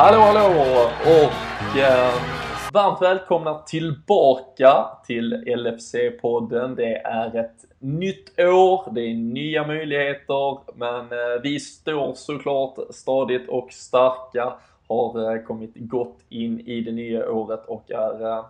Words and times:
Hallå 0.00 0.18
hallå 0.18 0.90
och 1.02 1.78
eh, 1.78 2.14
varmt 2.72 3.02
välkomna 3.02 3.58
tillbaka 3.58 4.86
till 5.06 5.34
LFC-podden. 5.46 6.76
Det 6.76 6.96
är 6.96 7.36
ett 7.36 7.64
nytt 7.78 8.38
år, 8.38 8.92
det 8.94 9.00
är 9.00 9.14
nya 9.14 9.66
möjligheter 9.66 10.58
men 10.74 11.00
eh, 11.00 11.42
vi 11.42 11.60
står 11.60 12.14
såklart 12.14 12.74
stadigt 12.90 13.48
och 13.48 13.72
starka. 13.72 14.52
Har 14.88 15.34
eh, 15.34 15.42
kommit 15.42 15.72
gott 15.74 16.18
in 16.28 16.60
i 16.60 16.80
det 16.80 16.92
nya 16.92 17.30
året 17.30 17.64
och 17.66 17.90
är 17.90 18.26
eh, 18.26 18.44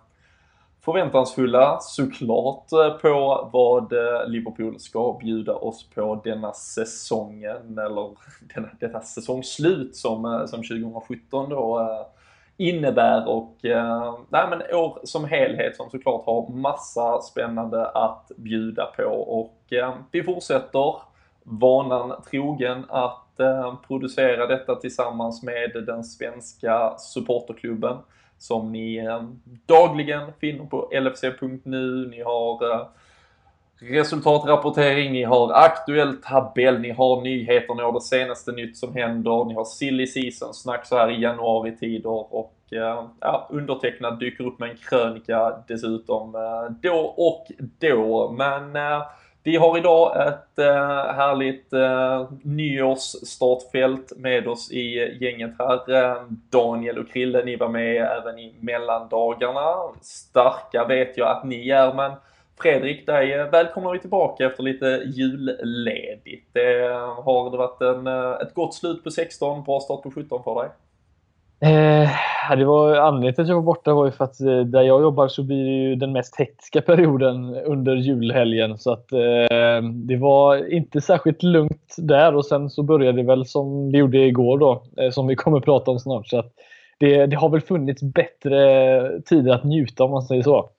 förväntansfulla 0.92 1.78
såklart 1.80 2.72
eh, 2.72 2.90
på 2.90 3.48
vad 3.52 3.92
eh, 3.92 4.26
Liverpool 4.26 4.80
ska 4.80 5.18
bjuda 5.20 5.54
oss 5.54 5.90
på 5.94 6.20
denna 6.24 6.52
säsongen 6.52 7.78
eller 7.78 8.10
denna, 8.54 8.68
detta 8.80 9.00
säsongslut 9.00 9.96
som, 9.96 10.24
eh, 10.24 10.46
som 10.46 10.62
2017 10.62 11.48
då 11.50 11.88
innebär. 12.56 13.28
Och 13.28 13.56
nej 14.28 14.46
men 14.50 14.62
år 14.72 14.98
som 15.04 15.24
helhet 15.24 15.76
som 15.76 15.90
såklart 15.90 16.26
har 16.26 16.48
massa 16.48 17.20
spännande 17.20 17.86
att 17.86 18.30
bjuda 18.36 18.86
på. 18.86 19.04
Och 19.12 19.72
vi 20.10 20.22
fortsätter 20.22 20.94
vanan 21.42 22.22
trogen 22.30 22.84
att 22.88 23.40
producera 23.86 24.46
detta 24.46 24.74
tillsammans 24.74 25.42
med 25.42 25.84
den 25.86 26.04
svenska 26.04 26.94
supporterklubben 26.98 27.96
som 28.38 28.72
ni 28.72 28.96
eh, 28.96 29.22
dagligen 29.66 30.32
finner 30.40 30.64
på 30.64 30.90
lfc.nu. 30.92 32.08
Ni 32.10 32.22
har 32.22 32.72
eh, 32.72 32.86
resultatrapportering, 33.78 35.12
ni 35.12 35.24
har 35.24 35.52
aktuell 35.52 36.16
tabell, 36.16 36.80
ni 36.80 36.90
har 36.90 37.22
nyheter, 37.22 37.74
ni 37.74 37.82
har 37.82 37.92
det 37.92 38.00
senaste 38.00 38.52
nytt 38.52 38.76
som 38.76 38.94
händer, 38.94 39.44
ni 39.44 39.54
har 39.54 39.64
silly 39.64 40.06
season 40.06 40.54
snack 40.54 40.86
så 40.86 40.96
här 40.96 41.10
i 41.10 41.22
januari-tider 41.22 42.34
och 42.34 42.54
eh, 42.70 43.04
ja, 43.20 43.48
undertecknad 43.50 44.18
dyker 44.18 44.44
upp 44.44 44.58
med 44.58 44.70
en 44.70 44.76
krönika 44.76 45.62
dessutom 45.68 46.32
då 46.82 46.98
och 46.98 47.46
då. 47.78 48.30
Men 48.30 48.76
vi 49.42 49.56
har 49.56 49.78
idag 49.78 50.28
ett 50.28 50.58
eh, 50.58 51.14
härligt 51.14 51.72
eh, 51.72 52.30
nyårsstartfält 52.42 54.12
med 54.16 54.48
oss 54.48 54.72
i 54.72 55.16
gänget 55.20 55.50
här. 55.58 55.94
Eh, 55.94 56.22
Daniel 56.50 56.98
och 56.98 57.08
Krille, 57.08 57.44
ni 57.44 57.56
var 57.56 57.68
med 57.68 57.96
även 57.96 58.38
i 58.38 58.54
mellandagarna. 58.60 59.76
Starka 60.02 60.84
vet 60.84 61.18
jag 61.18 61.28
att 61.28 61.44
ni 61.44 61.68
är, 61.70 61.94
men 61.94 62.12
Fredrik, 62.60 63.06
dig 63.06 63.32
eh, 63.32 63.50
välkomnar 63.50 63.92
vi 63.92 63.98
tillbaka 63.98 64.46
efter 64.46 64.62
lite 64.62 65.02
julledigt. 65.06 66.48
Det, 66.52 66.86
eh, 66.86 67.22
har 67.22 67.50
det 67.50 67.56
varit 67.56 67.80
en, 67.80 68.06
ett 68.46 68.54
gott 68.54 68.74
slut 68.74 69.04
på 69.04 69.10
16, 69.10 69.64
bra 69.64 69.80
start 69.80 70.02
på 70.02 70.10
17 70.10 70.44
för 70.44 70.62
dig? 70.62 70.70
Eh, 71.60 72.10
det 72.56 72.64
var, 72.64 72.96
anledningen 72.96 73.34
till 73.34 73.42
att 73.42 73.48
jag 73.48 73.56
var 73.56 73.62
borta 73.62 73.94
var 73.94 74.06
ju 74.06 74.10
för 74.10 74.24
att 74.24 74.40
eh, 74.40 74.60
där 74.60 74.82
jag 74.82 75.02
jobbar 75.02 75.28
så 75.28 75.42
blir 75.42 75.64
det 75.64 75.70
ju 75.70 75.94
den 75.94 76.12
mest 76.12 76.38
hektiska 76.38 76.80
perioden 76.86 77.54
under 77.54 77.96
julhelgen. 77.96 78.78
Så 78.78 78.92
att 78.92 79.12
eh, 79.12 79.82
det 79.94 80.16
var 80.16 80.72
inte 80.72 81.00
särskilt 81.00 81.42
lugnt 81.42 81.94
där 81.98 82.34
och 82.34 82.46
sen 82.46 82.70
så 82.70 82.82
började 82.82 83.22
det 83.22 83.26
väl 83.26 83.46
som 83.46 83.92
det 83.92 83.98
gjorde 83.98 84.18
igår 84.18 84.58
då, 84.58 84.82
eh, 84.96 85.10
som 85.10 85.26
vi 85.26 85.36
kommer 85.36 85.60
prata 85.60 85.90
om 85.90 85.98
snart. 85.98 86.28
Så 86.28 86.38
att 86.38 86.52
det, 86.98 87.26
det 87.26 87.36
har 87.36 87.48
väl 87.48 87.60
funnits 87.60 88.02
bättre 88.02 89.22
tider 89.22 89.52
att 89.52 89.64
njuta 89.64 90.04
om 90.04 90.10
man 90.10 90.22
säger 90.22 90.42
så. 90.42 90.70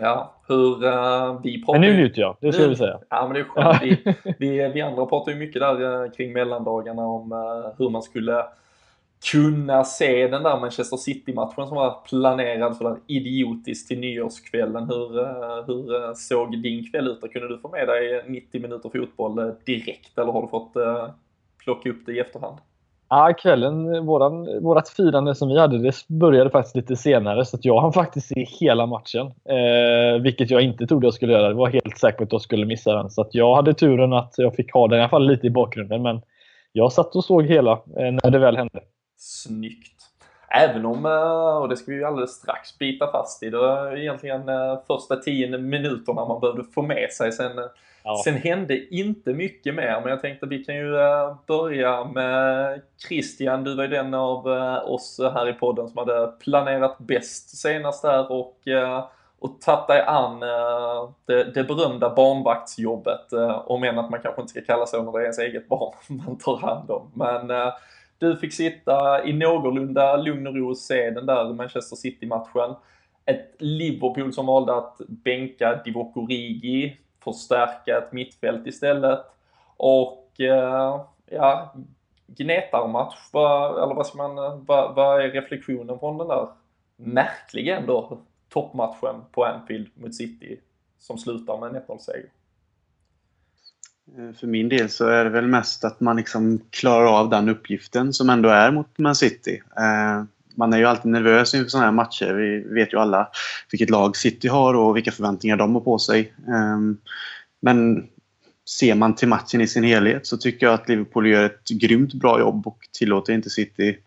Ja, 0.00 0.34
hur 0.48 0.84
uh, 0.84 1.40
vi 1.42 1.64
pratar... 1.64 1.80
Men 1.80 1.90
nu 1.90 1.96
njuter 1.96 2.20
jag, 2.20 2.36
det 2.40 2.52
ska 2.52 2.68
vi 2.68 2.76
säga. 2.76 2.98
Ja, 3.10 3.24
men 3.24 3.34
det 3.34 3.40
är 3.40 3.44
skönt. 3.44 3.82
Vi, 3.82 4.14
vi, 4.38 4.68
vi 4.74 4.82
andra 4.82 5.06
pratar 5.06 5.32
ju 5.32 5.38
mycket 5.38 5.60
där 5.60 6.14
kring 6.14 6.32
mellandagarna 6.32 7.06
om 7.06 7.32
uh, 7.32 7.38
hur 7.78 7.90
man 7.90 8.02
skulle 8.02 8.44
kunna 9.30 9.84
se 9.84 10.28
den 10.28 10.42
där 10.42 10.60
Manchester 10.60 10.96
City-matchen 10.96 11.66
som 11.66 11.76
var 11.76 12.00
planerad 12.08 12.76
sådär 12.76 12.96
idiotiskt 13.06 13.88
till 13.88 13.98
nyårskvällen. 13.98 14.84
Hur, 14.84 15.18
eh, 15.18 15.64
hur 15.66 15.94
eh, 15.94 16.12
såg 16.14 16.62
din 16.62 16.90
kväll 16.90 17.08
ut? 17.08 17.32
Kunde 17.32 17.48
du 17.48 17.58
få 17.58 17.68
med 17.68 17.88
dig 17.88 18.24
90 18.26 18.62
minuter 18.62 18.88
fotboll 18.88 19.38
eh, 19.38 19.54
direkt 19.66 20.18
eller 20.18 20.32
har 20.32 20.42
du 20.42 20.48
fått 20.48 20.72
plocka 21.64 21.90
upp 21.90 22.06
det 22.06 22.12
i 22.12 22.18
efterhand? 22.18 22.58
Ja, 23.08 23.34
kvällen, 23.38 24.06
våran, 24.06 24.62
vårat 24.62 24.88
firande 24.88 25.34
som 25.34 25.48
vi 25.48 25.58
hade, 25.58 25.78
det 25.78 26.08
började 26.08 26.50
faktiskt 26.50 26.76
lite 26.76 26.96
senare 26.96 27.44
så 27.44 27.56
att 27.56 27.64
jag 27.64 27.80
hann 27.80 27.92
faktiskt 27.92 28.26
se 28.26 28.46
hela 28.60 28.86
matchen. 28.86 29.26
Eh, 29.26 30.22
vilket 30.22 30.50
jag 30.50 30.62
inte 30.62 30.86
trodde 30.86 31.06
jag 31.06 31.14
skulle 31.14 31.32
göra. 31.32 31.48
Det 31.48 31.54
var 31.54 31.68
helt 31.68 31.98
säker 31.98 32.18
på 32.18 32.24
att 32.24 32.32
jag 32.32 32.40
skulle 32.40 32.66
missa 32.66 32.94
den. 32.94 33.10
Så 33.10 33.20
att 33.22 33.34
jag 33.34 33.56
hade 33.56 33.74
turen 33.74 34.12
att 34.12 34.34
jag 34.36 34.54
fick 34.54 34.72
ha 34.72 34.88
den 34.88 34.98
i 34.98 35.02
alla 35.02 35.08
fall 35.08 35.26
lite 35.26 35.46
i 35.46 35.50
bakgrunden. 35.50 36.02
Men 36.02 36.22
jag 36.72 36.92
satt 36.92 37.16
och 37.16 37.24
såg 37.24 37.46
hela 37.46 37.72
eh, 37.72 38.12
när 38.22 38.30
det 38.30 38.38
väl 38.38 38.56
hände. 38.56 38.80
Snyggt. 39.16 39.96
Även 40.48 40.86
om, 40.86 41.06
eh, 41.06 41.56
och 41.56 41.68
det 41.68 41.76
ska 41.76 41.90
vi 41.90 41.96
ju 41.96 42.04
alldeles 42.04 42.30
strax 42.30 42.78
bita 42.78 43.12
fast 43.12 43.42
i, 43.42 43.50
det 43.50 43.58
var 43.58 43.96
egentligen 43.96 44.48
eh, 44.48 44.78
första 44.86 45.16
tio 45.16 45.58
minuterna 45.58 46.24
man 46.24 46.40
behövde 46.40 46.64
få 46.64 46.82
med 46.82 47.12
sig. 47.12 47.32
Sen, 47.32 47.58
eh, 47.58 47.64
ja. 48.04 48.20
sen 48.24 48.34
hände 48.34 48.94
inte 48.94 49.34
mycket 49.34 49.74
mer, 49.74 50.00
men 50.00 50.10
jag 50.10 50.20
tänkte 50.20 50.46
vi 50.46 50.64
kan 50.64 50.76
ju 50.76 50.92
börja 51.46 52.04
med 52.04 52.82
Christian. 53.08 53.64
Du 53.64 53.74
var 53.74 53.84
ju 53.84 53.90
den 53.90 54.14
av 54.14 54.46
oss 54.84 55.20
här 55.34 55.48
i 55.48 55.52
podden 55.52 55.88
som 55.88 55.98
hade 55.98 56.26
planerat 56.26 56.98
bäst 56.98 57.58
senast 57.58 58.02
där 58.02 58.32
och, 58.32 58.56
och 59.38 59.60
tagit 59.60 59.86
dig 59.86 60.04
an 60.06 60.40
det, 61.26 61.44
det 61.54 61.64
berömda 61.64 62.14
barnvaktsjobbet. 62.14 63.32
Om 63.66 63.84
än 63.84 63.98
att 63.98 64.10
man 64.10 64.20
kanske 64.20 64.40
inte 64.40 64.50
ska 64.50 64.60
kalla 64.60 64.86
så 64.86 65.02
när 65.02 65.12
det 65.12 65.18
är 65.18 65.22
ens 65.22 65.38
eget 65.38 65.68
barn 65.68 65.94
man 66.26 66.38
tar 66.38 66.56
hand 66.56 66.90
om. 66.90 67.10
Men 67.14 67.50
du 68.18 68.36
fick 68.36 68.52
sitta 68.52 69.24
i 69.24 69.32
någorlunda 69.32 70.16
lugn 70.16 70.46
och 70.46 70.56
ro 70.56 70.68
och 70.68 70.78
se 70.78 71.10
den 71.10 71.26
där 71.26 71.52
Manchester 71.52 71.96
City-matchen. 71.96 72.74
Ett 73.24 73.54
Liverpool 73.58 74.32
som 74.32 74.46
valde 74.46 74.74
att 74.74 74.96
bänka 75.08 75.82
Divock 75.84 76.16
Origi, 76.16 76.96
förstärka 77.24 77.98
ett 77.98 78.12
mittfält 78.12 78.66
istället. 78.66 79.20
Och 79.76 80.40
eh, 80.40 81.00
ja, 81.30 81.74
gnetarmatch, 82.26 83.16
eller 83.34 83.94
vad 83.94 84.06
ska 84.06 84.28
man, 84.28 84.64
vad, 84.64 84.94
vad 84.94 85.20
är 85.20 85.30
reflektionen 85.30 85.98
från 85.98 86.18
den 86.18 86.28
där 86.28 86.48
märkliga 86.96 87.76
ändå 87.76 88.18
toppmatchen 88.48 89.24
på 89.32 89.44
Anfield 89.44 89.88
mot 89.94 90.14
City 90.14 90.60
som 90.98 91.18
slutar 91.18 91.58
med 91.58 91.68
en 91.68 91.82
1-0-seger? 91.82 92.30
Eh, 94.14 94.32
för 94.40 94.46
min 94.46 94.68
del 94.68 94.88
så 94.88 95.06
är 95.06 95.24
det 95.24 95.30
väl 95.30 95.46
mest 95.46 95.84
att 95.84 96.00
man 96.00 96.16
liksom 96.16 96.60
klarar 96.70 97.06
av 97.06 97.30
den 97.30 97.48
uppgiften 97.48 98.12
som 98.12 98.30
ändå 98.30 98.48
är 98.48 98.70
mot 98.70 98.98
Man 98.98 99.16
City. 99.16 99.62
Eh, 99.78 100.24
man 100.54 100.72
är 100.72 100.78
ju 100.78 100.84
alltid 100.84 101.10
nervös 101.10 101.54
inför 101.54 101.68
sådana 101.68 101.86
här 101.86 101.92
matcher. 101.92 102.34
Vi 102.34 102.74
vet 102.74 102.92
ju 102.92 102.98
alla 102.98 103.28
vilket 103.70 103.90
lag 103.90 104.16
City 104.16 104.48
har 104.48 104.74
och 104.74 104.96
vilka 104.96 105.12
förväntningar 105.12 105.56
de 105.56 105.74
har 105.74 105.80
på 105.80 105.98
sig. 105.98 106.32
Eh, 106.48 106.78
men 107.60 108.06
ser 108.68 108.94
man 108.94 109.14
till 109.14 109.28
matchen 109.28 109.60
i 109.60 109.66
sin 109.66 109.84
helhet 109.84 110.26
så 110.26 110.36
tycker 110.36 110.66
jag 110.66 110.74
att 110.74 110.88
Liverpool 110.88 111.26
gör 111.26 111.44
ett 111.44 111.68
grymt 111.68 112.14
bra 112.14 112.40
jobb 112.40 112.66
och 112.66 112.78
tillåter 112.98 113.32
inte 113.32 113.50
City 113.50 113.98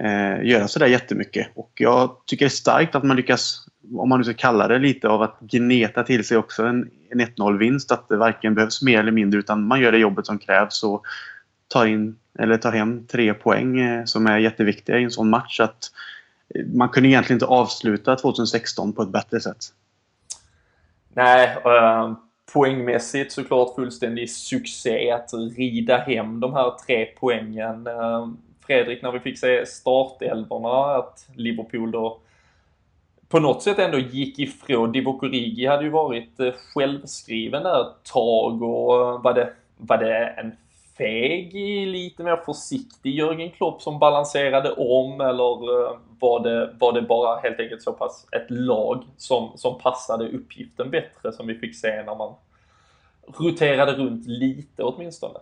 eh, 0.00 0.44
göra 0.44 0.68
sådär 0.68 0.86
jättemycket. 0.86 1.48
Och 1.54 1.72
jag 1.74 2.16
tycker 2.26 2.44
det 2.44 2.48
är 2.48 2.50
starkt 2.50 2.94
att 2.94 3.04
man 3.04 3.16
lyckas, 3.16 3.66
om 3.96 4.08
man 4.08 4.20
nu 4.20 4.24
ska 4.24 4.34
kalla 4.34 4.68
det 4.68 4.78
lite, 4.78 5.08
av 5.08 5.22
att 5.22 5.40
gneta 5.40 6.02
till 6.02 6.24
sig 6.24 6.36
också 6.36 6.66
en, 6.66 6.90
en 7.14 7.20
1-0-vinst. 7.20 7.92
Att 7.92 8.08
det 8.08 8.16
varken 8.16 8.54
behövs 8.54 8.82
mer 8.82 9.00
eller 9.00 9.12
mindre 9.12 9.40
utan 9.40 9.66
man 9.66 9.80
gör 9.80 9.92
det 9.92 9.98
jobbet 9.98 10.26
som 10.26 10.38
krävs 10.38 10.82
och 10.82 11.02
tar, 11.68 11.86
in, 11.86 12.16
eller 12.38 12.56
tar 12.56 12.72
hem 12.72 13.06
tre 13.06 13.34
poäng 13.34 13.80
eh, 13.80 14.04
som 14.04 14.26
är 14.26 14.38
jätteviktiga 14.38 14.98
i 14.98 15.04
en 15.04 15.10
sån 15.10 15.30
match. 15.30 15.60
Att 15.60 15.90
eh, 16.54 16.66
man 16.66 16.88
kunde 16.88 17.08
egentligen 17.08 17.36
inte 17.36 17.46
avsluta 17.46 18.16
2016 18.16 18.92
på 18.92 19.02
ett 19.02 19.08
bättre 19.08 19.40
sätt. 19.40 19.64
Nej, 21.16 21.56
uh, 21.66 22.12
poängmässigt 22.52 23.32
såklart 23.32 23.74
fullständig 23.74 24.30
succé 24.30 25.10
att 25.10 25.30
rida 25.56 25.96
hem 25.96 26.40
de 26.40 26.52
här 26.52 26.72
tre 26.86 27.06
poängen. 27.20 27.88
Fredrik, 28.66 29.02
när 29.02 29.12
vi 29.12 29.20
fick 29.20 29.38
se 29.38 29.66
startelvorna, 29.66 30.96
att 30.96 31.28
Liverpool 31.34 31.90
då 31.90 32.20
på 33.28 33.38
något 33.40 33.62
sätt 33.62 33.78
ändå 33.78 33.98
gick 33.98 34.38
ifrån. 34.38 34.92
Divock 34.92 35.22
Origi 35.22 35.66
hade 35.66 35.84
ju 35.84 35.90
varit 35.90 36.40
eh, 36.40 36.52
självskriven 36.52 37.62
där 37.62 37.80
ett 37.80 38.12
tag 38.12 38.62
och 38.62 39.22
var 39.22 39.34
det, 39.34 39.52
var 39.76 39.98
det 39.98 40.26
en 40.26 40.52
feg, 40.98 41.54
lite 41.88 42.22
mer 42.22 42.36
försiktig 42.36 43.14
Jörgen 43.14 43.50
Klopp 43.50 43.82
som 43.82 43.98
balanserade 43.98 44.72
om 44.72 45.20
eller 45.20 45.82
eh, 45.82 45.98
var 46.20 46.40
det, 46.40 46.74
var 46.80 46.92
det 46.92 47.02
bara 47.02 47.40
helt 47.40 47.60
enkelt 47.60 47.82
så 47.82 47.92
pass 47.92 48.26
ett 48.32 48.50
lag 48.50 49.04
som, 49.16 49.52
som 49.56 49.78
passade 49.78 50.28
uppgiften 50.28 50.90
bättre 50.90 51.32
som 51.32 51.46
vi 51.46 51.54
fick 51.54 51.76
se 51.76 52.02
när 52.02 52.14
man 52.14 52.34
roterade 53.38 53.92
runt 53.92 54.26
lite 54.26 54.82
åtminstone? 54.82 55.38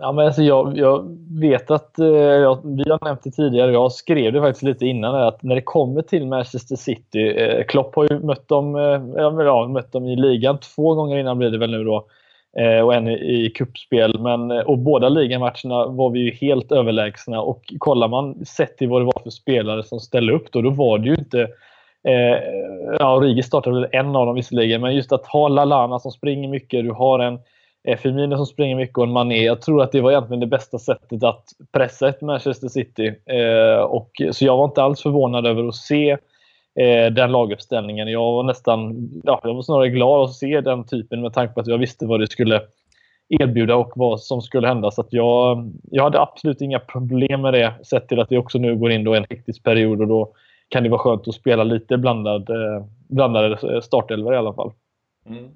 Ja, 0.00 0.12
men 0.12 0.26
alltså 0.26 0.42
jag, 0.42 0.78
jag 0.78 1.18
vet 1.40 1.70
att 1.70 1.98
eh, 1.98 2.06
jag, 2.06 2.58
vi 2.64 2.90
har 2.90 3.04
nämnt 3.04 3.22
det 3.24 3.30
tidigare. 3.30 3.72
Jag 3.72 3.92
skrev 3.92 4.32
det 4.32 4.40
faktiskt 4.40 4.62
lite 4.62 4.86
innan 4.86 5.14
att 5.14 5.42
när 5.42 5.54
det 5.54 5.62
kommer 5.62 6.02
till 6.02 6.26
Manchester 6.26 6.76
City. 6.76 7.38
Eh, 7.38 7.64
Klopp 7.64 7.94
har 7.94 8.06
ju 8.10 8.18
mött 8.18 8.48
dem, 8.48 8.76
eh, 8.76 9.02
ja, 9.16 9.68
mött 9.68 9.92
dem 9.92 10.04
i 10.04 10.16
ligan 10.16 10.58
två 10.58 10.94
gånger 10.94 11.18
innan 11.18 11.38
blir 11.38 11.50
det 11.50 11.58
väl 11.58 11.70
nu 11.70 11.84
då. 11.84 12.06
Eh, 12.56 12.80
och 12.80 12.94
en 12.94 13.08
i, 13.08 13.44
i 13.44 13.50
kuppspel. 13.50 14.18
Men, 14.18 14.50
eh, 14.50 14.60
och 14.60 14.78
båda 14.78 15.08
ligamatcherna 15.08 15.86
var 15.86 16.10
vi 16.10 16.20
ju 16.20 16.30
helt 16.30 16.72
överlägsna. 16.72 17.40
Och 17.40 17.74
kollar 17.78 18.08
man 18.08 18.44
sett 18.44 18.78
till 18.78 18.88
vad 18.88 19.00
det 19.00 19.06
var 19.06 19.22
för 19.22 19.30
spelare 19.30 19.82
som 19.82 20.00
ställde 20.00 20.32
upp 20.32 20.52
då, 20.52 20.62
då 20.62 20.70
var 20.70 20.98
det 20.98 21.08
ju 21.08 21.14
inte 21.14 21.48
Eh, 22.08 22.38
ja, 22.98 23.20
Rigi 23.22 23.42
startade 23.42 23.80
väl 23.80 23.88
en 23.92 24.16
av 24.16 24.26
dem 24.26 24.34
visserligen, 24.34 24.80
men 24.80 24.94
just 24.94 25.12
att 25.12 25.26
ha 25.26 25.48
Lalana 25.48 25.98
som 25.98 26.12
springer 26.12 26.48
mycket, 26.48 26.84
du 26.84 26.90
har 26.90 27.18
en 27.18 27.38
Eh, 27.88 27.96
Firmino 27.96 28.36
som 28.36 28.46
springer 28.46 28.76
mycket 28.76 28.98
och 28.98 29.04
en 29.04 29.10
Mané. 29.10 29.44
Jag 29.44 29.62
tror 29.62 29.82
att 29.82 29.92
det 29.92 30.00
var 30.00 30.10
egentligen 30.10 30.40
det 30.40 30.46
bästa 30.46 30.78
sättet 30.78 31.22
att 31.22 31.44
pressa 31.72 32.08
ett 32.08 32.20
Manchester 32.20 32.68
City. 32.68 33.14
Eh, 33.26 33.80
och, 33.80 34.10
så 34.32 34.44
jag 34.44 34.56
var 34.56 34.64
inte 34.64 34.82
alls 34.82 35.02
förvånad 35.02 35.46
över 35.46 35.68
att 35.68 35.74
se 35.74 36.10
eh, 36.80 37.12
den 37.12 37.32
laguppställningen. 37.32 38.08
Jag 38.08 38.32
var 38.32 38.42
nästan, 38.42 39.08
ja, 39.24 39.40
jag 39.42 39.54
var 39.54 39.62
snarare 39.62 39.88
glad 39.88 40.24
att 40.24 40.34
se 40.34 40.60
den 40.60 40.84
typen 40.84 41.20
med 41.20 41.32
tanke 41.32 41.54
på 41.54 41.60
att 41.60 41.66
jag 41.66 41.78
visste 41.78 42.06
vad 42.06 42.20
det 42.20 42.30
skulle 42.30 42.60
erbjuda 43.28 43.76
och 43.76 43.92
vad 43.96 44.20
som 44.20 44.42
skulle 44.42 44.68
hända. 44.68 44.90
Så 44.90 45.04
jag, 45.10 45.72
jag 45.90 46.04
hade 46.04 46.20
absolut 46.20 46.60
inga 46.60 46.78
problem 46.78 47.40
med 47.40 47.54
det, 47.54 47.74
sett 47.82 48.08
till 48.08 48.20
att 48.20 48.32
vi 48.32 48.38
också 48.38 48.58
nu 48.58 48.76
går 48.76 48.92
in 48.92 49.08
i 49.08 49.16
en 49.16 49.26
hektisk 49.30 49.62
period 49.62 50.00
och 50.00 50.08
då 50.08 50.32
kan 50.68 50.82
det 50.82 50.88
vara 50.88 51.00
skönt 51.00 51.28
att 51.28 51.34
spela 51.34 51.64
lite 51.64 51.96
blandad, 51.96 52.50
eh, 52.50 52.84
blandade 53.08 53.82
startelvor 53.82 54.34
i 54.34 54.36
alla 54.36 54.52
fall. 54.52 54.72
Mm. 55.26 55.48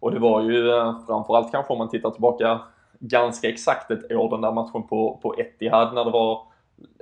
Och 0.00 0.10
det 0.10 0.18
var 0.18 0.42
ju 0.42 0.70
eh, 0.70 0.98
framförallt 1.06 1.52
kanske 1.52 1.72
om 1.72 1.78
man 1.78 1.88
tittar 1.88 2.10
tillbaka 2.10 2.60
ganska 2.98 3.48
exakt 3.48 3.90
ett 3.90 4.12
år 4.12 4.30
den 4.30 4.40
där 4.40 4.52
matchen 4.52 4.82
på, 4.82 5.18
på 5.22 5.40
Etihad 5.40 5.94
när 5.94 6.04
det 6.04 6.10
var 6.10 6.42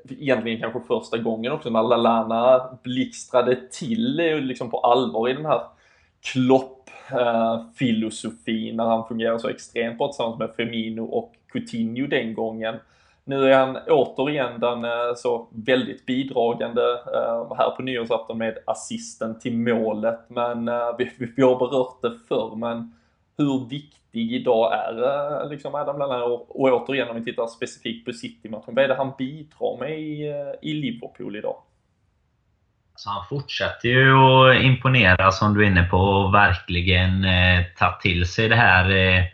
egentligen 0.08 0.60
kanske 0.60 0.80
första 0.80 1.18
gången 1.18 1.52
också 1.52 1.70
när 1.70 1.82
Lalana 1.82 2.78
blixtrade 2.82 3.56
till 3.70 4.16
liksom 4.40 4.70
på 4.70 4.78
allvar 4.78 5.28
i 5.28 5.32
den 5.32 5.46
här 5.46 5.60
Klopp-filosofin 6.32 8.70
eh, 8.70 8.76
när 8.76 8.84
han 8.84 9.08
fungerar 9.08 9.38
så 9.38 9.48
extremt 9.48 9.98
bra 9.98 10.08
tillsammans 10.08 10.38
med 10.38 10.50
Firmino 10.56 11.00
och 11.00 11.32
Coutinho 11.52 12.06
den 12.06 12.34
gången. 12.34 12.76
Nu 13.28 13.52
är 13.52 13.58
han 13.58 13.78
återigen 13.86 14.60
den 14.60 14.84
eh, 14.84 15.14
så 15.16 15.48
väldigt 15.50 16.06
bidragande 16.06 16.82
eh, 16.92 17.56
här 17.56 17.70
på 17.76 17.82
nyårsafton 17.82 18.38
med 18.38 18.58
assisten 18.66 19.38
till 19.38 19.56
målet. 19.56 20.20
Men 20.28 20.68
eh, 20.68 20.96
vi, 20.98 21.12
vi 21.36 21.42
har 21.42 21.58
berört 21.58 22.02
det 22.02 22.18
förr, 22.28 22.56
men 22.56 22.94
hur 23.38 23.68
viktig 23.68 24.32
idag 24.32 24.72
är 24.72 25.48
liksom 25.48 25.74
Adam 25.74 25.98
Lallana 25.98 26.24
och, 26.24 26.60
och 26.60 26.82
återigen 26.82 27.08
om 27.08 27.16
vi 27.16 27.24
tittar 27.24 27.46
specifikt 27.46 28.06
på 28.06 28.12
City-matchen, 28.12 28.74
vad 28.74 28.84
är 28.84 28.88
det 28.88 28.94
han 28.94 29.12
bidrar 29.18 29.80
med 29.80 30.00
i, 30.00 30.34
i 30.62 30.72
Liverpool 30.72 31.36
idag? 31.36 31.56
Så 32.96 33.10
han 33.10 33.24
fortsätter 33.28 33.88
ju 33.88 34.12
att 34.12 34.62
imponera 34.62 35.32
som 35.32 35.54
du 35.54 35.62
är 35.64 35.66
inne 35.66 35.82
på 35.82 35.96
och 35.96 36.34
verkligen 36.34 37.24
eh, 37.24 37.64
ta 37.78 37.98
till 38.02 38.26
sig 38.26 38.48
det 38.48 38.56
här 38.56 38.90
eh, 38.90 39.24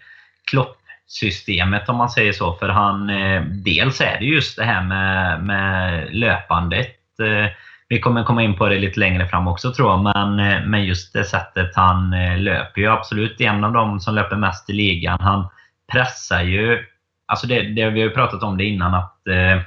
Klopp 0.44 0.76
systemet 1.06 1.88
om 1.88 1.96
man 1.96 2.10
säger 2.10 2.32
så. 2.32 2.52
För 2.52 2.68
han, 2.68 3.10
eh, 3.10 3.42
dels 3.42 4.00
är 4.00 4.18
det 4.18 4.24
just 4.24 4.56
det 4.56 4.64
här 4.64 4.82
med, 4.82 5.42
med 5.44 6.08
löpandet. 6.14 6.96
Eh, 7.20 7.50
vi 7.88 8.00
kommer 8.00 8.24
komma 8.24 8.42
in 8.42 8.56
på 8.56 8.68
det 8.68 8.78
lite 8.78 9.00
längre 9.00 9.28
fram 9.28 9.48
också 9.48 9.72
tror 9.72 9.90
jag, 9.90 10.02
men, 10.02 10.38
eh, 10.38 10.66
men 10.66 10.84
just 10.84 11.12
det 11.12 11.24
sättet 11.24 11.76
han 11.76 12.10
löper 12.38 12.80
ju 12.80 12.88
absolut 12.88 13.40
en 13.40 13.64
av 13.64 13.72
de 13.72 14.00
som 14.00 14.14
löper 14.14 14.36
mest 14.36 14.70
i 14.70 14.72
ligan. 14.72 15.18
Han 15.20 15.48
pressar 15.92 16.42
ju, 16.42 16.84
alltså 17.26 17.46
det, 17.46 17.62
det 17.62 17.90
vi 17.90 18.00
har 18.00 18.08
ju 18.08 18.10
pratat 18.10 18.42
om 18.42 18.56
det 18.56 18.64
innan, 18.64 18.94
att 18.94 19.26
eh, 19.26 19.62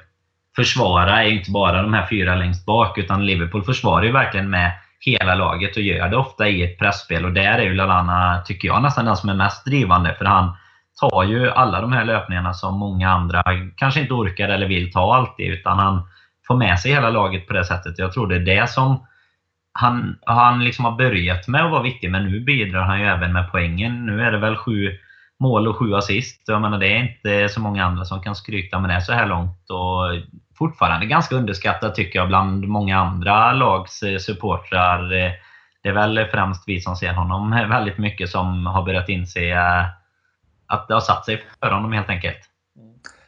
försvara 0.55 1.23
är 1.23 1.29
inte 1.29 1.51
bara 1.51 1.81
de 1.81 1.93
här 1.93 2.07
fyra 2.09 2.35
längst 2.35 2.65
bak, 2.65 2.97
utan 2.97 3.25
Liverpool 3.25 3.63
försvarar 3.63 4.03
ju 4.03 4.11
verkligen 4.11 4.49
med 4.49 4.71
hela 4.99 5.35
laget 5.35 5.75
och 5.75 5.81
gör 5.81 6.09
det 6.09 6.17
ofta 6.17 6.47
i 6.47 6.63
ett 6.63 6.79
pressspel 6.79 7.25
och 7.25 7.33
där 7.33 7.57
är 7.57 7.63
ju 7.63 7.73
Lallana, 7.73 8.41
tycker 8.45 8.67
jag, 8.67 8.81
nästan 8.81 9.05
den 9.05 9.17
som 9.17 9.29
är 9.29 9.33
mest 9.33 9.65
drivande. 9.65 10.15
För 10.17 10.25
han, 10.25 10.55
tar 11.01 11.23
ju 11.23 11.49
alla 11.49 11.81
de 11.81 11.91
här 11.91 12.05
löpningarna 12.05 12.53
som 12.53 12.79
många 12.79 13.09
andra 13.09 13.43
kanske 13.75 14.01
inte 14.01 14.13
orkar 14.13 14.49
eller 14.49 14.67
vill 14.67 14.91
ta 14.91 15.15
alltid. 15.15 15.51
Utan 15.51 15.79
han 15.79 16.01
får 16.47 16.57
med 16.57 16.79
sig 16.79 16.91
hela 16.91 17.09
laget 17.09 17.47
på 17.47 17.53
det 17.53 17.65
sättet. 17.65 17.99
Jag 17.99 18.13
tror 18.13 18.27
det 18.27 18.35
är 18.35 18.59
det 18.59 18.69
som 18.69 19.05
han, 19.79 20.17
han 20.25 20.63
liksom 20.63 20.85
har 20.85 20.91
börjat 20.91 21.47
med 21.47 21.65
att 21.65 21.71
vara 21.71 21.81
viktig, 21.81 22.11
men 22.11 22.25
nu 22.25 22.39
bidrar 22.39 22.81
han 22.81 22.99
ju 22.99 23.05
även 23.05 23.33
med 23.33 23.51
poängen. 23.51 24.05
Nu 24.05 24.21
är 24.21 24.31
det 24.31 24.37
väl 24.37 24.55
sju 24.55 24.97
mål 25.39 25.67
och 25.67 25.77
sju 25.77 25.93
assist. 25.93 26.43
Jag 26.47 26.61
menar, 26.61 26.79
det 26.79 26.87
är 26.87 27.03
inte 27.03 27.49
så 27.49 27.61
många 27.61 27.85
andra 27.85 28.05
som 28.05 28.21
kan 28.21 28.35
skryta 28.35 28.79
med 28.79 28.89
det 28.89 29.01
så 29.01 29.13
här 29.13 29.25
långt. 29.25 29.69
Och 29.69 30.29
fortfarande 30.57 31.05
ganska 31.05 31.35
underskattat 31.35 31.95
tycker 31.95 32.19
jag 32.19 32.27
bland 32.27 32.67
många 32.67 32.99
andra 32.99 33.53
lags 33.53 34.03
eh, 34.03 34.17
supportrar. 34.17 35.13
Eh, 35.13 35.31
det 35.83 35.89
är 35.89 35.93
väl 35.93 36.25
främst 36.31 36.63
vi 36.67 36.81
som 36.81 36.95
ser 36.95 37.13
honom 37.13 37.51
väldigt 37.69 37.97
mycket 37.97 38.29
som 38.29 38.65
har 38.65 38.83
börjat 38.83 39.09
inse 39.09 39.51
eh, 39.51 39.85
att 40.67 40.87
det 40.87 40.93
har 40.93 41.01
satt 41.01 41.25
sig 41.25 41.43
för 41.59 41.71
honom 41.71 41.91
helt 41.91 42.09
enkelt. 42.09 42.39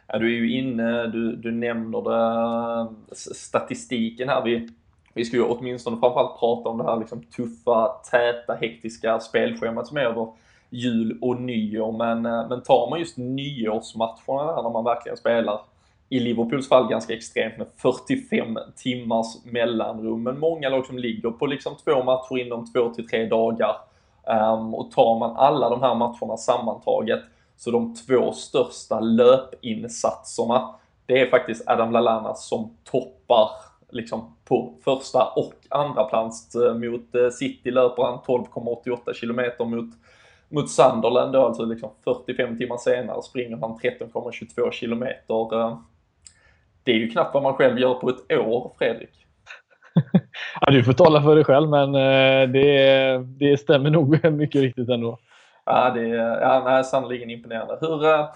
Ja, 0.08 0.20
du 0.20 0.26
är 0.26 0.40
ju 0.40 0.52
inne, 0.52 1.08
du, 1.08 1.36
du 1.36 1.52
nämner 1.52 2.02
det, 2.02 3.16
statistiken 3.16 4.30
här. 4.30 4.42
Vi, 4.44 4.70
vi 5.14 5.26
ska 5.26 5.38
ju 5.38 5.44
åtminstone 5.44 6.00
framförallt 6.00 6.40
prata 6.40 6.70
om 6.70 6.78
det 6.78 6.84
här 6.84 6.98
liksom 6.98 7.24
tuffa, 7.24 7.88
täta, 8.12 8.54
hektiska 8.54 9.20
spelschemat 9.20 9.88
som 9.88 9.98
är 9.98 10.02
över 10.02 10.28
jul 10.70 11.18
och 11.22 11.42
nyår. 11.42 11.92
Men, 11.92 12.26
eh, 12.26 12.50
men 12.50 12.64
tar 12.64 12.90
man 12.90 13.00
just 13.00 13.18
nyårsmatcherna 13.18 14.56
där 14.56 14.64
när 14.64 14.70
man 14.70 14.84
verkligen 14.84 15.18
spelar, 15.18 15.62
i 16.10 16.20
Liverpools 16.20 16.70
fall 16.70 16.90
ganska 16.90 17.14
extremt 17.14 17.58
med 17.58 17.68
45 17.78 18.58
timmars 18.76 19.46
mellanrum. 19.46 20.24
Men 20.24 20.40
många 20.40 20.70
lag 20.70 20.86
som 20.86 20.98
ligger 20.98 21.32
på 21.32 21.46
liksom 21.46 21.76
två 21.86 22.04
matcher 22.04 22.38
inom 22.38 22.72
två 22.72 22.90
till 22.90 23.08
tre 23.08 23.26
dagar 23.26 23.76
Ehm, 24.28 24.74
och 24.74 24.92
tar 24.92 25.20
man 25.20 25.38
alla 25.38 25.70
de 25.70 25.82
här 25.82 25.96
matcherna 25.96 26.38
sammantaget, 26.38 27.20
så 27.58 27.72
de 27.72 27.96
två 27.96 28.32
största 28.32 29.00
löpinsatserna, 29.00 30.76
det 31.06 31.22
är 31.22 31.30
faktiskt 31.30 31.70
Adam 31.70 31.92
Lallana 31.92 32.34
som 32.34 32.78
toppar 32.84 33.50
liksom 33.90 34.36
på 34.46 34.74
första 34.84 35.28
och 35.36 35.54
andra 35.70 36.04
plats. 36.04 36.56
Eh, 36.56 36.74
mot 36.74 37.16
eh, 37.16 37.30
City 37.30 37.72
löper 37.72 38.04
han 38.04 38.20
12,88 38.20 39.14
km 39.14 39.70
mot, 39.72 39.90
mot 40.50 40.70
Sunderland 40.70 41.34
då, 41.34 41.46
alltså 41.46 41.66
liksom 41.66 41.90
45 42.04 42.58
timmar 42.58 42.78
senare 42.78 43.22
springer 43.22 43.58
han 43.58 43.78
13,22 43.78 44.72
km. 44.72 45.04
Det 46.84 46.92
är 46.92 46.96
ju 46.96 47.10
knappt 47.10 47.34
vad 47.34 47.44
man 47.44 47.54
själv 47.54 47.80
gör 47.80 47.94
på 47.94 48.10
ett 48.10 48.32
år, 48.32 48.72
Fredrik 48.78 49.29
ja, 50.62 50.72
du 50.72 50.84
får 50.84 50.94
tala 50.94 51.22
för 51.22 51.36
dig 51.36 51.44
själv, 51.44 51.70
men 51.70 51.96
eh, 51.96 52.50
det, 52.50 53.18
det 53.18 53.58
stämmer 53.58 53.90
nog 53.90 54.32
mycket 54.32 54.62
riktigt 54.62 54.90
ändå. 54.90 55.20
Ja, 55.66 55.92
det 55.96 56.10
är 56.10 56.84
sannerligen 56.84 57.30
imponerande. 57.30 57.78
Hur, 57.82 58.06
eh, 58.06 58.30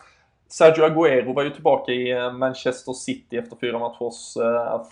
Sergio 0.48 0.83
Aguero 0.83 1.33
var 1.33 1.43
ju 1.43 1.50
tillbaka 1.50 1.91
i 1.91 2.12
eh, 2.12 2.31
Manchester 2.31 2.93
City 2.93 3.38
efter 3.38 3.57
fyra 3.62 3.79
matchers 3.79 4.33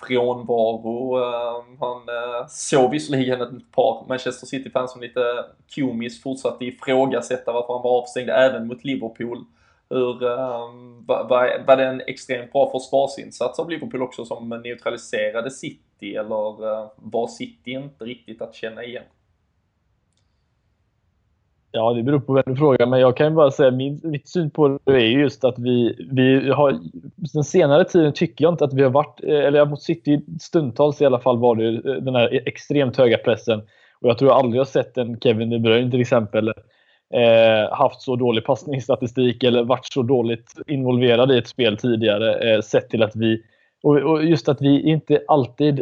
frånvaro. 0.02 1.18
Han 1.80 2.02
såg 2.50 2.92
visserligen 2.92 3.42
ett 3.42 3.72
par 3.72 4.06
Manchester 4.08 4.48
City-fans 4.48 4.92
som 4.92 5.02
lite 5.02 5.22
komiskt 5.76 6.24
fortsatte 6.24 6.66
ifrågasätta 6.66 7.52
varför 7.52 7.74
han 7.74 7.84
var 7.84 8.02
avstängd 8.02 8.30
även 8.30 8.68
mot 8.68 8.84
Liverpool. 8.84 9.46
Hur, 9.90 10.20
var, 11.08 11.64
var, 11.68 11.78
det 11.78 11.86
en 11.86 12.02
extremt 12.02 12.52
bra 12.52 12.72
försvarsinsats 12.72 13.60
av 13.60 13.70
Liverpool 13.70 14.02
också 14.02 14.26
som 14.26 14.50
neutraliserade 14.50 15.52
City 15.52 15.91
eller 16.02 16.74
eh, 16.74 16.92
var 16.96 17.28
City 17.28 17.72
inte 17.72 18.06
riktigt 18.06 18.42
att 18.42 18.56
känna 18.56 18.84
igen? 18.84 19.04
Ja, 21.74 21.94
det 21.94 22.04
beror 22.04 22.20
på 22.20 22.34
vem 22.34 22.44
du 22.46 22.56
frågar, 22.56 22.86
men 22.86 23.00
jag 23.00 23.18
kan 23.18 23.36
bara 23.36 23.52
säga 23.52 23.72
min, 23.72 24.00
mitt 24.04 24.30
syn 24.30 24.50
på 24.50 24.80
det 24.84 24.92
är 24.92 25.08
just 25.08 25.44
att 25.44 25.60
vi, 25.60 26.08
vi 26.12 26.50
har... 26.50 26.80
Den 27.34 27.44
senare 27.44 27.84
tiden 27.86 28.14
tycker 28.14 28.46
jag 28.46 28.54
inte 28.54 28.64
att 28.64 28.74
vi 28.74 28.84
har 28.84 28.90
varit, 28.90 29.24
eh, 29.24 29.40
eller 29.40 29.66
mot 29.66 29.82
City 29.82 30.22
stundtals 30.42 31.02
i 31.02 31.06
alla 31.06 31.20
fall 31.20 31.38
var 31.38 31.56
det 31.56 31.68
eh, 31.68 31.96
den 31.96 32.16
här 32.16 32.48
extremt 32.48 32.98
höga 32.98 33.18
pressen. 33.18 33.60
Och 34.02 34.10
jag 34.10 34.18
tror 34.18 34.32
jag 34.32 34.40
aldrig 34.40 34.60
har 34.60 34.66
sett 34.66 34.98
en 34.98 35.20
Kevin 35.20 35.50
De 35.50 35.60
Bruyne 35.60 35.92
till 35.92 36.02
exempel 36.02 36.48
eh, 37.14 37.74
haft 37.78 38.02
så 38.02 38.16
dålig 38.16 38.46
passningsstatistik 38.46 39.44
eller 39.44 39.64
varit 39.64 39.86
så 39.86 40.02
dåligt 40.02 40.54
involverad 40.68 41.32
i 41.32 41.38
ett 41.38 41.48
spel 41.48 41.78
tidigare. 41.78 42.54
Eh, 42.54 42.62
sett 42.62 42.90
till 42.90 43.04
att 43.04 43.16
vi... 43.16 43.44
Och, 43.84 43.98
och, 43.98 44.24
just 44.26 44.50
att 44.50 44.62
vi 44.62 44.90
inte 44.90 45.24
alltid 45.28 45.82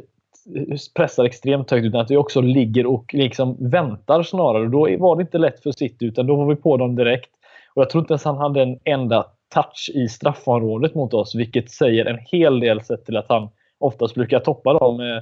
pressar 0.96 1.24
extremt 1.24 1.72
högt 1.72 1.86
utan 1.86 2.02
att 2.02 2.12
vi 2.12 2.18
också 2.18 2.42
ligger 2.42 2.86
och 2.86 3.14
liksom 3.14 3.70
väntar 3.70 4.24
snarare. 4.24 4.68
Då 4.68 4.98
var 4.98 5.16
det 5.16 5.22
inte 5.22 5.38
lätt 5.38 5.64
för 5.64 5.72
City 5.72 6.06
utan 6.06 6.28
då 6.28 6.36
var 6.36 6.46
vi 6.46 6.56
på 6.56 6.78
dem 6.78 6.96
direkt. 6.96 7.30
Och 7.74 7.82
Jag 7.82 7.90
tror 7.90 8.02
inte 8.02 8.14
ens 8.14 8.26
han 8.26 8.38
hade 8.38 8.62
en 8.62 8.80
enda 8.84 9.26
touch 9.54 9.92
i 9.94 10.08
straffområdet 10.08 10.96
mot 10.96 11.14
oss 11.14 11.36
vilket 11.36 11.72
säger 11.72 12.06
en 12.06 12.20
hel 12.32 12.60
del 12.60 12.82
sett 12.82 13.06
till 13.06 13.18
att 13.18 13.30
han 13.30 13.50
oftast 13.80 14.16
brukar 14.16 14.40
toppa 14.40 14.74
dem, 14.74 15.00
eh, 15.00 15.18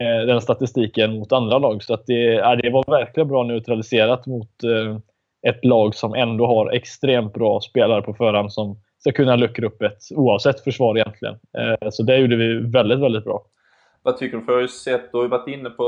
eh 0.00 0.26
den 0.26 0.40
statistiken 0.40 1.18
mot 1.18 1.32
andra 1.32 1.58
lag. 1.58 1.82
Så 1.82 1.94
att 1.94 2.06
det, 2.06 2.56
det 2.62 2.70
var 2.70 2.90
verkligen 2.90 3.28
bra 3.28 3.42
neutraliserat 3.42 4.26
mot 4.26 4.64
eh, 4.64 4.98
ett 5.48 5.64
lag 5.64 5.94
som 5.94 6.14
ändå 6.14 6.46
har 6.46 6.70
extremt 6.70 7.32
bra 7.32 7.60
spelare 7.60 8.02
på 8.02 8.14
förhand 8.14 8.52
som 8.52 8.76
ska 9.00 9.12
kunna 9.12 9.36
luckra 9.36 9.66
upp 9.66 9.82
ett 9.82 10.02
oavsett 10.10 10.60
försvar 10.60 10.98
egentligen. 10.98 11.34
Eh, 11.58 11.90
så 11.90 12.02
det 12.02 12.18
gjorde 12.18 12.36
vi 12.36 12.54
väldigt, 12.56 12.98
väldigt 12.98 13.24
bra. 13.24 13.44
Vad 14.02 14.18
tycker 14.18 14.36
du? 14.36 14.44
För 14.44 14.52
jag 14.52 14.60
har 14.60 14.66
sett, 14.66 15.12
du 15.12 15.18
har 15.18 15.28
varit 15.28 15.48
inne 15.48 15.70
på, 15.70 15.82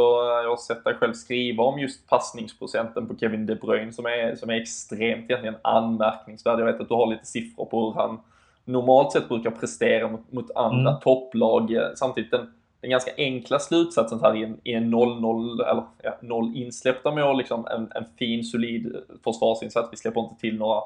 jag 0.44 0.50
har 0.50 0.56
sett 0.56 0.84
dig 0.84 0.94
själv 0.94 1.12
skriva 1.12 1.64
om 1.64 1.78
just 1.78 2.08
passningsprocenten 2.08 3.08
på 3.08 3.16
Kevin 3.16 3.46
De 3.46 3.54
Bruyne 3.54 3.92
som 3.92 4.06
är, 4.06 4.36
som 4.36 4.50
är 4.50 4.60
extremt 4.60 5.24
egentligen 5.30 5.56
anmärkningsvärd. 5.62 6.60
Jag 6.60 6.66
vet 6.66 6.80
att 6.80 6.88
du 6.88 6.94
har 6.94 7.06
lite 7.06 7.26
siffror 7.26 7.64
på 7.64 7.86
hur 7.86 7.92
han 7.92 8.20
normalt 8.64 9.12
sett 9.12 9.28
brukar 9.28 9.50
prestera 9.50 10.08
mot, 10.08 10.32
mot 10.32 10.50
andra 10.54 10.90
mm. 10.90 11.00
topplag. 11.00 11.76
Samtidigt 11.96 12.30
den, 12.30 12.52
den 12.80 12.90
ganska 12.90 13.10
enkla 13.16 13.58
slutsatsen 13.58 14.20
här 14.22 14.36
i 14.36 14.44
en, 14.44 14.60
i 14.64 14.72
en 14.72 14.94
0-0, 14.94 15.70
eller 15.70 15.84
ja, 16.02 16.18
0 16.20 16.52
insläppta 16.56 17.10
mål, 17.10 17.38
liksom 17.38 17.66
en, 17.66 17.92
en 17.94 18.04
fin 18.18 18.44
solid 18.44 18.96
försvarsinsats. 19.24 19.88
Vi 19.92 19.96
släpper 19.96 20.20
inte 20.20 20.40
till 20.40 20.58
några, 20.58 20.80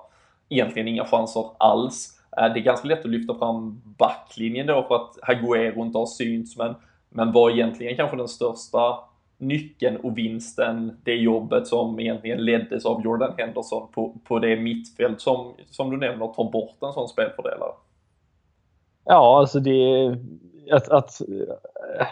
egentligen 0.48 0.88
inga 0.88 1.04
chanser 1.04 1.44
alls. 1.58 2.15
Eh, 2.36 2.52
det 2.52 2.60
är 2.60 2.62
ganska 2.62 2.88
lätt 2.88 3.04
att 3.04 3.10
lyfta 3.10 3.34
fram 3.34 3.82
backlinjen 3.98 4.66
då 4.66 4.84
för 4.88 4.94
att 4.94 5.18
Haguero 5.22 5.84
inte 5.84 5.98
har 5.98 6.06
synts, 6.06 6.56
men, 6.56 6.74
men 7.10 7.32
var 7.32 7.50
egentligen 7.50 7.96
kanske 7.96 8.16
den 8.16 8.28
största 8.28 8.98
nyckeln 9.38 9.96
och 9.96 10.18
vinsten, 10.18 11.00
det 11.04 11.14
jobbet 11.14 11.66
som 11.66 12.00
egentligen 12.00 12.44
leddes 12.44 12.86
av 12.86 13.02
Jordan 13.04 13.34
Henderson 13.38 13.88
på, 13.92 14.18
på 14.24 14.38
det 14.38 14.56
mittfält 14.56 15.20
som, 15.20 15.52
som 15.70 15.90
du 15.90 15.96
nämner 15.96 16.26
tar 16.26 16.50
bort 16.50 16.76
en 16.82 16.92
sån 16.92 17.08
spelfördelare? 17.08 17.72
Ja, 19.04 19.38
alltså 19.38 19.60
det 19.60 20.16
att, 20.70 20.88
att, 20.88 21.20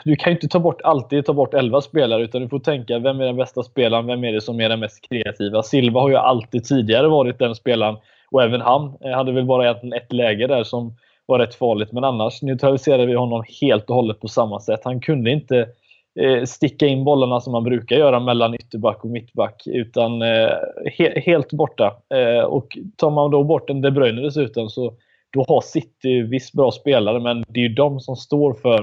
du 0.04 0.16
kan 0.16 0.32
ju 0.32 0.36
inte 0.36 0.48
ta 0.48 0.58
bort, 0.58 0.80
alltid 0.82 1.26
ta 1.26 1.32
bort 1.32 1.54
11 1.54 1.80
spelare 1.80 2.22
utan 2.24 2.42
du 2.42 2.48
får 2.48 2.58
tänka 2.58 2.98
vem 2.98 3.20
är 3.20 3.24
den 3.24 3.36
bästa 3.36 3.62
spelaren, 3.62 4.06
vem 4.06 4.24
är 4.24 4.32
det 4.32 4.40
som 4.40 4.60
är 4.60 4.68
den 4.68 4.80
mest 4.80 5.08
kreativa? 5.08 5.62
Silva 5.62 6.00
har 6.00 6.08
ju 6.08 6.16
alltid 6.16 6.64
tidigare 6.64 7.08
varit 7.08 7.38
den 7.38 7.54
spelaren 7.54 7.96
och 8.34 8.42
även 8.42 8.60
han 8.60 8.96
eh, 9.04 9.10
hade 9.10 9.32
väl 9.32 9.44
bara 9.44 9.70
ett 9.70 10.12
läge 10.12 10.46
där 10.46 10.64
som 10.64 10.94
var 11.26 11.38
rätt 11.38 11.54
farligt 11.54 11.92
men 11.92 12.04
annars 12.04 12.42
neutraliserade 12.42 13.06
vi 13.06 13.14
honom 13.14 13.44
helt 13.60 13.90
och 13.90 13.96
hållet 13.96 14.20
på 14.20 14.28
samma 14.28 14.60
sätt. 14.60 14.80
Han 14.84 15.00
kunde 15.00 15.30
inte 15.30 15.68
eh, 16.20 16.44
sticka 16.44 16.86
in 16.86 17.04
bollarna 17.04 17.40
som 17.40 17.52
man 17.52 17.64
brukar 17.64 17.96
göra 17.96 18.20
mellan 18.20 18.54
ytterback 18.54 19.04
och 19.04 19.10
mittback 19.10 19.62
utan 19.66 20.22
eh, 20.22 20.50
he 20.98 21.20
helt 21.20 21.52
borta. 21.52 21.96
Eh, 22.14 22.44
och 22.44 22.78
tar 22.96 23.10
man 23.10 23.30
då 23.30 23.44
bort 23.44 23.70
en 23.70 23.80
De 23.80 23.90
Bruyne 23.90 24.22
dessutom 24.22 24.68
så 24.68 24.94
då 25.32 25.44
har 25.48 25.60
City 25.60 26.22
visst 26.22 26.52
bra 26.52 26.70
spelare, 26.70 27.20
men 27.20 27.44
det 27.48 27.60
är 27.60 27.68
ju 27.68 27.74
de 27.74 28.00
som 28.00 28.16
står 28.16 28.54
för 28.54 28.82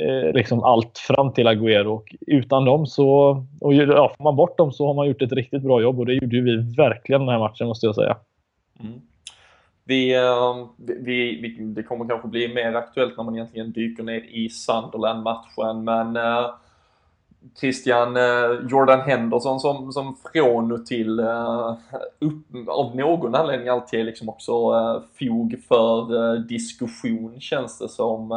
eh, 0.00 0.32
liksom 0.34 0.62
allt 0.64 0.98
fram 0.98 1.32
till 1.32 1.46
Agüero. 1.46 1.86
Och 1.86 2.14
utan 2.26 2.64
dem 2.64 2.86
så, 2.86 3.28
och 3.60 3.74
ja, 3.74 4.12
får 4.16 4.24
man 4.24 4.36
bort 4.36 4.58
dem 4.58 4.72
så 4.72 4.86
har 4.86 4.94
man 4.94 5.06
gjort 5.06 5.22
ett 5.22 5.32
riktigt 5.32 5.62
bra 5.62 5.82
jobb 5.82 5.98
och 5.98 6.06
det 6.06 6.14
gjorde 6.14 6.40
vi 6.40 6.56
verkligen 6.76 7.20
den 7.20 7.28
här 7.28 7.38
matchen 7.38 7.66
måste 7.66 7.86
jag 7.86 7.94
säga. 7.94 8.16
Mm. 8.84 9.00
Ehm, 9.90 10.68
vi, 10.76 10.94
vi, 11.00 11.40
vi, 11.42 11.64
det 11.64 11.82
kommer 11.82 12.08
kanske 12.08 12.28
bli 12.28 12.54
mer 12.54 12.74
aktuellt 12.74 13.16
när 13.16 13.24
man 13.24 13.34
egentligen 13.34 13.72
dyker 13.72 14.02
ner 14.02 14.20
i 14.20 14.48
Sunderland-matchen, 14.48 15.84
men 15.84 16.16
uh, 16.16 16.50
Christian 17.60 18.16
eh, 18.16 18.68
Jordan 18.70 19.00
Henderson 19.00 19.60
som, 19.60 19.92
som 19.92 20.16
från 20.32 20.72
och 20.72 20.86
till 20.86 21.20
uh, 21.20 21.74
upp, 22.18 22.68
av 22.68 22.96
någon 22.96 23.34
anledning 23.34 23.68
alltid 23.68 24.00
är 24.00 24.04
liksom 24.04 24.28
också 24.28 24.72
uh, 24.74 25.02
fog 25.18 25.62
för 25.68 26.14
uh, 26.14 26.40
diskussion 26.40 27.40
känns 27.40 27.78
det 27.78 27.88
som. 27.88 28.30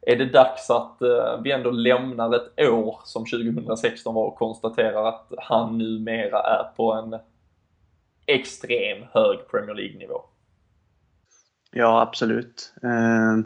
är 0.00 0.16
det 0.16 0.32
dags 0.32 0.70
att 0.70 0.96
vi 1.42 1.52
ändå 1.52 1.70
lämnar 1.70 2.34
ett 2.34 2.68
år 2.70 3.00
som 3.04 3.24
2016 3.24 4.14
var 4.14 4.24
och 4.24 4.36
konstaterar 4.36 5.08
att 5.08 5.32
han 5.38 5.78
numera 5.78 6.40
är 6.40 6.76
på 6.76 6.92
en 6.92 7.18
extrem 8.28 8.98
hög 9.12 9.38
Premier 9.50 9.74
League-nivå? 9.74 10.20
Ja, 11.70 12.02
absolut. 12.02 12.72
Eh, 12.82 13.38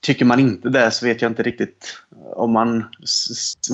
tycker 0.00 0.24
man 0.24 0.40
inte 0.40 0.68
det 0.68 0.90
så 0.90 1.06
vet 1.06 1.22
jag 1.22 1.30
inte 1.30 1.42
riktigt 1.42 2.02
om 2.34 2.52
man, 2.52 2.84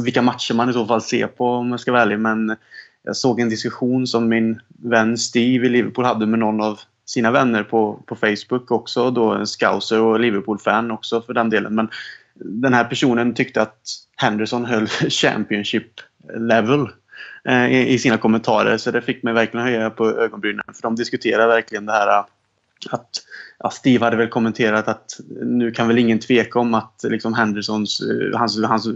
vilka 0.05 0.23
matcher 0.23 0.55
man 0.55 0.71
i 0.71 0.73
så 0.73 0.87
fall 0.87 1.03
ser 1.03 1.27
på 1.27 1.47
om 1.47 1.71
jag 1.71 1.81
ska 1.81 1.93
vara 1.93 2.03
ärlig. 2.03 2.19
Men 2.19 2.57
jag 3.03 3.17
såg 3.17 3.41
en 3.41 3.49
diskussion 3.49 4.07
som 4.07 4.29
min 4.29 4.61
vän 4.83 5.19
Steve 5.19 5.67
i 5.67 5.69
Liverpool 5.69 6.05
hade 6.05 6.27
med 6.27 6.39
någon 6.39 6.61
av 6.61 6.81
sina 7.05 7.31
vänner 7.31 7.63
på, 7.63 8.03
på 8.07 8.17
Facebook 8.17 8.71
också. 8.71 9.11
Då 9.11 9.33
en 9.33 9.47
scouser 9.47 10.01
och 10.01 10.21
Liverpool-fan 10.21 10.91
också 10.91 11.23
för 11.23 11.35
den 11.35 11.51
delen. 11.51 11.75
Men 11.75 11.89
den 12.35 12.75
här 12.75 12.85
personen 12.85 13.35
tyckte 13.35 13.63
att 13.63 13.81
Henderson 14.17 14.65
höll 14.65 14.87
Championship 15.09 15.93
level 16.39 16.89
Eh, 17.45 17.73
i, 17.73 17.99
sina 17.99 18.19
kommentarer. 18.19 18.77
Så 18.77 18.91
det 18.91 19.03
fick 19.03 19.23
mig 19.23 19.35
verkligen 19.35 19.67
höja 19.67 19.91
på 19.91 20.11
ögonbrynen. 20.11 20.65
För 20.75 20.83
de 20.83 20.97
diskuterar 20.97 21.49
verkligen 21.49 21.87
det 21.87 21.93
här 21.93 22.19
eh, 22.19 22.25
att 22.91 23.11
ja, 23.59 23.71
Steve 23.71 24.05
hade 24.05 24.17
väl 24.17 24.29
kommenterat 24.29 24.89
att 24.89 25.21
nu 25.43 25.71
kan 25.71 25.89
väl 25.89 25.99
ingen 25.99 26.19
tveka 26.19 26.59
om 26.59 26.75
att 26.75 27.01
liksom 27.03 27.35
Hendersons 27.35 28.01
eh, 28.01 28.39
hans, 28.39 28.65
hans 28.65 28.89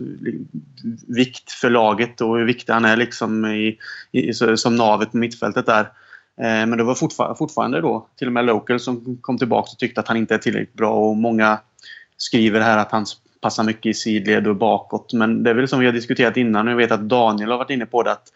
vikt 1.08 1.52
för 1.52 1.70
laget 1.70 2.20
och 2.20 2.38
hur 2.38 2.44
viktig 2.44 2.72
han 2.72 2.84
är 2.84 2.96
liksom 2.96 3.46
i, 3.46 3.78
i, 4.12 4.32
som 4.34 4.76
navet 4.76 5.10
på 5.10 5.16
mittfältet 5.16 5.66
där. 5.66 5.84
Eh, 6.40 6.66
men 6.66 6.76
det 6.76 6.84
var 6.84 6.94
fortfar 6.94 7.34
fortfarande 7.34 7.80
då 7.80 8.08
till 8.16 8.26
och 8.26 8.32
med 8.32 8.44
Local 8.44 8.80
som 8.80 9.18
kom 9.20 9.38
tillbaka 9.38 9.70
och 9.72 9.78
tyckte 9.78 10.00
att 10.00 10.08
han 10.08 10.16
inte 10.16 10.34
är 10.34 10.38
tillräckligt 10.38 10.76
bra 10.76 10.94
och 10.94 11.16
många 11.16 11.58
skriver 12.16 12.60
här 12.60 12.78
att 12.78 12.92
han 12.92 13.06
passar 13.42 13.64
mycket 13.64 13.90
i 13.90 13.94
sidled 13.94 14.46
och 14.46 14.56
bakåt. 14.56 15.12
Men 15.12 15.42
det 15.42 15.50
är 15.50 15.54
väl 15.54 15.68
som 15.68 15.80
vi 15.80 15.86
har 15.86 15.92
diskuterat 15.92 16.36
innan 16.36 16.66
och 16.66 16.72
jag 16.72 16.78
vet 16.78 16.92
att 16.92 17.08
Daniel 17.08 17.50
har 17.50 17.58
varit 17.58 17.70
inne 17.70 17.86
på 17.86 18.02
det 18.02 18.12
att 18.12 18.28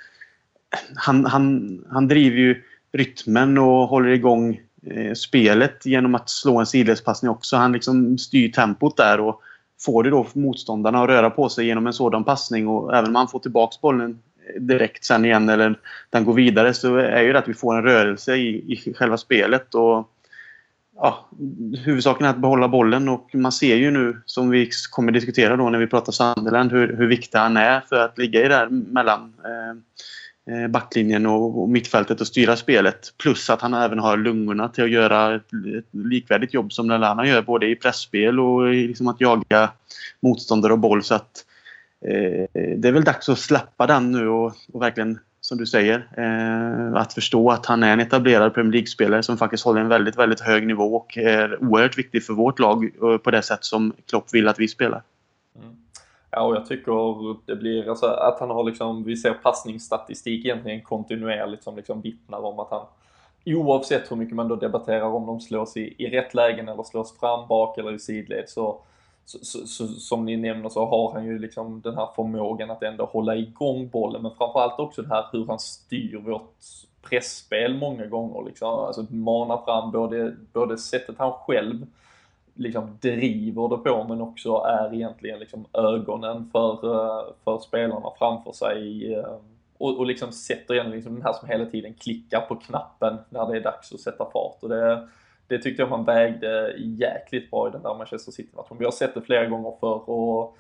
han, 0.96 1.24
han, 1.24 1.78
han 1.90 2.08
driver 2.08 2.36
ju 2.36 2.62
rytmen 2.92 3.58
och 3.58 3.88
håller 3.88 4.08
igång 4.08 4.58
Eh, 4.90 5.14
spelet 5.14 5.86
genom 5.86 6.14
att 6.14 6.30
slå 6.30 6.58
en 6.58 6.66
sidledspassning 6.66 7.30
också. 7.30 7.56
Han 7.56 7.72
liksom 7.72 8.18
styr 8.18 8.48
tempot 8.48 8.96
där 8.96 9.20
och 9.20 9.40
får 9.80 10.02
det 10.02 10.10
då 10.10 10.26
motståndarna 10.32 11.02
att 11.02 11.08
röra 11.08 11.30
på 11.30 11.48
sig 11.48 11.66
genom 11.66 11.86
en 11.86 11.92
sådan 11.92 12.24
passning 12.24 12.68
och 12.68 12.96
även 12.96 13.10
om 13.10 13.14
han 13.14 13.28
får 13.28 13.38
tillbaka 13.38 13.76
bollen 13.82 14.18
eh, 14.48 14.60
direkt 14.60 15.04
sen 15.04 15.24
igen 15.24 15.48
eller 15.48 15.78
den 16.10 16.24
går 16.24 16.34
vidare 16.34 16.74
så 16.74 16.96
är 16.96 17.22
ju 17.22 17.32
det 17.32 17.38
att 17.38 17.48
vi 17.48 17.54
får 17.54 17.76
en 17.76 17.82
rörelse 17.82 18.36
i, 18.36 18.72
i 18.72 18.94
själva 18.94 19.16
spelet. 19.16 19.74
Och, 19.74 20.10
ja, 20.96 21.28
huvudsaken 21.84 22.26
är 22.26 22.30
att 22.30 22.38
behålla 22.38 22.68
bollen 22.68 23.08
och 23.08 23.34
man 23.34 23.52
ser 23.52 23.76
ju 23.76 23.90
nu 23.90 24.22
som 24.26 24.50
vi 24.50 24.70
kommer 24.90 25.12
diskutera 25.12 25.56
då 25.56 25.70
när 25.70 25.78
vi 25.78 25.86
pratar 25.86 26.12
Sunderland 26.12 26.72
hur, 26.72 26.96
hur 26.96 27.06
viktig 27.06 27.38
han 27.38 27.56
är 27.56 27.80
för 27.80 27.96
att 27.96 28.18
ligga 28.18 28.44
i 28.44 28.48
där 28.48 28.68
mellan 28.68 29.34
eh, 29.44 30.54
eh 30.54 30.68
backlinjen 30.68 31.26
och 31.26 31.68
mittfältet 31.68 32.20
och 32.20 32.26
styra 32.26 32.56
spelet. 32.56 33.14
Plus 33.18 33.50
att 33.50 33.62
han 33.62 33.74
även 33.74 33.98
har 33.98 34.16
lungorna 34.16 34.68
till 34.68 34.84
att 34.84 34.90
göra 34.90 35.34
ett, 35.34 35.48
likvärdigt 35.90 36.54
jobb 36.54 36.72
som 36.72 36.88
Lallana 36.88 37.26
gör 37.26 37.42
både 37.42 37.66
i 37.68 37.76
pressspel 37.76 38.40
och 38.40 38.74
i 38.74 38.88
liksom 38.88 39.08
att 39.08 39.20
jaga 39.20 39.70
motståndare 40.20 40.72
och 40.72 40.78
boll. 40.78 41.02
Så 41.02 41.14
att, 41.14 41.44
eh, 42.06 42.46
det 42.76 42.88
är 42.88 42.92
väl 42.92 43.04
dags 43.04 43.28
att 43.28 43.38
släppa 43.38 43.86
den 43.86 44.12
nu 44.12 44.28
och, 44.28 44.52
och 44.72 44.82
verkligen, 44.82 45.18
som 45.46 45.58
du 45.58 45.66
säger, 45.66 46.08
eh, 46.16 47.00
att 47.00 47.12
förstå 47.12 47.50
att 47.50 47.66
han 47.66 47.82
är 47.82 47.92
en 47.92 48.00
etablerad 48.00 48.54
Premier 48.54 48.72
League-spelare 48.72 49.22
som 49.22 49.36
faktiskt 49.36 49.64
håller 49.64 49.80
en 49.80 49.88
väldigt, 49.88 50.18
väldigt 50.18 50.40
hög 50.40 50.66
nivå 50.66 50.96
och 50.96 51.18
är 51.18 51.62
oerhört 51.62 51.98
viktig 51.98 52.24
för 52.24 52.32
vårt 52.32 52.58
lag 52.58 52.84
eh, 52.84 53.18
på 53.18 53.30
det 53.30 53.42
sätt 53.42 53.64
som 53.64 53.92
Klopp 54.10 54.34
vill 54.34 54.48
att 54.48 54.58
vi 54.58 54.68
spelar. 54.68 55.02
Mm. 55.62 55.76
Ja, 56.30 56.42
och 56.42 56.56
jag 56.56 56.66
tycker 56.66 57.36
det 57.46 57.56
blir, 57.56 57.88
alltså 57.88 58.06
att 58.06 58.40
han 58.40 58.50
har 58.50 58.64
liksom, 58.64 59.04
vi 59.04 59.16
ser 59.16 59.32
passningsstatistik 59.32 60.44
egentligen 60.44 60.82
kontinuerligt 60.82 61.64
som 61.64 61.76
liksom 61.76 62.00
vittnar 62.00 62.38
om 62.38 62.58
att 62.58 62.70
han 62.70 62.86
oavsett 63.44 64.10
hur 64.10 64.16
mycket 64.16 64.34
man 64.34 64.48
då 64.48 64.56
debatterar 64.56 65.02
om 65.02 65.26
de 65.26 65.40
slås 65.40 65.76
i, 65.76 65.94
i 65.98 66.10
rätt 66.10 66.34
lägen 66.34 66.68
eller 66.68 66.82
slås 66.82 67.18
fram, 67.18 67.48
bak 67.48 67.78
eller 67.78 67.92
i 67.92 67.98
sidled 67.98 68.48
så, 68.48 68.80
så, 69.26 69.38
så, 69.42 69.66
så, 69.66 69.86
som 69.86 70.24
ni 70.24 70.36
nämner 70.36 70.68
så 70.68 70.86
har 70.86 71.12
han 71.12 71.26
ju 71.26 71.38
liksom 71.38 71.80
den 71.80 71.96
här 71.96 72.08
förmågan 72.16 72.70
att 72.70 72.82
ändå 72.82 73.04
hålla 73.04 73.36
igång 73.36 73.88
bollen 73.88 74.22
men 74.22 74.30
framförallt 74.38 74.78
också 74.78 75.02
det 75.02 75.08
här 75.08 75.24
hur 75.32 75.46
han 75.46 75.58
styr 75.58 76.16
vårt 76.16 76.54
pressspel 77.02 77.78
många 77.78 78.06
gånger 78.06 78.44
liksom. 78.46 78.68
Alltså 78.68 79.06
mana 79.10 79.62
fram 79.64 79.92
både, 79.92 80.36
både 80.52 80.78
sättet 80.78 81.18
han 81.18 81.32
själv 81.32 81.86
liksom 82.54 82.98
driver 83.00 83.68
det 83.68 83.76
på 83.76 84.04
men 84.08 84.20
också 84.20 84.56
är 84.56 84.94
egentligen 84.94 85.38
liksom 85.38 85.66
ögonen 85.72 86.50
för, 86.52 86.72
eh, 86.72 87.24
för 87.44 87.58
spelarna 87.58 88.10
framför 88.18 88.52
sig 88.52 89.14
eh, 89.14 89.36
och, 89.78 89.98
och 89.98 90.06
liksom 90.06 90.32
sätter 90.32 90.74
igen 90.74 90.90
liksom 90.90 91.14
den 91.14 91.22
här 91.22 91.32
som 91.32 91.48
hela 91.48 91.66
tiden 91.66 91.94
klickar 91.94 92.40
på 92.40 92.56
knappen 92.56 93.18
när 93.30 93.46
det 93.46 93.56
är 93.56 93.62
dags 93.62 93.92
att 93.92 94.00
sätta 94.00 94.30
fart. 94.30 94.62
Och 94.62 94.68
det, 94.68 95.08
det 95.48 95.58
tyckte 95.58 95.82
jag 95.82 95.90
man 95.90 96.04
vägde 96.04 96.74
jäkligt 96.78 97.50
bra 97.50 97.68
i 97.68 97.70
den 97.70 97.82
där 97.82 97.94
Manchester 97.94 98.32
City-matchen. 98.32 98.76
Vi 98.78 98.84
har 98.84 98.92
sett 98.92 99.14
det 99.14 99.22
flera 99.22 99.46
gånger 99.46 99.72
förr 99.80 100.10
och, 100.10 100.56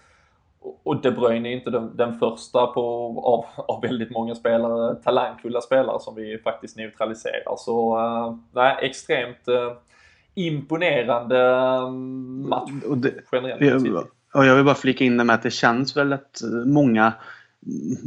och 0.82 1.00
De 1.02 1.10
Bruyne 1.10 1.48
är 1.48 1.52
inte 1.52 1.70
den, 1.70 1.96
den 1.96 2.18
första 2.18 2.66
på, 2.66 2.80
av, 3.20 3.64
av 3.74 3.82
väldigt 3.82 4.10
många 4.10 4.34
spelare, 4.34 4.94
talangfulla 4.94 5.60
spelare 5.60 6.00
som 6.00 6.14
vi 6.14 6.38
faktiskt 6.38 6.76
neutraliserar. 6.76 7.56
Så 7.58 7.98
uh, 7.98 8.36
nej, 8.52 8.76
extremt 8.82 9.48
uh, 9.48 9.72
imponerande 10.34 11.40
mm, 11.40 12.48
match 12.48 12.70
och 12.88 12.98
det, 12.98 13.14
generellt. 13.32 13.86
Jag, 13.86 14.06
och 14.34 14.46
jag 14.46 14.56
vill 14.56 14.64
bara 14.64 14.74
flika 14.74 15.04
in 15.04 15.16
det 15.16 15.24
med 15.24 15.34
att 15.34 15.42
det 15.42 15.50
känns 15.50 15.96
väl 15.96 16.12
att 16.12 16.40
många, 16.66 17.12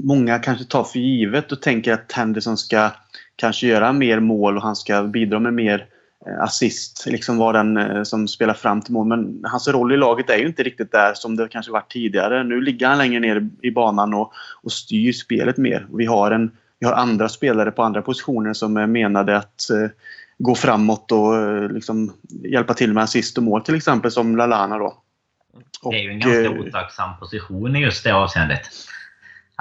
många 0.04 0.40
kanske 0.40 0.66
tar 0.66 0.84
för 0.84 1.00
givet 1.00 1.52
och 1.52 1.62
tänker 1.62 1.94
att 1.94 2.12
Henderson 2.12 2.58
ska 2.58 2.90
kanske 3.36 3.68
göra 3.68 3.94
mer 3.94 4.20
mål 4.20 4.58
och 4.58 4.64
han 4.64 4.76
ska 4.76 5.04
bidra 5.04 5.40
med 5.40 5.54
mer 5.54 5.88
assist, 6.26 7.06
liksom 7.06 7.38
var 7.38 7.54
den 7.54 7.78
eh, 7.78 8.04
som 8.04 8.28
spelar 8.28 8.54
fram 8.54 8.82
till 8.82 8.94
mål. 8.94 9.08
Men 9.08 9.44
hans 9.44 9.68
roll 9.68 9.94
i 9.94 9.98
laget 9.98 10.30
är 10.30 10.38
ju 10.38 10.48
inte 10.48 10.64
riktigt 10.64 10.92
där 10.92 11.14
som 11.14 11.36
det 11.36 11.48
kanske 11.48 11.72
varit 11.72 11.92
tidigare. 11.92 12.44
Nu 12.44 12.62
ligger 12.62 12.88
han 12.88 12.98
längre 12.98 13.20
ner 13.20 13.50
i 13.62 13.72
banan 13.72 14.14
och, 14.14 14.34
och 14.64 14.72
styr 14.72 15.14
spelet 15.14 15.58
mer. 15.58 15.88
Vi 15.94 16.06
har, 16.06 16.32
en, 16.32 16.52
vi 16.80 16.88
har 16.88 16.94
andra 16.94 17.30
spelare 17.30 17.72
på 17.72 17.84
andra 17.84 18.02
positioner 18.02 18.54
som 18.54 18.78
är 18.78 18.88
menade 18.88 19.38
att 19.38 19.70
eh, 19.70 19.90
gå 20.38 20.56
framåt 20.56 21.12
och 21.12 21.36
eh, 21.38 21.72
liksom, 21.72 22.14
hjälpa 22.44 22.74
till 22.74 22.94
med 22.94 23.04
assist 23.04 23.38
och 23.38 23.44
mål 23.44 23.62
till 23.62 23.76
exempel 23.76 24.12
som 24.12 24.38
Lalana 24.38 24.78
då. 24.78 24.98
Och, 25.82 25.92
det 25.92 26.00
är 26.00 26.04
ju 26.04 26.10
en 26.10 26.20
ganska 26.20 26.44
eh, 26.44 26.52
otacksam 26.52 27.20
position 27.20 27.76
i 27.76 27.80
just 27.80 28.04
det 28.04 28.12
avseendet. 28.12 28.62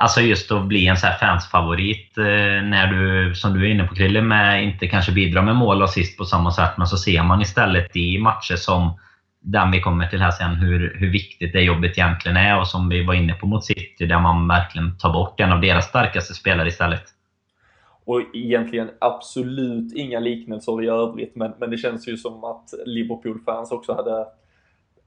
Alltså 0.00 0.20
just 0.20 0.52
att 0.52 0.66
bli 0.66 0.86
en 0.86 0.96
så 0.96 1.06
här 1.06 1.18
fansfavorit 1.18 2.18
eh, 2.18 2.24
när 2.64 2.86
du, 2.86 3.34
som 3.34 3.54
du 3.54 3.66
är 3.66 3.70
inne 3.70 3.84
på 3.84 3.94
Krille, 3.94 4.22
med 4.22 4.64
inte 4.64 4.86
kanske 4.86 5.12
bidrar 5.12 5.42
med 5.42 5.56
mål 5.56 5.82
och 5.82 5.88
assist 5.88 6.18
på 6.18 6.24
samma 6.24 6.50
sätt. 6.50 6.70
Men 6.76 6.86
så 6.86 6.96
ser 6.96 7.22
man 7.22 7.40
istället 7.40 7.96
i 7.96 8.18
matcher 8.18 8.56
som 8.56 8.98
den 9.40 9.70
vi 9.70 9.80
kommer 9.80 10.06
till 10.06 10.20
här 10.20 10.30
sen, 10.30 10.54
hur, 10.54 10.96
hur 10.98 11.10
viktigt 11.10 11.52
det 11.52 11.60
jobbet 11.60 11.98
egentligen 11.98 12.36
är. 12.36 12.60
Och 12.60 12.68
som 12.68 12.88
vi 12.88 13.04
var 13.04 13.14
inne 13.14 13.34
på 13.34 13.46
mot 13.46 13.64
City, 13.64 14.06
där 14.06 14.20
man 14.20 14.48
verkligen 14.48 14.98
tar 14.98 15.12
bort 15.12 15.40
en 15.40 15.52
av 15.52 15.60
deras 15.60 15.88
starkaste 15.88 16.34
spelare 16.34 16.68
istället. 16.68 17.04
Och 18.04 18.22
egentligen 18.34 18.90
absolut 18.98 19.92
inga 19.92 20.20
liknelser 20.20 20.82
i 20.82 20.88
övrigt, 20.88 21.36
men, 21.36 21.52
men 21.58 21.70
det 21.70 21.76
känns 21.76 22.08
ju 22.08 22.16
som 22.16 22.44
att 22.44 22.68
Liverpool-fans 22.86 23.72
också 23.72 23.94
hade 23.94 24.26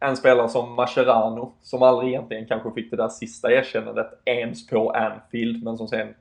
en 0.02 0.18
spelare 0.18 0.50
som 0.50 0.76
Mascherano, 0.76 1.54
som 1.62 1.84
aldrig 1.84 2.10
egentligen 2.10 2.46
kanske 2.46 2.72
fick 2.72 2.92
det 2.92 2.98
där 2.98 3.10
sista 3.10 3.52
erkännandet 3.52 4.08
ens 4.26 4.68
på 4.68 4.90
Anfield, 4.90 5.64
men 5.64 5.78
som 5.78 5.88
sen 5.88 6.14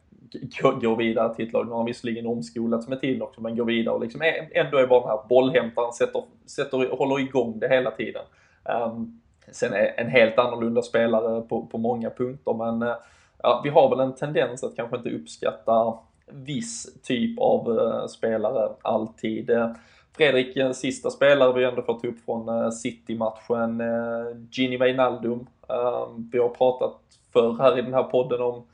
går 0.80 0.96
vidare 0.96 1.34
till 1.34 1.46
ett 1.46 1.52
lag. 1.52 1.66
Nu 1.66 1.70
har 1.70 1.78
han 1.78 1.87
visserligen 1.87 2.26
omskolats 2.26 2.88
med 2.88 3.00
tiden 3.00 3.22
också, 3.22 3.40
men 3.40 3.56
går 3.56 3.64
vidare 3.64 3.94
och 3.94 4.00
liksom 4.00 4.22
ändå 4.52 4.78
är 4.78 4.87
bara 4.87 5.00
den 5.00 5.08
här 5.08 5.28
bollhämtaren, 5.28 5.92
sätter, 5.92 6.22
sätter, 6.46 6.96
håller 6.96 7.20
igång 7.20 7.58
det 7.58 7.68
hela 7.68 7.90
tiden. 7.90 8.22
Um, 8.64 9.20
sen 9.50 9.72
är 9.72 9.94
en 9.96 10.08
helt 10.08 10.38
annorlunda 10.38 10.82
spelare 10.82 11.40
på, 11.40 11.66
på 11.66 11.78
många 11.78 12.10
punkter, 12.10 12.54
men 12.54 12.82
uh, 12.82 12.96
ja, 13.42 13.60
vi 13.64 13.70
har 13.70 13.90
väl 13.90 14.00
en 14.00 14.14
tendens 14.14 14.64
att 14.64 14.76
kanske 14.76 14.96
inte 14.96 15.10
uppskatta 15.10 15.94
viss 16.26 17.02
typ 17.02 17.38
av 17.38 17.68
uh, 17.68 18.06
spelare 18.06 18.72
alltid. 18.82 19.50
Uh, 19.50 19.72
Fredrik, 20.17 20.57
en 20.57 20.75
sista 20.75 21.11
spelare 21.11 21.52
vi 21.52 21.64
ändå 21.64 21.83
fått 21.83 22.05
upp 22.05 22.25
från 22.25 22.49
eh, 22.49 22.71
City-matchen, 22.71 23.81
eh, 23.81 24.37
Gini 24.50 24.76
Wijnaldum. 24.76 25.47
Ehm, 25.69 26.31
vi 26.33 26.38
har 26.38 26.49
pratat 26.49 27.00
förr 27.33 27.57
här 27.59 27.79
i 27.79 27.83
den 27.83 27.95
här 27.95 28.02
podden 28.02 28.40
om 28.40 28.67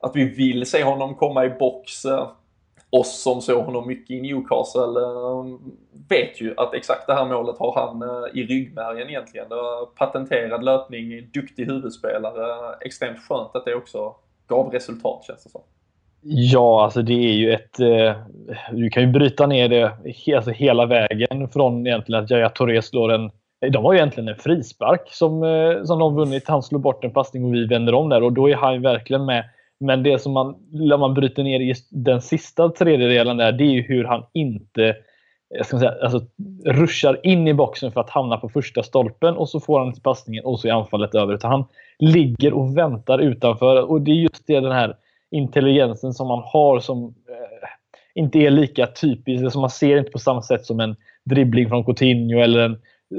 att 0.00 0.16
vi 0.16 0.24
vill 0.24 0.66
se 0.66 0.84
honom 0.84 1.14
komma 1.14 1.44
i 1.44 1.50
box. 1.50 1.92
Oss 2.90 3.22
som 3.22 3.40
såg 3.40 3.64
honom 3.64 3.86
mycket 3.86 4.10
i 4.10 4.20
Newcastle 4.20 5.00
ehm, 5.00 5.58
vet 6.08 6.40
ju 6.40 6.54
att 6.56 6.74
exakt 6.74 7.06
det 7.06 7.14
här 7.14 7.26
målet 7.26 7.58
har 7.58 7.74
han 7.74 8.02
i 8.34 8.42
ryggmärgen 8.42 9.08
egentligen. 9.08 9.48
Patenterad 9.94 10.64
löpning, 10.64 11.30
duktig 11.32 11.66
huvudspelare. 11.66 12.74
Extremt 12.80 13.18
skönt 13.28 13.56
att 13.56 13.64
det 13.64 13.74
också 13.74 14.14
gav 14.46 14.70
resultat 14.70 15.24
känns 15.24 15.44
det 15.44 15.50
som. 15.50 15.62
Ja, 16.30 16.84
alltså 16.84 17.02
det 17.02 17.12
är 17.12 17.32
ju 17.32 17.52
ett... 17.52 17.80
Eh, 17.80 18.12
du 18.72 18.90
kan 18.90 19.02
ju 19.02 19.08
bryta 19.12 19.46
ner 19.46 19.68
det 19.68 19.92
alltså 20.36 20.50
hela 20.50 20.86
vägen 20.86 21.48
från 21.48 21.86
egentligen 21.86 22.24
att 22.24 22.30
Yahya 22.30 22.48
Touré 22.48 22.82
slår 22.82 23.12
en... 23.12 23.30
De 23.72 23.84
har 23.84 23.92
ju 23.92 23.98
egentligen 23.98 24.28
en 24.28 24.36
frispark 24.36 25.02
som, 25.06 25.42
eh, 25.42 25.84
som 25.84 25.98
de 25.98 26.14
vunnit. 26.14 26.48
Han 26.48 26.62
slår 26.62 26.78
bort 26.78 27.04
en 27.04 27.10
passning 27.10 27.44
och 27.44 27.54
vi 27.54 27.66
vänder 27.66 27.94
om 27.94 28.08
där 28.08 28.22
och 28.22 28.32
då 28.32 28.50
är 28.50 28.54
han 28.54 28.82
verkligen 28.82 29.24
med. 29.24 29.44
Men 29.80 30.02
det 30.02 30.18
som 30.18 30.32
man, 30.32 30.54
när 30.70 30.96
man 30.96 31.14
bryter 31.14 31.42
ner 31.42 31.60
i 31.60 31.74
den 31.90 32.20
sista 32.20 32.68
tredjedelen 32.68 33.36
där, 33.36 33.52
det 33.52 33.64
är 33.64 33.72
ju 33.72 33.82
hur 33.82 34.04
han 34.04 34.24
inte 34.32 34.96
jag 35.50 35.66
ska 35.66 35.78
säga, 35.78 35.94
alltså, 36.02 36.20
ruschar 36.64 37.26
in 37.26 37.48
i 37.48 37.54
boxen 37.54 37.92
för 37.92 38.00
att 38.00 38.10
hamna 38.10 38.36
på 38.36 38.48
första 38.48 38.82
stolpen 38.82 39.36
och 39.36 39.48
så 39.48 39.60
får 39.60 39.78
han 39.78 39.92
passningen 39.92 40.44
och 40.44 40.60
så 40.60 40.68
är 40.68 40.72
anfallet 40.72 41.14
över. 41.14 41.34
Utan 41.34 41.50
han 41.50 41.64
ligger 41.98 42.52
och 42.52 42.76
väntar 42.76 43.18
utanför 43.18 43.90
och 43.90 44.00
det 44.00 44.10
är 44.10 44.14
just 44.14 44.46
det 44.46 44.60
den 44.60 44.72
här 44.72 44.96
intelligensen 45.30 46.12
som 46.12 46.28
man 46.28 46.42
har 46.44 46.80
som 46.80 47.04
eh, 47.04 47.68
inte 48.14 48.38
är 48.38 48.50
lika 48.50 48.86
typisk. 48.86 49.44
Alltså 49.44 49.60
man 49.60 49.70
ser 49.70 49.98
inte 49.98 50.10
på 50.10 50.18
samma 50.18 50.42
sätt 50.42 50.66
som 50.66 50.80
en 50.80 50.96
dribbling 51.24 51.68
från 51.68 51.84
Coutinho 51.84 52.40
eller 52.40 52.60
en 52.60 52.72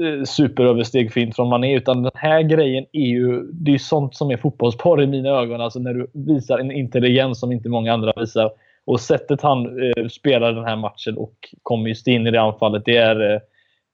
eh, 0.04 0.24
superöverstegfint 0.24 1.36
från 1.36 1.48
Mané. 1.48 1.76
Utan 1.76 2.02
den 2.02 2.12
här 2.14 2.42
grejen 2.42 2.86
är 2.92 3.06
ju, 3.06 3.42
det 3.52 3.74
är 3.74 3.78
sånt 3.78 4.14
som 4.14 4.30
är 4.30 4.36
fotbollsporr 4.36 5.02
i 5.02 5.06
mina 5.06 5.28
ögon. 5.28 5.60
Alltså 5.60 5.78
när 5.78 5.94
du 5.94 6.10
visar 6.14 6.58
en 6.58 6.70
intelligens 6.70 7.40
som 7.40 7.52
inte 7.52 7.68
många 7.68 7.92
andra 7.92 8.12
visar. 8.16 8.50
Och 8.84 9.00
sättet 9.00 9.42
han 9.42 9.82
eh, 9.82 10.08
spelar 10.08 10.52
den 10.52 10.64
här 10.64 10.76
matchen 10.76 11.16
och 11.16 11.34
kommer 11.62 11.88
just 11.88 12.06
in 12.06 12.26
i 12.26 12.30
det 12.30 12.40
anfallet, 12.40 12.84
det 12.84 12.96
är 12.96 13.32
eh, 13.34 13.40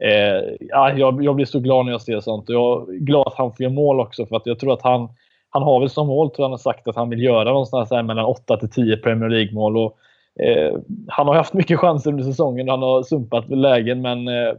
eh, 0.08 0.42
ja, 0.60 0.92
jag, 0.92 1.24
jag, 1.24 1.34
blir 1.34 1.46
så 1.46 1.60
glad 1.60 1.84
när 1.84 1.92
jag 1.92 2.02
ser 2.02 2.20
sånt. 2.20 2.48
Och 2.48 2.54
jag 2.54 2.94
är 2.94 2.98
glad 2.98 3.26
att 3.26 3.34
han 3.34 3.52
får 3.52 3.62
göra 3.62 3.72
mål 3.72 4.00
också 4.00 4.26
för 4.26 4.36
att 4.36 4.46
jag 4.46 4.58
tror 4.58 4.72
att 4.72 4.82
han 4.82 5.08
han 5.56 5.62
har 5.62 5.80
väl 5.80 5.90
som 5.90 6.06
mål, 6.06 6.30
tror 6.30 6.38
jag 6.38 6.44
han 6.44 6.50
har 6.50 6.58
sagt, 6.58 6.88
att 6.88 6.96
han 6.96 7.10
vill 7.10 7.22
göra 7.22 7.50
någonstans 7.50 7.90
här 7.90 8.02
mellan 8.02 8.24
8 8.24 8.56
till 8.56 8.70
10 8.70 8.96
Premier 8.96 9.28
League-mål. 9.28 9.76
Och, 9.76 9.98
eh, 10.44 10.78
han 11.08 11.26
har 11.26 11.34
haft 11.34 11.54
mycket 11.54 11.78
chanser 11.78 12.10
under 12.10 12.24
säsongen. 12.24 12.68
och 12.68 12.72
Han 12.72 12.82
har 12.82 13.02
sumpat 13.02 13.48
lägen, 13.48 14.00
men 14.00 14.28
eh, 14.28 14.54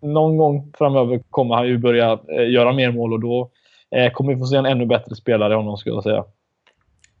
någon 0.00 0.36
gång 0.36 0.72
framöver 0.78 1.20
kommer 1.30 1.54
han 1.54 1.66
ju 1.66 1.78
börja 1.78 2.18
eh, 2.28 2.50
göra 2.50 2.72
mer 2.72 2.92
mål 2.92 3.12
och 3.12 3.20
då 3.20 3.50
eh, 3.90 4.12
kommer 4.12 4.34
vi 4.34 4.40
få 4.40 4.46
se 4.46 4.56
en 4.56 4.66
ännu 4.66 4.86
bättre 4.86 5.14
spelare 5.14 5.52
i 5.52 5.56
honom, 5.56 5.76
skulle 5.76 5.94
jag 5.94 6.02
säga. 6.02 6.24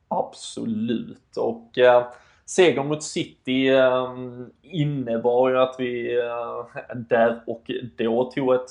Absolut. 0.08 1.36
Och 1.36 1.78
eh, 1.78 2.02
segern 2.46 2.88
mot 2.88 3.02
City 3.02 3.68
eh, 3.68 4.14
innebar 4.62 5.50
ju 5.50 5.58
att 5.58 5.76
vi 5.78 6.18
eh, 6.18 6.96
där 6.96 7.40
och 7.46 7.70
då 7.98 8.24
tog 8.24 8.54
ett 8.54 8.70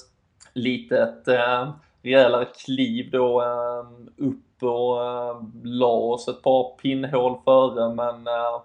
litet 0.54 1.28
eh, 1.28 1.70
rejälare 2.04 2.46
kliv 2.46 3.12
då 3.12 3.42
eh, 3.42 4.26
upp 4.28 4.64
och 4.64 5.06
eh, 5.06 5.42
la 5.64 5.94
oss 5.94 6.28
ett 6.28 6.42
par 6.42 6.78
pinnhål 6.78 7.38
före 7.46 7.96
men 7.96 8.28
eh, 8.28 8.62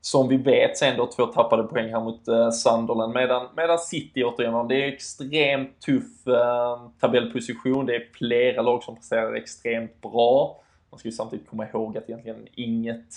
som 0.00 0.28
vi 0.28 0.36
vet 0.36 0.78
sen 0.78 0.96
då 0.96 1.06
två 1.06 1.26
tappade 1.26 1.62
poäng 1.62 1.90
här 1.90 2.00
mot 2.00 2.28
eh, 2.28 2.50
Sunderland 2.50 3.14
medan, 3.14 3.46
medan 3.56 3.78
City 3.78 4.24
återigen, 4.24 4.68
det 4.68 4.84
är 4.84 4.88
extremt 4.88 5.80
tuff 5.80 6.26
eh, 6.26 6.88
tabellposition. 7.00 7.86
Det 7.86 7.96
är 7.96 8.08
flera 8.14 8.62
lag 8.62 8.82
som 8.82 8.96
presterar 8.96 9.34
extremt 9.34 10.00
bra. 10.00 10.60
Man 10.90 10.98
ska 10.98 11.08
ju 11.08 11.12
samtidigt 11.12 11.48
komma 11.50 11.68
ihåg 11.68 11.98
att 11.98 12.08
egentligen 12.08 12.46
inget 12.54 13.14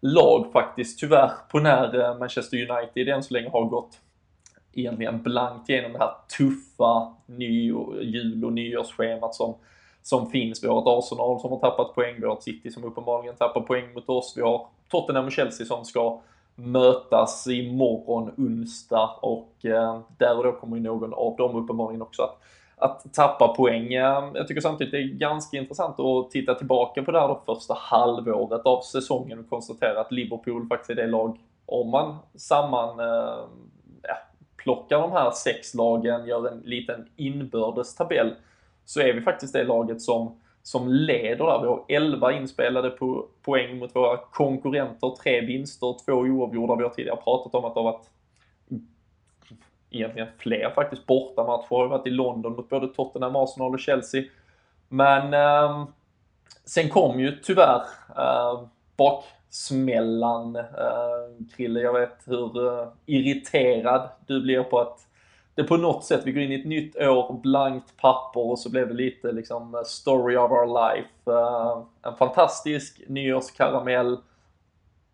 lag 0.00 0.52
faktiskt 0.52 1.00
tyvärr 1.00 1.30
på 1.50 1.58
när 1.58 2.00
eh, 2.00 2.18
Manchester 2.18 2.70
United 2.70 3.08
än 3.08 3.22
så 3.22 3.34
länge 3.34 3.48
har 3.48 3.64
gått 3.64 3.98
egentligen 4.78 5.22
blankt 5.22 5.68
genom 5.68 5.92
det 5.92 5.98
här 5.98 6.12
tuffa 6.38 7.14
ny 7.26 7.72
jul 8.02 8.44
och 8.44 8.52
nyårsschemat 8.52 9.34
som, 9.34 9.54
som 10.02 10.30
finns. 10.30 10.64
Vi 10.64 10.68
har 10.68 10.78
ett 10.78 10.86
Arsenal 10.86 11.40
som 11.40 11.50
har 11.50 11.58
tappat 11.58 11.94
poäng, 11.94 12.14
vi 12.18 12.26
har 12.26 12.36
ett 12.36 12.42
City 12.42 12.70
som 12.70 12.84
uppenbarligen 12.84 13.36
tappar 13.36 13.60
poäng 13.60 13.94
mot 13.94 14.08
oss. 14.08 14.34
Vi 14.36 14.42
har 14.42 14.66
Tottenham 14.90 15.26
och 15.26 15.32
Chelsea 15.32 15.66
som 15.66 15.84
ska 15.84 16.20
mötas 16.56 17.46
imorgon 17.46 18.30
onsdag 18.36 19.10
och 19.20 19.64
eh, 19.64 20.00
där 20.18 20.36
och 20.38 20.44
då 20.44 20.52
kommer 20.52 20.76
ju 20.76 20.82
någon 20.82 21.14
av 21.14 21.36
dem 21.36 21.56
uppenbarligen 21.56 22.02
också 22.02 22.22
att, 22.22 22.38
att 22.76 23.14
tappa 23.14 23.48
poäng. 23.48 23.94
Eh, 23.94 24.30
jag 24.34 24.48
tycker 24.48 24.60
samtidigt 24.60 24.92
det 24.92 24.98
är 24.98 25.18
ganska 25.18 25.56
intressant 25.56 26.00
att 26.00 26.30
titta 26.30 26.54
tillbaka 26.54 27.02
på 27.02 27.10
det 27.10 27.20
här 27.20 27.28
då 27.28 27.42
första 27.46 27.74
halvåret 27.74 28.66
av 28.66 28.80
säsongen 28.80 29.38
och 29.38 29.48
konstatera 29.48 30.00
att 30.00 30.12
Liverpool 30.12 30.66
faktiskt 30.68 30.90
är 30.90 30.94
det 30.94 31.06
lag, 31.06 31.38
om 31.66 31.90
man 31.90 32.16
samman 32.34 33.00
eh, 33.00 33.44
plockar 34.66 35.00
de 35.00 35.12
här 35.12 35.30
sex 35.30 35.74
lagen, 35.74 36.26
gör 36.26 36.48
en 36.48 36.60
liten 36.60 37.08
inbördes 37.16 37.94
tabell, 37.94 38.34
så 38.84 39.00
är 39.00 39.12
vi 39.12 39.20
faktiskt 39.20 39.52
det 39.52 39.64
laget 39.64 40.02
som, 40.02 40.40
som 40.62 40.88
leder 40.88 41.44
där. 41.44 41.60
Vi 41.60 41.66
har 41.66 41.84
11 41.88 42.32
inspelade 42.32 42.90
po 42.90 43.26
poäng 43.42 43.78
mot 43.78 43.96
våra 43.96 44.16
konkurrenter, 44.16 45.16
tre 45.22 45.40
vinster, 45.40 45.96
två 46.04 46.12
oavgjorda. 46.12 46.76
Vi 46.76 46.82
har 46.82 46.90
tidigare 46.90 47.16
pratat 47.16 47.54
om 47.54 47.64
att 47.64 47.74
det 47.74 47.80
har 47.80 47.92
varit 47.92 48.10
egentligen 49.90 50.28
fler 50.38 50.70
faktiskt 50.70 51.06
bortamatcher. 51.06 51.76
har 51.76 51.88
varit 51.88 52.06
i 52.06 52.10
London 52.10 52.52
mot 52.52 52.68
både 52.68 52.88
Tottenham, 52.88 53.36
Arsenal 53.36 53.74
och 53.74 53.80
Chelsea. 53.80 54.24
Men 54.88 55.34
eh, 55.34 55.86
sen 56.64 56.88
kom 56.88 57.20
ju 57.20 57.40
tyvärr 57.42 57.82
eh, 58.18 58.60
bak 58.96 59.24
smällan. 59.56 60.56
Eh, 60.56 61.46
Krille, 61.56 61.80
jag 61.80 61.92
vet 61.92 62.18
hur 62.24 62.66
eh, 62.66 62.88
irriterad 63.06 64.08
du 64.26 64.42
blir 64.42 64.62
på 64.62 64.80
att 64.80 65.00
det 65.54 65.64
på 65.64 65.76
något 65.76 66.04
sätt, 66.04 66.22
vi 66.24 66.32
går 66.32 66.42
in 66.42 66.52
i 66.52 66.60
ett 66.60 66.66
nytt 66.66 66.96
år, 66.96 67.40
blankt 67.42 67.96
papper 67.96 68.40
och 68.40 68.58
så 68.58 68.70
blev 68.70 68.88
det 68.88 68.94
lite 68.94 69.32
liksom 69.32 69.74
eh, 69.74 69.80
story 69.82 70.36
of 70.36 70.50
our 70.50 70.66
life. 70.66 71.08
En 72.02 72.16
fantastisk 72.16 73.02
nyårskaramell 73.08 74.18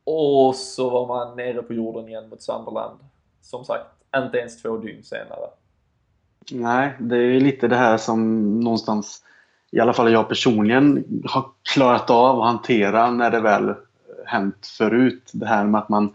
och 0.05 0.55
så 0.55 0.91
var 0.91 1.07
man 1.07 1.37
nere 1.37 1.63
på 1.63 1.73
jorden 1.73 2.09
igen 2.09 2.29
mot 2.29 2.43
Sunderland. 2.43 2.99
Som 3.43 3.65
sagt, 3.65 3.87
inte 4.17 4.39
ens 4.39 4.63
två 4.63 4.77
dygn 4.77 5.03
senare. 5.03 5.51
Nej, 6.53 6.93
det 7.01 7.17
är 7.17 7.41
lite 7.41 7.69
det 7.69 7.77
här 7.77 7.97
som 7.97 8.61
någonstans, 8.61 9.25
i 9.71 9.81
alla 9.81 9.93
fall 9.93 10.13
jag 10.13 10.29
personligen, 10.29 11.05
har 11.25 11.45
klarat 11.75 12.11
av 12.11 12.41
att 12.41 12.47
hantera 12.47 13.11
när 13.11 13.31
det 13.31 13.41
väl 13.41 13.75
hänt 14.27 14.67
förut. 14.79 15.31
Det 15.33 15.47
här 15.47 15.65
med 15.65 15.79
att 15.79 15.89
man, 15.89 16.15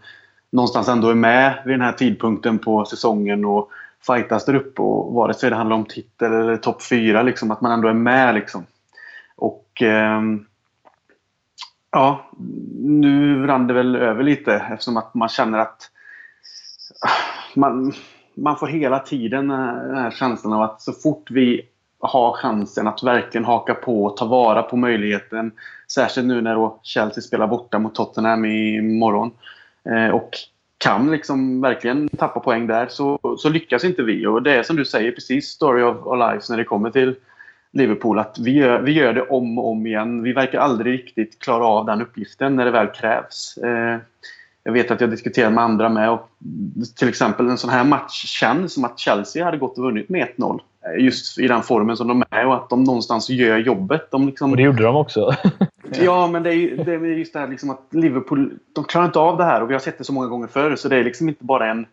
någonstans 0.50 0.88
ändå 0.88 1.08
är 1.10 1.14
med 1.14 1.62
vid 1.64 1.74
den 1.74 1.86
här 1.86 1.92
tidpunkten 1.92 2.58
på 2.58 2.84
säsongen 2.84 3.44
och 3.44 3.70
fightas 4.06 4.44
där 4.44 4.54
uppe. 4.54 4.82
Och 4.82 5.14
vare 5.14 5.34
sig 5.34 5.50
det 5.50 5.56
handlar 5.56 5.76
om 5.76 5.84
titel 5.84 6.32
eller 6.32 6.56
topp 6.56 6.82
fyra, 6.82 7.22
liksom, 7.22 7.50
att 7.50 7.60
man 7.60 7.72
ändå 7.72 7.88
är 7.88 7.94
med. 7.94 8.34
Liksom. 8.34 8.66
Och 9.36 9.82
eh, 9.82 10.22
ja, 11.90 12.30
nu 12.78 13.46
rann 13.46 13.66
det 13.66 13.74
väl 13.74 13.96
över 13.96 14.22
lite 14.22 14.54
eftersom 14.54 14.96
att 14.96 15.14
man 15.14 15.28
känner 15.28 15.58
att 15.58 15.90
ah, 17.06 17.56
man, 17.56 17.92
man 18.34 18.56
får 18.56 18.66
hela 18.66 18.98
tiden 18.98 19.48
den 19.48 19.96
här 19.96 20.10
känslan 20.10 20.52
av 20.52 20.62
att 20.62 20.82
så 20.82 20.92
fort 20.92 21.30
vi 21.30 21.68
har 22.00 22.32
chansen 22.32 22.86
att 22.86 23.02
verkligen 23.02 23.44
haka 23.44 23.74
på 23.74 24.04
och 24.04 24.16
ta 24.16 24.24
vara 24.24 24.62
på 24.62 24.76
möjligheten. 24.76 25.52
Särskilt 25.92 26.26
nu 26.26 26.40
när 26.40 26.54
då 26.54 26.80
Chelsea 26.82 27.22
spelar 27.22 27.46
borta 27.46 27.78
mot 27.78 27.94
Tottenham 27.94 28.44
imorgon. 28.44 29.30
Eh, 29.84 30.08
och 30.08 30.30
kan 30.78 31.10
liksom 31.10 31.60
verkligen 31.60 32.08
tappa 32.08 32.40
poäng 32.40 32.66
där 32.66 32.86
så, 32.88 33.18
så 33.38 33.48
lyckas 33.48 33.84
inte 33.84 34.02
vi. 34.02 34.26
Och 34.26 34.42
det 34.42 34.52
är 34.52 34.62
som 34.62 34.76
du 34.76 34.84
säger 34.84 35.12
precis 35.12 35.48
story 35.48 35.82
of 35.82 36.06
our 36.06 36.16
lives 36.16 36.50
när 36.50 36.56
det 36.56 36.64
kommer 36.64 36.90
till 36.90 37.14
Liverpool. 37.72 38.18
Att 38.18 38.38
vi 38.38 38.50
gör, 38.50 38.80
vi 38.80 38.92
gör 38.92 39.12
det 39.12 39.22
om 39.22 39.58
och 39.58 39.70
om 39.70 39.86
igen. 39.86 40.22
Vi 40.22 40.32
verkar 40.32 40.58
aldrig 40.58 40.92
riktigt 40.92 41.38
klara 41.38 41.66
av 41.66 41.86
den 41.86 42.02
uppgiften 42.02 42.56
när 42.56 42.64
det 42.64 42.70
väl 42.70 42.86
krävs. 42.86 43.58
Eh, 43.64 43.98
jag 44.64 44.72
vet 44.72 44.90
att 44.90 45.00
jag 45.00 45.10
diskuterar 45.10 45.50
med 45.50 45.64
andra 45.64 45.88
med. 45.88 46.10
Och 46.10 46.30
till 46.96 47.08
exempel 47.08 47.48
en 47.48 47.58
sån 47.58 47.70
här 47.70 47.84
match 47.84 48.24
känns 48.24 48.74
som 48.74 48.84
att 48.84 48.98
Chelsea 48.98 49.44
hade 49.44 49.56
gått 49.56 49.78
och 49.78 49.84
vunnit 49.84 50.08
med 50.08 50.28
1-0. 50.36 50.60
Eh, 50.94 51.04
just 51.04 51.38
i 51.38 51.48
den 51.48 51.62
formen 51.62 51.96
som 51.96 52.08
de 52.08 52.24
är 52.30 52.46
och 52.46 52.54
att 52.54 52.70
de 52.70 52.84
någonstans 52.84 53.30
gör 53.30 53.58
jobbet. 53.58 54.10
De 54.10 54.26
liksom... 54.26 54.50
Och 54.50 54.56
det 54.56 54.62
gjorde 54.62 54.82
de 54.82 54.96
också. 54.96 55.30
ja, 56.00 56.26
men 56.26 56.42
det 56.42 56.54
är, 56.54 56.84
det 56.84 56.92
är 56.92 57.04
just 57.04 57.32
det 57.32 57.38
här 57.38 57.48
liksom 57.48 57.70
att 57.70 57.86
Liverpool 57.90 58.58
de 58.72 58.84
klarar 58.84 59.06
inte 59.06 59.18
av 59.18 59.36
det 59.36 59.44
här 59.44 59.62
och 59.62 59.70
vi 59.70 59.72
har 59.72 59.80
sett 59.80 59.98
det 59.98 60.04
så 60.04 60.12
många 60.12 60.26
gånger 60.26 60.46
förr. 60.46 60.76
Så 60.76 60.88
det 60.88 60.96
är 60.96 61.04
liksom 61.04 61.28
inte 61.28 61.44
bara 61.44 61.70
en 61.70 61.86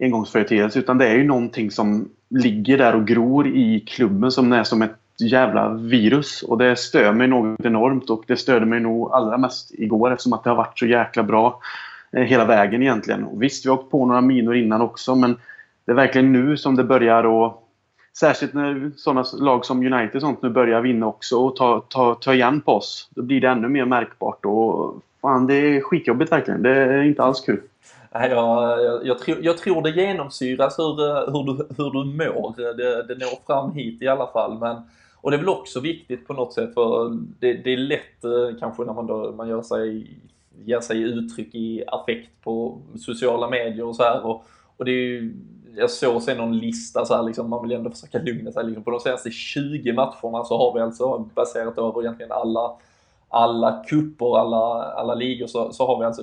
engångsföreteelse 0.00 0.78
utan 0.78 0.98
det 0.98 1.08
är 1.08 1.14
ju 1.14 1.24
någonting 1.24 1.70
som 1.70 2.08
ligger 2.28 2.78
där 2.78 2.94
och 2.94 3.06
gror 3.06 3.46
i 3.46 3.80
klubben 3.80 4.30
som 4.30 4.52
är 4.52 4.64
som 4.64 4.82
ett 4.82 4.96
jävla 5.18 5.68
virus. 5.68 6.42
Och 6.42 6.58
det 6.58 6.76
stör 6.76 7.12
mig 7.12 7.28
något 7.28 7.64
enormt 7.64 8.10
och 8.10 8.24
det 8.26 8.36
störde 8.36 8.66
mig 8.66 8.80
nog 8.80 9.12
allra 9.12 9.38
mest 9.38 9.74
igår 9.74 10.12
eftersom 10.12 10.32
att 10.32 10.44
det 10.44 10.50
har 10.50 10.56
varit 10.56 10.78
så 10.78 10.86
jäkla 10.86 11.22
bra 11.22 11.60
eh, 12.12 12.22
hela 12.22 12.44
vägen 12.44 12.82
egentligen. 12.82 13.24
Och 13.24 13.42
visst, 13.42 13.66
vi 13.66 13.70
har 13.70 13.76
åkt 13.76 13.90
på 13.90 14.06
några 14.06 14.20
minor 14.20 14.56
innan 14.56 14.80
också 14.80 15.14
men 15.14 15.36
det 15.84 15.92
är 15.92 15.96
verkligen 15.96 16.32
nu 16.32 16.56
som 16.56 16.76
det 16.76 16.84
börjar 16.84 17.46
att 17.46 17.65
Särskilt 18.20 18.54
när 18.54 18.90
sådana 18.96 19.24
lag 19.38 19.64
som 19.64 19.92
United 19.92 20.20
sånt 20.20 20.42
nu 20.42 20.48
börjar 20.48 20.80
vinna 20.80 21.06
också 21.06 21.36
och 21.36 21.56
ta, 21.56 21.80
ta, 21.88 22.14
ta 22.14 22.34
igen 22.34 22.60
på 22.60 22.72
oss. 22.72 23.08
Då 23.10 23.22
blir 23.22 23.40
det 23.40 23.48
ännu 23.48 23.68
mer 23.68 23.84
märkbart. 23.84 24.44
Och 24.44 24.94
fan, 25.20 25.46
det 25.46 25.54
är 25.54 25.80
skitjobbigt 25.80 26.32
verkligen. 26.32 26.62
Det 26.62 26.70
är 26.70 27.02
inte 27.02 27.22
alls 27.22 27.40
kul. 27.40 27.60
Jag, 28.12 28.30
jag, 28.84 29.06
jag, 29.06 29.18
tror, 29.18 29.38
jag 29.40 29.58
tror 29.58 29.82
det 29.82 29.90
genomsyras 29.90 30.78
hur, 30.78 30.96
hur, 31.32 31.44
du, 31.44 31.66
hur 31.76 31.90
du 31.90 32.04
mår. 32.04 32.54
Det, 32.56 33.02
det 33.02 33.14
når 33.14 33.46
fram 33.46 33.72
hit 33.72 34.02
i 34.02 34.08
alla 34.08 34.26
fall. 34.26 34.58
Men, 34.58 34.76
och 35.14 35.30
det 35.30 35.36
är 35.36 35.38
väl 35.38 35.48
också 35.48 35.80
viktigt 35.80 36.26
på 36.26 36.32
något 36.32 36.52
sätt 36.52 36.74
för 36.74 37.18
det, 37.40 37.52
det 37.52 37.72
är 37.72 37.76
lätt 37.76 38.24
eh, 38.24 38.58
kanske 38.60 38.84
när 38.84 38.92
man, 38.92 39.06
då, 39.06 39.32
man 39.32 39.48
gör 39.48 39.62
sig, 39.62 40.10
ger 40.64 40.80
sig 40.80 41.02
uttryck 41.02 41.54
i 41.54 41.84
affekt 41.86 42.30
på 42.44 42.78
sociala 42.98 43.50
medier 43.50 43.84
och 43.84 43.96
så 43.96 44.02
här. 44.02 44.26
Och, 44.26 44.44
och 44.76 44.84
det 44.84 44.90
är 44.90 45.04
ju 45.04 45.34
jag 45.76 45.90
såg 45.90 46.22
sen 46.22 46.36
någon 46.36 46.58
lista 46.58 47.04
så 47.04 47.16
här, 47.16 47.22
liksom, 47.22 47.50
man 47.50 47.62
vill 47.62 47.76
ändå 47.76 47.90
försöka 47.90 48.18
lugna 48.18 48.52
sig. 48.52 48.64
Liksom, 48.64 48.84
på 48.84 48.90
de 48.90 49.00
senaste 49.00 49.30
20 49.30 49.92
matcherna 49.92 50.44
så 50.44 50.58
har 50.58 50.74
vi 50.74 50.80
alltså 50.80 51.18
baserat 51.18 51.78
över 51.78 52.02
egentligen 52.02 52.32
alla, 52.32 52.76
alla 53.28 53.84
kupper, 53.88 54.38
alla, 54.38 54.82
alla 54.82 55.14
ligor 55.14 55.46
så, 55.46 55.72
så 55.72 55.86
har 55.86 55.98
vi 55.98 56.04
alltså 56.04 56.22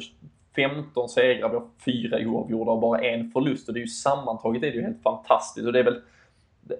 15 0.55 1.09
segrar, 1.09 1.49
vi 1.49 1.55
har 1.55 1.67
fyra 1.85 2.17
oavgjorda 2.27 2.71
och 2.71 2.79
bara 2.79 3.01
en 3.01 3.31
förlust. 3.31 3.67
Och 3.67 3.73
det 3.73 3.79
är 3.79 3.81
ju 3.81 3.87
sammantaget 3.87 4.63
är 4.63 4.67
det 4.67 4.77
ju 4.77 4.83
helt 4.83 5.03
fantastiskt. 5.03 5.67
Och 5.67 5.73
det 5.73 5.79
är 5.79 5.83
väl, 5.83 6.01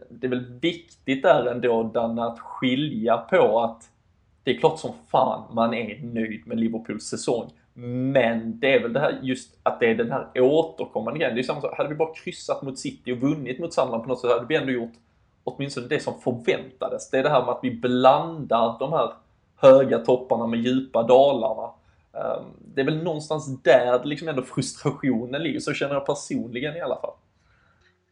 det 0.10 0.28
är 0.28 0.30
väl 0.30 0.60
viktigt 0.62 1.24
där 1.24 1.46
ändå, 1.46 1.84
Danne, 1.84 2.24
att 2.24 2.40
skilja 2.40 3.18
på 3.18 3.60
att 3.60 3.90
det 4.44 4.52
är 4.52 4.60
klart 4.60 4.80
som 4.80 4.92
fan 5.08 5.44
man 5.52 5.74
är 5.74 6.00
nöjd 6.04 6.48
med 6.48 6.60
Liverpools 6.60 7.04
säsong. 7.04 7.52
Men 7.74 8.60
det 8.60 8.74
är 8.74 8.82
väl 8.82 8.94
det 8.94 9.00
här 9.00 9.20
just 9.22 9.60
att 9.64 9.80
det 9.80 9.86
är 9.86 9.96
den 9.96 10.12
här 10.12 10.28
återkommande 10.36 11.20
grejen. 11.20 11.36
Det 11.36 11.42
är 11.42 11.44
samma 11.44 11.62
sak, 11.62 11.78
hade 11.78 11.90
vi 11.90 11.96
bara 11.96 12.14
kryssat 12.14 12.62
mot 12.62 12.80
City 12.80 13.14
och 13.14 13.18
vunnit 13.18 13.60
mot 13.60 13.74
Sunderland 13.74 14.04
på 14.04 14.10
något 14.10 14.22
sätt 14.22 14.32
hade 14.32 14.46
vi 14.46 14.56
ändå 14.56 14.72
gjort 14.72 14.94
åtminstone 15.44 15.88
det 15.88 16.00
som 16.00 16.22
förväntades. 16.22 17.10
Det 17.10 17.18
är 17.18 17.24
det 17.24 17.30
här 17.30 17.42
med 17.42 17.50
att 17.50 17.60
vi 17.64 17.72
blandar 17.72 18.80
de 18.80 18.94
här 18.94 19.10
höga 19.62 19.98
topparna 20.00 20.48
med 20.48 20.60
djupa 20.60 21.04
dalarna. 21.04 21.70
Ehm, 22.14 22.44
det 22.76 22.82
är 22.82 22.86
väl 22.86 23.04
någonstans 23.04 23.64
där 23.64 24.04
liksom 24.04 24.28
ändå 24.28 24.42
frustrationen 24.42 25.44
ligger, 25.44 25.60
så 25.60 25.74
känner 25.74 25.94
jag 25.94 26.06
personligen 26.06 26.76
i 26.76 26.82
alla 26.82 26.96
fall. 26.96 27.14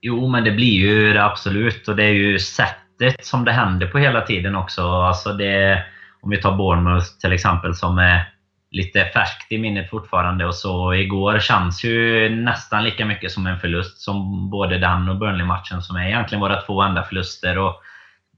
Jo, 0.02 0.28
men 0.28 0.44
det 0.44 0.52
blir 0.52 0.80
ju 0.80 1.14
det 1.14 1.26
absolut 1.26 1.88
och 1.88 1.96
det 1.96 2.04
är 2.04 2.14
ju 2.14 2.40
sättet 2.40 3.26
som 3.26 3.46
det 3.46 3.52
händer 3.52 3.88
på 3.88 3.98
hela 3.98 4.22
tiden 4.22 4.56
också. 4.56 4.82
Alltså 4.82 5.34
det, 5.34 5.84
om 6.22 6.30
vi 6.30 6.42
tar 6.42 6.58
Bournemouth 6.58 7.06
till 7.22 7.34
exempel 7.34 7.76
som 7.76 7.98
är 7.98 8.34
lite 8.72 9.06
färskt 9.06 9.52
i 9.52 9.58
minnet 9.58 9.90
fortfarande. 9.90 10.46
Och 10.46 10.56
så 10.56 10.94
igår 10.94 11.40
känns 11.40 11.84
ju 11.84 12.30
nästan 12.30 12.84
lika 12.84 13.06
mycket 13.06 13.32
som 13.32 13.48
en 13.48 13.60
förlust 13.60 14.02
som 14.02 14.50
både 14.50 14.78
den 14.78 15.10
och 15.10 15.18
Burnley-matchen 15.18 15.82
som 15.82 15.96
är 15.96 16.08
egentligen 16.08 16.42
våra 16.42 16.62
två 16.62 16.82
enda 16.82 17.04
förluster. 17.04 17.58
Och 17.58 17.82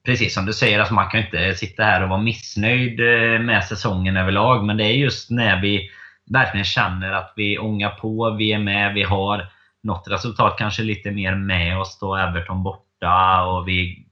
precis 0.05 0.33
som 0.33 0.45
du 0.45 0.53
säger, 0.53 0.79
alltså 0.79 0.93
man 0.93 1.09
kan 1.09 1.19
inte 1.19 1.53
sitta 1.53 1.83
här 1.83 2.03
och 2.03 2.09
vara 2.09 2.21
missnöjd 2.21 2.99
eh, 2.99 3.39
med 3.39 3.63
säsongen 3.63 4.17
överlag. 4.17 4.65
Men 4.65 4.77
det 4.77 4.83
är 4.83 4.93
just 4.93 5.29
när 5.29 5.61
vi 5.61 5.89
verkligen 6.31 6.65
känner 6.65 7.11
att 7.11 7.33
vi 7.35 7.59
ångar 7.59 7.89
på, 7.89 8.35
vi 8.37 8.53
är 8.53 8.59
med, 8.59 8.93
vi 8.93 9.03
har 9.03 9.47
något 9.83 10.07
resultat 10.07 10.55
kanske 10.57 10.83
lite 10.83 11.11
mer 11.11 11.35
med 11.35 11.79
oss 11.79 11.99
då, 11.99 12.15
Everton 12.15 12.63
borta 12.63 13.43
och 13.43 13.67
vi 13.67 14.02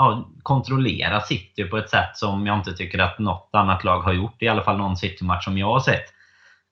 ja, 0.00 0.28
kontrollera 0.42 1.20
City 1.20 1.64
på 1.64 1.78
ett 1.78 1.90
sätt 1.90 2.16
som 2.16 2.46
jag 2.46 2.58
inte 2.58 2.72
tycker 2.72 2.98
att 2.98 3.18
något 3.18 3.48
annat 3.52 3.84
lag 3.84 4.00
har 4.00 4.12
gjort. 4.12 4.42
I 4.42 4.48
alla 4.48 4.62
fall 4.62 4.78
någon 4.78 4.96
City-match 4.96 5.44
som 5.44 5.58
jag 5.58 5.66
har 5.66 5.80
sett. 5.80 6.04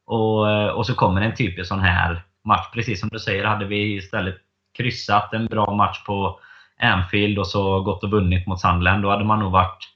Och, 0.07 0.51
eh, 0.51 0.69
och 0.69 0.87
så 0.87 0.95
kommer 0.95 1.21
en 1.21 1.35
typisk 1.35 1.69
sån 1.69 1.81
här 1.81 2.23
match. 2.45 2.67
Precis 2.73 3.01
som 3.01 3.09
du 3.09 3.19
säger, 3.19 3.45
hade 3.45 3.65
vi 3.65 3.97
istället 3.97 4.37
kryssat 4.77 5.35
en 5.35 5.47
bra 5.47 5.75
match 5.75 6.05
på 6.05 6.41
Anfield 6.81 7.39
och 7.39 7.47
så 7.47 7.81
gått 7.81 8.05
och 8.05 8.11
vunnit 8.11 8.47
mot 8.47 8.61
Sunderland, 8.61 9.03
då 9.03 9.11
hade 9.11 9.25
man 9.25 9.39
nog 9.39 9.53
varit 9.53 9.89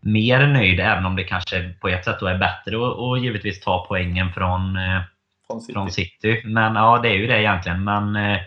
mer 0.00 0.46
nöjd, 0.46 0.80
även 0.80 1.06
om 1.06 1.16
det 1.16 1.24
kanske 1.24 1.74
på 1.80 1.88
ett 1.88 2.04
sätt 2.04 2.20
då 2.20 2.26
är 2.26 2.38
bättre 2.38 2.76
och, 2.76 3.08
och 3.08 3.18
givetvis 3.18 3.60
ta 3.60 3.86
poängen 3.88 4.32
från, 4.32 4.76
eh, 4.76 5.00
från, 5.46 5.60
City. 5.60 5.72
från 5.72 5.90
City. 5.90 6.42
Men 6.44 6.74
ja, 6.74 6.98
det 7.02 7.08
är 7.08 7.14
ju 7.14 7.26
det 7.26 7.40
egentligen. 7.40 7.84
Men 7.84 8.16
eh, 8.16 8.38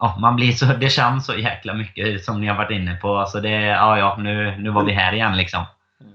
ja, 0.00 0.16
man 0.20 0.36
blir 0.36 0.52
så, 0.52 0.66
det 0.66 0.88
känns 0.88 1.26
så 1.26 1.34
jäkla 1.34 1.74
mycket 1.74 2.24
som 2.24 2.40
ni 2.40 2.46
har 2.46 2.56
varit 2.56 2.70
inne 2.70 2.94
på. 2.94 3.16
Alltså 3.16 3.40
det, 3.40 3.50
ja, 3.50 3.98
ja, 3.98 4.16
nu, 4.18 4.56
nu 4.58 4.70
var 4.70 4.84
vi 4.84 4.92
här 4.92 5.12
igen 5.12 5.36
liksom. 5.36 5.64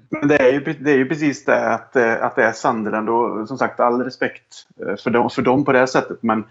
Men 0.10 0.28
det 0.28 0.38
är 0.38 0.52
ju, 0.52 0.60
det 0.60 0.92
är 0.92 0.98
ju 0.98 1.06
precis 1.06 1.46
det 1.46 1.74
att, 1.74 1.96
eh, 1.96 2.24
att 2.24 2.36
det 2.36 2.44
är 2.44 2.52
Sunderland 2.52 3.10
och 3.10 3.48
som 3.48 3.58
sagt 3.58 3.80
all 3.80 4.04
respekt 4.04 4.68
eh, 4.82 4.96
för 5.04 5.10
dem, 5.10 5.30
för 5.30 5.42
dem 5.42 5.66
på 5.66 5.72
det 5.72 5.88
sättet. 5.88 6.24
Men 6.24 6.44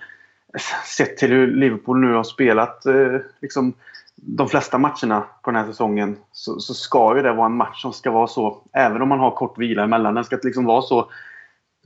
sett 0.97 1.17
till 1.17 1.31
hur 1.31 1.47
Liverpool 1.47 2.01
nu 2.01 2.13
har 2.15 2.25
spelat 2.25 2.87
eh, 2.87 3.19
liksom, 3.43 3.73
de 4.17 4.49
flesta 4.49 4.79
matcherna 4.79 5.25
på 5.43 5.51
den 5.51 5.61
här 5.61 5.67
säsongen 5.67 6.17
så, 6.33 6.61
så, 6.61 6.75
ska 6.75 7.17
ju 7.17 7.23
det 7.23 7.33
vara 7.33 7.47
en 7.47 7.57
match 7.57 7.83
som 7.83 7.93
ska 7.93 8.11
vara 8.11 8.27
så, 8.27 8.63
även 8.73 9.03
om 9.03 9.09
man 9.09 9.21
har 9.21 9.31
kort 9.31 9.59
vila 9.59 9.83
emellan, 9.83 10.15
den 10.15 10.25
ska 10.25 10.39
liksom 10.43 10.65
vara 10.65 10.83
så 10.83 11.11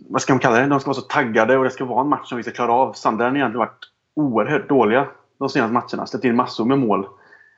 vad 0.08 0.22
ska 0.22 0.32
man 0.32 0.40
kalla 0.40 0.56
det? 0.56 0.66
De 0.66 0.80
ska 0.80 0.88
vara 0.88 1.00
så 1.00 1.06
taggade 1.06 1.58
och 1.58 1.64
det 1.64 1.70
ska 1.70 1.84
vara 1.84 2.00
en 2.00 2.08
match 2.08 2.28
som 2.28 2.36
vi 2.36 2.42
ska 2.42 2.52
klara 2.52 2.72
av. 2.72 2.92
Sunderland 2.92 3.36
har 3.36 3.38
egentligen 3.38 3.58
varit 3.58 3.84
oerhört 4.14 4.68
dåliga 4.68 5.06
de 5.38 5.48
senaste 5.48 5.72
matcherna. 5.72 6.06
Släppt 6.06 6.24
in 6.24 6.36
massor 6.36 6.64
med 6.64 6.78
mål. 6.78 7.06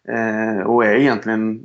Eh, 0.09 0.67
och 0.67 0.85
är 0.85 0.95
egentligen... 0.95 1.61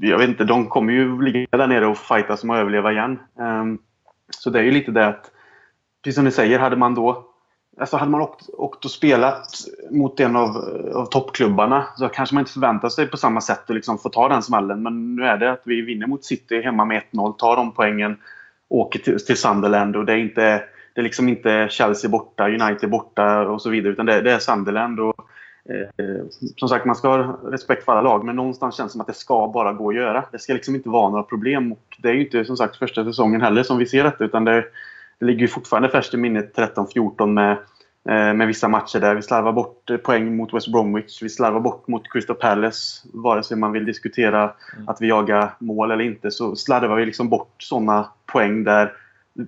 Jag 0.00 0.18
vet 0.18 0.28
inte, 0.28 0.44
de 0.44 0.66
kommer 0.66 0.92
ju 0.92 1.22
ligga 1.22 1.46
där 1.50 1.66
nere 1.66 1.86
och 1.86 1.98
fightas 1.98 2.44
om 2.44 2.50
att 2.50 2.58
överleva 2.58 2.92
igen. 2.92 3.18
Eh, 3.38 3.64
så 4.30 4.50
det 4.50 4.58
är 4.58 4.62
ju 4.62 4.70
lite 4.70 4.90
det 4.90 5.06
att... 5.06 5.30
Precis 6.02 6.14
som 6.14 6.24
ni 6.24 6.30
säger, 6.30 6.58
hade 6.58 6.76
man 6.76 6.94
då... 6.94 7.24
Alltså 7.80 7.96
hade 7.96 8.10
man 8.10 8.20
åkt, 8.20 8.48
åkt 8.48 8.84
och 8.84 8.90
spelat 8.90 9.46
mot 9.90 10.20
en 10.20 10.36
av, 10.36 10.56
av 10.94 11.06
toppklubbarna 11.06 11.86
så 11.96 12.08
kanske 12.08 12.34
man 12.34 12.42
inte 12.42 12.52
förväntar 12.52 12.88
sig 12.88 13.06
på 13.06 13.16
samma 13.16 13.40
sätt 13.40 13.70
att 13.70 13.74
liksom 13.74 13.98
få 13.98 14.08
ta 14.08 14.28
den 14.28 14.42
smällen. 14.42 14.82
Men 14.82 15.16
nu 15.16 15.24
är 15.24 15.36
det 15.36 15.52
att 15.52 15.62
vi 15.64 15.80
vinner 15.80 16.06
mot 16.06 16.24
City 16.24 16.62
hemma 16.62 16.84
med 16.84 17.02
1-0, 17.12 17.36
tar 17.36 17.56
de 17.56 17.72
poängen, 17.72 18.16
åker 18.68 18.98
till, 18.98 19.26
till 19.26 19.36
Sunderland 19.36 19.96
och 19.96 20.04
det 20.04 20.12
är 20.12 20.16
inte 20.16 20.62
det 20.98 21.00
är 21.00 21.04
liksom 21.04 21.28
inte 21.28 21.68
Chelsea 21.70 22.10
borta, 22.10 22.48
United 22.48 22.90
borta 22.90 23.48
och 23.48 23.62
så 23.62 23.70
vidare. 23.70 23.92
Utan 23.92 24.06
det, 24.06 24.20
det 24.20 24.32
är 24.32 24.38
Sunderland. 24.38 25.00
Och 25.00 25.14
Eh, 25.68 26.24
som 26.56 26.68
sagt, 26.68 26.84
man 26.84 26.96
ska 26.96 27.08
ha 27.08 27.38
respekt 27.44 27.84
för 27.84 27.92
alla 27.92 28.02
lag, 28.02 28.24
men 28.24 28.36
någonstans 28.36 28.76
känns 28.76 28.88
det 28.88 28.92
som 28.92 29.00
att 29.00 29.06
det 29.06 29.14
ska 29.14 29.50
bara 29.54 29.72
gå 29.72 29.88
att 29.88 29.96
göra. 29.96 30.24
Det 30.32 30.38
ska 30.38 30.52
liksom 30.52 30.74
inte 30.74 30.88
vara 30.88 31.10
några 31.10 31.22
problem. 31.22 31.72
Och 31.72 31.96
det 31.98 32.08
är 32.08 32.12
ju 32.12 32.24
inte 32.24 32.44
som 32.44 32.56
sagt 32.56 32.76
första 32.76 33.04
säsongen 33.04 33.40
heller 33.40 33.62
som 33.62 33.78
vi 33.78 33.86
ser 33.86 34.04
detta, 34.04 34.24
utan 34.24 34.44
det, 34.44 34.64
det 35.18 35.26
ligger 35.26 35.40
ju 35.40 35.48
fortfarande 35.48 35.88
färskt 35.88 36.14
i 36.14 36.16
minnet 36.16 36.56
13-14 36.56 37.26
med, 37.26 37.50
eh, 38.08 38.34
med 38.34 38.46
vissa 38.46 38.68
matcher 38.68 38.98
där 38.98 39.14
vi 39.14 39.22
slarvar 39.22 39.52
bort 39.52 39.90
poäng 40.04 40.36
mot 40.36 40.54
West 40.54 40.72
Bromwich. 40.72 41.22
Vi 41.22 41.28
slarvar 41.28 41.60
bort 41.60 41.88
mot 41.88 42.12
Crystal 42.12 42.36
Palace. 42.36 43.08
Vare 43.12 43.42
sig 43.42 43.56
man 43.56 43.72
vill 43.72 43.84
diskutera 43.84 44.42
mm. 44.42 44.88
att 44.88 45.00
vi 45.00 45.08
jagar 45.08 45.54
mål 45.58 45.90
eller 45.90 46.04
inte 46.04 46.30
så 46.30 46.56
slarvar 46.56 46.96
vi 46.96 47.06
liksom 47.06 47.28
bort 47.28 47.54
sådana 47.58 48.08
poäng 48.26 48.64
där 48.64 48.92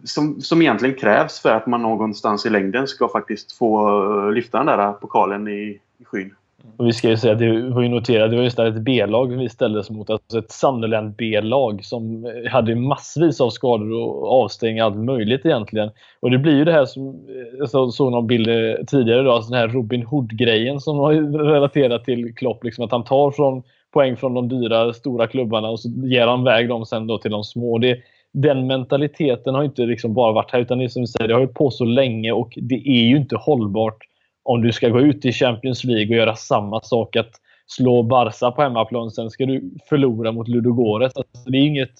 som, 0.04 0.40
som 0.40 0.62
egentligen 0.62 0.94
krävs 0.94 1.40
för 1.40 1.50
att 1.50 1.66
man 1.66 1.82
någonstans 1.82 2.46
i 2.46 2.50
längden 2.50 2.86
ska 2.86 3.08
faktiskt 3.08 3.52
få 3.52 3.88
eh, 4.26 4.32
lyfta 4.32 4.58
den 4.58 4.66
där 4.66 4.92
pokalen 4.92 5.48
i, 5.48 5.80
i 6.00 6.04
skyn. 6.04 6.34
Och 6.76 6.86
vi 6.86 6.92
ska 6.92 7.08
ju 7.08 7.16
säga 7.16 7.32
att 7.32 7.38
det 7.38 7.60
var 7.60 7.82
ju 7.82 7.88
noterat, 7.88 8.30
det 8.30 8.36
var 8.36 8.44
istället 8.44 8.76
ett 8.76 8.82
B-lag 8.82 9.36
vi 9.36 9.48
ställdes 9.48 9.90
mot. 9.90 10.10
Alltså 10.10 10.38
ett 10.38 10.50
Sunderland 10.50 11.14
B-lag 11.16 11.84
som 11.84 12.32
hade 12.50 12.74
massvis 12.74 13.40
av 13.40 13.50
skador 13.50 13.92
och 13.92 14.42
avstängningar 14.42 14.84
allt 14.84 14.96
möjligt 14.96 15.46
egentligen. 15.46 15.90
Och 16.20 16.30
det 16.30 16.38
blir 16.38 16.56
ju 16.56 16.64
det 16.64 16.72
här 16.72 16.86
som 16.86 17.20
jag 17.58 17.92
såg 17.92 18.12
någon 18.12 18.26
bild 18.26 18.48
eh, 18.48 18.84
tidigare 18.86 19.20
idag, 19.20 19.34
alltså 19.34 19.50
den 19.50 19.60
här 19.60 19.68
Robin 19.68 20.02
Hood-grejen 20.02 20.80
som 20.80 20.98
var 20.98 21.12
relaterat 21.44 22.04
till 22.04 22.34
Klopp. 22.34 22.64
Liksom 22.64 22.84
att 22.84 22.92
han 22.92 23.04
tar 23.04 23.30
från 23.30 23.62
poäng 23.92 24.16
från 24.16 24.34
de 24.34 24.48
dyra, 24.48 24.92
stora 24.92 25.26
klubbarna 25.26 25.68
och 25.68 25.80
så 25.80 25.88
ger 25.88 26.26
han 26.26 26.44
väg 26.44 26.68
dem 26.68 26.86
sen 26.86 27.06
då 27.06 27.18
till 27.18 27.30
de 27.30 27.44
små. 27.44 27.78
Det, 27.78 27.98
den 28.32 28.66
mentaliteten 28.66 29.54
har 29.54 29.64
inte 29.64 29.82
liksom 29.82 30.14
bara 30.14 30.32
varit 30.32 30.50
här 30.50 30.60
utan 30.60 30.78
det, 30.78 30.88
som 30.88 31.06
säger, 31.06 31.28
det 31.28 31.34
har 31.34 31.40
hållit 31.40 31.54
på 31.54 31.70
så 31.70 31.84
länge 31.84 32.32
och 32.32 32.52
det 32.56 32.88
är 32.88 33.04
ju 33.04 33.16
inte 33.16 33.36
hållbart 33.36 34.09
om 34.42 34.62
du 34.62 34.72
ska 34.72 34.88
gå 34.88 35.00
ut 35.00 35.24
i 35.24 35.32
Champions 35.32 35.84
League 35.84 36.08
och 36.08 36.16
göra 36.16 36.36
samma 36.36 36.80
sak. 36.80 37.16
Att 37.16 37.30
slå 37.66 38.02
Barca 38.02 38.50
på 38.50 38.62
hemmaplan, 38.62 39.10
sen 39.10 39.30
ska 39.30 39.46
du 39.46 39.70
förlora 39.88 40.32
mot 40.32 40.48
Ludogorets. 40.48 41.16
Alltså, 41.16 41.50
det 41.50 41.58
är 41.58 41.62
inget 41.62 41.92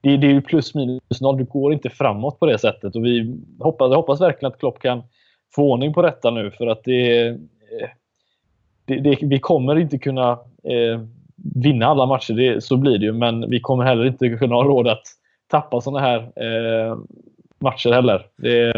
det, 0.00 0.16
det 0.16 0.26
är 0.26 0.32
ju 0.32 0.42
plus 0.42 0.74
minus 0.74 1.20
noll. 1.20 1.36
Du 1.36 1.44
går 1.44 1.72
inte 1.72 1.90
framåt 1.90 2.40
på 2.40 2.46
det 2.46 2.58
sättet. 2.58 2.96
Och 2.96 3.04
vi 3.04 3.36
hoppas, 3.60 3.90
jag 3.90 3.96
hoppas 3.96 4.20
verkligen 4.20 4.52
att 4.52 4.58
Klopp 4.58 4.78
kan 4.82 5.02
få 5.54 5.72
ordning 5.72 5.94
på 5.94 6.02
detta 6.02 6.30
nu. 6.30 6.50
För 6.50 6.66
att 6.66 6.84
det, 6.84 7.30
det, 8.84 9.00
det 9.00 9.18
vi 9.22 9.38
kommer 9.38 9.78
inte 9.78 9.98
kunna 9.98 10.30
eh, 10.64 11.00
vinna 11.54 11.86
alla 11.86 12.06
matcher. 12.06 12.34
Det, 12.34 12.64
så 12.64 12.76
blir 12.76 12.98
det 12.98 13.04
ju. 13.04 13.12
Men 13.12 13.50
vi 13.50 13.60
kommer 13.60 13.84
heller 13.84 14.06
inte 14.06 14.28
kunna 14.28 14.54
ha 14.54 14.64
råd 14.64 14.88
att 14.88 15.02
tappa 15.46 15.80
sådana 15.80 16.00
här 16.00 16.18
eh, 16.18 16.98
matcher 17.58 17.92
heller. 17.92 18.26
Det, 18.36 18.72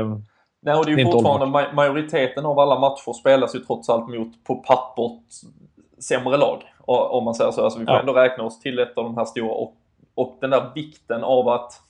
Nej, 0.60 0.74
och 0.74 0.86
det 0.86 0.92
är 0.92 0.96
ju 0.96 1.04
fortfarande 1.04 1.46
ma 1.46 1.72
majoriteten 1.72 2.46
av 2.46 2.58
alla 2.58 2.78
matcher 2.78 3.12
spelas 3.12 3.54
ju 3.54 3.58
trots 3.58 3.88
allt 3.88 4.08
mot, 4.08 4.44
på 4.44 4.56
pappret, 4.56 5.22
sämre 5.98 6.36
lag. 6.36 6.62
Om 6.86 7.24
man 7.24 7.34
säger 7.34 7.50
så. 7.50 7.64
Alltså 7.64 7.78
vi 7.78 7.86
får 7.86 7.94
ja. 7.94 8.00
ändå 8.00 8.12
räkna 8.12 8.44
oss 8.44 8.60
till 8.60 8.78
ett 8.78 8.98
av 8.98 9.04
de 9.04 9.16
här 9.16 9.24
stora. 9.24 9.52
Och, 9.52 9.74
och 10.14 10.38
den 10.40 10.50
där 10.50 10.70
vikten 10.74 11.24
av 11.24 11.48
att 11.48 11.82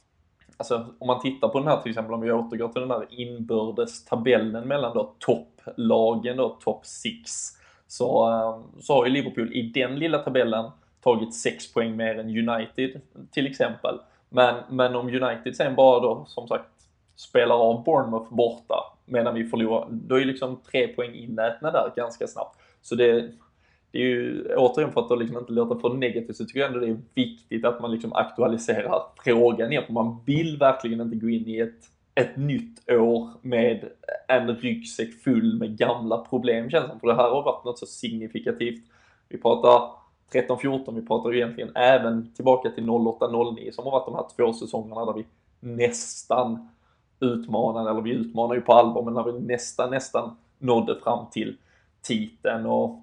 Alltså 0.61 0.87
om 0.99 1.07
man 1.07 1.21
tittar 1.21 1.49
på 1.49 1.59
den 1.59 1.69
här 1.69 1.81
till 1.81 1.91
exempel, 1.91 2.15
om 2.15 2.21
vi 2.21 2.33
återgår 2.33 2.69
till 2.69 2.81
den 2.81 2.89
där 2.89 3.07
inbördes 3.11 4.05
tabellen 4.05 4.69
mellan 4.69 4.95
då 4.95 5.15
topplagen 5.19 6.37
då, 6.37 6.49
top 6.49 6.87
6. 6.87 7.31
Så, 7.87 8.31
eh, 8.31 8.81
så 8.81 8.95
har 8.95 9.05
ju 9.05 9.11
Liverpool 9.11 9.53
i 9.53 9.63
den 9.63 9.99
lilla 9.99 10.19
tabellen 10.19 10.71
tagit 11.01 11.35
6 11.35 11.73
poäng 11.73 11.97
mer 11.97 12.19
än 12.19 12.49
United 12.49 13.01
till 13.31 13.47
exempel. 13.47 13.99
Men, 14.29 14.55
men 14.69 14.97
om 14.97 15.07
United 15.07 15.57
sen 15.57 15.75
bara 15.75 16.01
då 16.01 16.25
som 16.27 16.49
sagt 16.49 16.80
spelar 17.21 17.55
av 17.55 17.85
Bournemouth 17.85 18.35
borta 18.35 18.75
medan 19.05 19.35
vi 19.35 19.45
förlorar, 19.45 19.89
då 19.91 20.15
är 20.15 20.19
ju 20.19 20.25
liksom 20.25 20.61
tre 20.71 20.89
poäng 20.89 21.15
inätna 21.15 21.71
där 21.71 21.93
ganska 21.97 22.27
snabbt. 22.27 22.59
Så 22.83 22.95
det, 22.95 23.33
det 23.91 23.99
är 23.99 24.03
ju 24.03 24.55
återigen 24.57 24.93
för 24.93 25.01
att 25.01 25.19
liksom 25.19 25.39
inte 25.39 25.53
låta 25.53 25.81
för 25.81 25.95
negativt 25.95 26.37
så 26.37 26.45
tycker 26.45 26.61
jag 26.61 26.69
ändå 26.69 26.81
det 26.81 26.87
är 26.87 27.01
viktigt 27.15 27.65
att 27.65 27.81
man 27.81 27.93
liksom 27.93 28.13
aktualiserar 28.13 29.03
frågan 29.25 29.73
igen 29.73 29.85
för 29.87 29.93
man 29.93 30.21
vill 30.27 30.59
verkligen 30.59 31.01
inte 31.01 31.17
gå 31.17 31.29
in 31.29 31.49
i 31.49 31.59
ett, 31.59 31.85
ett 32.15 32.37
nytt 32.37 32.91
år 32.91 33.29
med 33.43 33.89
en 34.29 34.57
ryggsäck 34.57 35.23
full 35.25 35.59
med 35.59 35.79
gamla 35.79 36.19
problem 36.19 36.71
känns 36.71 36.87
det 36.87 36.99
För 37.01 37.07
det 37.07 37.15
här 37.15 37.31
har 37.31 37.43
varit 37.43 37.65
något 37.65 37.79
så 37.79 37.87
signifikativt. 37.87 38.85
Vi 39.29 39.39
pratar 39.39 39.91
13-14, 40.33 40.95
vi 40.95 41.07
pratar 41.07 41.31
ju 41.31 41.37
egentligen 41.37 41.77
även 41.77 42.33
tillbaka 42.35 42.71
till 42.71 42.85
08-09 42.85 43.71
som 43.71 43.85
har 43.85 43.93
varit 43.93 44.07
de 44.07 44.15
här 44.15 44.27
två 44.37 44.53
säsongerna 44.53 45.05
där 45.05 45.13
vi 45.13 45.25
nästan 45.61 46.69
utmanade, 47.21 47.91
eller 47.91 48.01
vi 48.01 48.11
utmanade 48.11 48.55
ju 48.55 48.61
på 48.61 48.73
allvar, 48.73 49.03
men 49.03 49.15
när 49.15 49.25
vi 49.25 49.33
nästan, 49.33 49.91
nästan 49.91 50.37
nådde 50.59 51.01
fram 51.01 51.27
till 51.31 51.57
titeln 52.03 52.67
och 52.67 53.01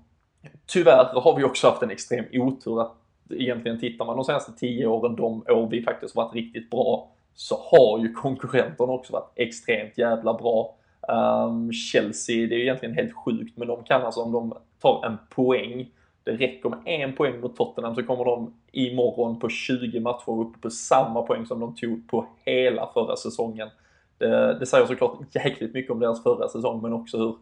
tyvärr 0.65 1.21
har 1.21 1.35
vi 1.35 1.43
också 1.43 1.67
haft 1.67 1.83
en 1.83 1.91
extrem 1.91 2.25
otur 2.33 2.81
att 2.81 2.93
egentligen 3.29 3.79
tittar 3.79 4.05
man 4.05 4.15
de 4.15 4.25
senaste 4.25 4.51
tio 4.51 4.87
åren, 4.87 5.15
de 5.15 5.43
år 5.49 5.67
vi 5.71 5.83
faktiskt 5.83 6.15
varit 6.15 6.33
riktigt 6.35 6.69
bra, 6.69 7.11
så 7.35 7.55
har 7.71 7.99
ju 7.99 8.13
konkurrenterna 8.13 8.91
också 8.91 9.13
varit 9.13 9.31
extremt 9.35 9.97
jävla 9.97 10.33
bra. 10.33 10.75
Um, 11.07 11.73
Chelsea, 11.73 12.47
det 12.47 12.55
är 12.55 12.57
ju 12.57 12.63
egentligen 12.63 12.95
helt 12.95 13.13
sjukt, 13.13 13.57
men 13.57 13.67
de 13.67 13.83
kan 13.83 14.01
alltså 14.01 14.21
om 14.21 14.31
de 14.31 14.53
tar 14.81 15.05
en 15.05 15.17
poäng 15.29 15.89
det 16.27 16.33
räcker 16.33 16.69
med 16.69 16.79
en 16.85 17.15
poäng 17.15 17.39
mot 17.39 17.55
Tottenham 17.55 17.95
så 17.95 18.03
kommer 18.03 18.25
de 18.25 18.53
imorgon 18.71 19.39
på 19.39 19.49
20 19.49 19.99
matcher 19.99 20.41
upp 20.41 20.61
på 20.61 20.69
samma 20.69 21.21
poäng 21.21 21.45
som 21.45 21.59
de 21.59 21.75
tog 21.75 22.07
på 22.09 22.25
hela 22.45 22.89
förra 22.93 23.15
säsongen. 23.15 23.69
Det, 24.17 24.59
det 24.59 24.65
säger 24.65 24.85
såklart 24.85 25.35
jäkligt 25.35 25.73
mycket 25.73 25.91
om 25.91 25.99
deras 25.99 26.23
förra 26.23 26.47
säsong 26.47 26.81
men 26.81 26.93
också 26.93 27.17
hur, 27.17 27.35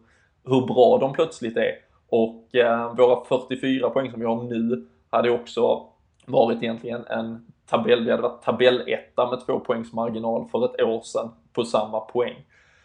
hur 0.44 0.66
bra 0.66 0.98
de 0.98 1.12
plötsligt 1.12 1.56
är. 1.56 1.72
Och 2.08 2.54
eh, 2.54 2.94
våra 2.94 3.24
44 3.24 3.90
poäng 3.90 4.10
som 4.10 4.20
vi 4.20 4.26
har 4.26 4.42
nu 4.42 4.86
hade 5.10 5.30
också 5.30 5.86
varit 6.26 6.62
egentligen 6.62 7.04
en 7.06 7.46
tabell, 7.66 8.04
vi 8.04 8.10
hade 8.10 8.22
varit 8.22 8.42
tabelletta 8.42 9.30
med 9.30 9.46
två 9.46 9.60
poängs 9.60 9.92
marginal 9.92 10.48
för 10.52 10.64
ett 10.64 10.82
år 10.82 11.00
sedan 11.02 11.28
på 11.52 11.64
samma 11.64 12.00
poäng. 12.00 12.36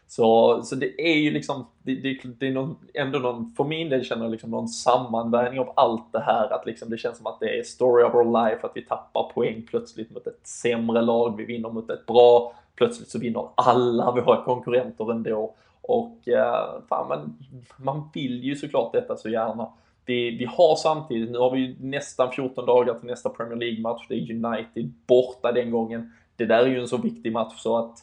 Så, 0.07 0.61
så 0.63 0.75
det 0.75 1.01
är 1.01 1.17
ju 1.17 1.31
liksom, 1.31 1.67
det, 1.83 1.95
det, 1.95 2.19
det 2.39 2.47
är 2.47 2.51
någon, 2.51 2.77
ändå 2.93 3.19
någon, 3.19 3.53
för 3.57 3.63
min 3.63 3.89
del 3.89 4.03
känner 4.03 4.23
jag 4.23 4.31
liksom 4.31 4.51
någon 4.51 4.67
sammanvägning 4.67 5.59
av 5.59 5.73
allt 5.75 6.11
det 6.11 6.19
här. 6.19 6.53
Att 6.53 6.65
liksom 6.65 6.89
det 6.89 6.97
känns 6.97 7.17
som 7.17 7.27
att 7.27 7.39
det 7.39 7.59
är 7.59 7.63
story 7.63 8.03
of 8.03 8.15
our 8.15 8.43
life, 8.43 8.67
att 8.67 8.71
vi 8.75 8.81
tappar 8.81 9.31
poäng 9.33 9.65
plötsligt 9.69 10.11
mot 10.11 10.27
ett 10.27 10.47
sämre 10.47 11.01
lag, 11.01 11.37
vi 11.37 11.45
vinner 11.45 11.69
mot 11.69 11.89
ett 11.89 12.05
bra, 12.05 12.53
plötsligt 12.75 13.09
så 13.09 13.19
vinner 13.19 13.47
alla 13.55 14.11
våra 14.11 14.43
konkurrenter 14.43 15.11
ändå. 15.11 15.53
Och 15.81 16.27
eh, 16.27 16.81
fan, 16.89 17.07
man, 17.07 17.37
man 17.77 18.09
vill 18.13 18.43
ju 18.43 18.55
såklart 18.55 18.93
detta 18.93 19.17
så 19.17 19.29
gärna. 19.29 19.69
Vi, 20.05 20.37
vi 20.37 20.45
har 20.45 20.75
samtidigt, 20.75 21.31
nu 21.31 21.37
har 21.37 21.51
vi 21.51 21.75
nästan 21.79 22.31
14 22.31 22.65
dagar 22.65 22.93
till 22.93 23.07
nästa 23.07 23.29
Premier 23.29 23.57
League-match, 23.57 24.05
det 24.09 24.15
är 24.15 24.45
United 24.45 24.91
borta 25.07 25.51
den 25.51 25.71
gången. 25.71 26.13
Det 26.35 26.45
där 26.45 26.59
är 26.59 26.67
ju 26.67 26.79
en 26.79 26.87
så 26.87 26.97
viktig 26.97 27.31
match 27.31 27.53
så 27.57 27.77
att 27.77 27.97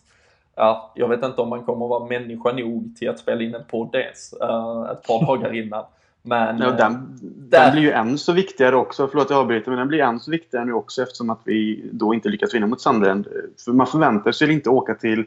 ja, 0.55 0.93
jag 0.95 1.09
vet 1.09 1.25
inte 1.25 1.41
om 1.41 1.49
man 1.49 1.65
kommer 1.65 1.89
vara 1.89 2.07
människa 2.07 2.53
nog 2.53 2.97
till 2.97 3.11
att 3.11 3.19
spela 3.19 3.43
in 3.43 3.55
en 3.55 3.65
podd 3.65 3.95
ens 3.95 4.35
uh, 4.43 4.91
ett 4.93 5.07
par 5.07 5.27
dagar 5.27 5.55
innan. 5.65 5.85
Men, 6.29 6.59
ja, 6.59 6.71
den, 6.71 7.19
där... 7.21 7.65
den 7.65 7.73
blir 7.73 7.83
ju 7.83 7.91
än 7.91 8.19
så 8.19 8.33
viktigare 8.33 8.77
också, 8.77 9.09
förlåt 9.09 9.31
jag 9.31 9.39
avbryter, 9.39 9.71
men 9.71 9.79
den 9.79 9.89
blir 9.89 10.01
än 10.01 10.21
så 10.21 10.31
viktigare 10.31 10.65
nu 10.65 10.73
också 10.73 11.03
eftersom 11.03 11.31
att 11.31 11.41
vi 11.45 11.91
då 11.93 12.15
inte 12.15 12.29
lyckas 12.29 12.55
vinna 12.55 12.67
mot 12.67 12.81
Sunderland. 12.81 13.27
För 13.65 13.73
man 13.73 13.87
förväntar 13.87 14.33
sig 14.33 14.53
inte 14.53 14.71
åka 14.71 14.95
till, 14.95 15.25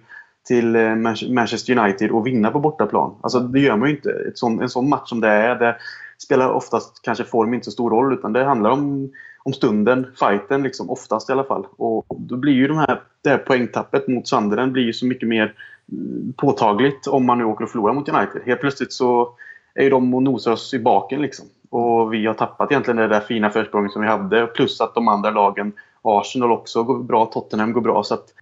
till 0.47 0.75
eh, 0.75 0.95
Manchester 1.29 1.77
United 1.77 2.11
och 2.11 2.27
vinna 2.27 2.51
på 2.51 2.59
bortaplan. 2.59 3.15
Alltså 3.21 3.39
det 3.39 3.59
gör 3.59 3.77
man 3.77 3.89
ju 3.89 3.95
inte. 3.95 4.31
Sån, 4.35 4.61
en 4.61 4.69
sån 4.69 4.89
match 4.89 5.09
som 5.09 5.19
det 5.21 5.27
är, 5.27 5.55
det 5.55 5.77
spelar 6.23 6.49
oftast 6.49 7.01
kanske 7.01 7.23
form 7.23 7.53
inte 7.53 7.65
så 7.65 7.71
stor 7.71 7.89
roll 7.89 8.13
utan 8.13 8.33
det 8.33 8.43
handlar 8.43 8.69
om 8.69 9.09
om 9.43 9.53
stunden, 9.53 10.07
fighten 10.19 10.63
liksom, 10.63 10.89
oftast 10.89 11.29
i 11.29 11.33
alla 11.33 11.43
fall. 11.43 11.67
Och 11.77 12.05
då 12.19 12.37
blir 12.37 12.53
ju 12.53 12.67
de 12.67 12.77
här, 12.77 13.01
det 13.21 13.29
här 13.29 13.37
poängtappet 13.37 14.07
mot 14.07 14.27
Sanderen 14.27 14.71
blir 14.71 14.83
ju 14.83 14.93
så 14.93 15.05
mycket 15.05 15.29
mer 15.29 15.53
mm, 15.91 16.33
påtagligt 16.37 17.07
om 17.07 17.25
man 17.25 17.37
nu 17.37 17.43
åker 17.43 17.63
och 17.63 17.69
förlorar 17.69 17.93
mot 17.93 18.09
United. 18.09 18.41
Helt 18.45 18.61
plötsligt 18.61 18.93
så 18.93 19.35
är 19.73 19.83
ju 19.83 19.89
de 19.89 20.13
och 20.13 20.23
nosar 20.23 20.51
oss 20.51 20.73
i 20.73 20.79
baken 20.79 21.21
liksom. 21.21 21.45
Och 21.69 22.13
vi 22.13 22.25
har 22.25 22.33
tappat 22.33 22.71
egentligen 22.71 22.97
det 22.97 23.07
där 23.07 23.19
fina 23.19 23.49
försprånget 23.49 23.91
som 23.91 24.01
vi 24.01 24.07
hade. 24.07 24.47
Plus 24.47 24.81
att 24.81 24.95
de 24.95 25.07
andra 25.07 25.29
lagen, 25.29 25.73
Arsenal 26.01 26.51
också 26.51 26.83
går 26.83 26.99
bra, 26.99 27.25
Tottenham 27.25 27.73
går 27.73 27.81
bra. 27.81 28.03
Så 28.03 28.13
att 28.13 28.33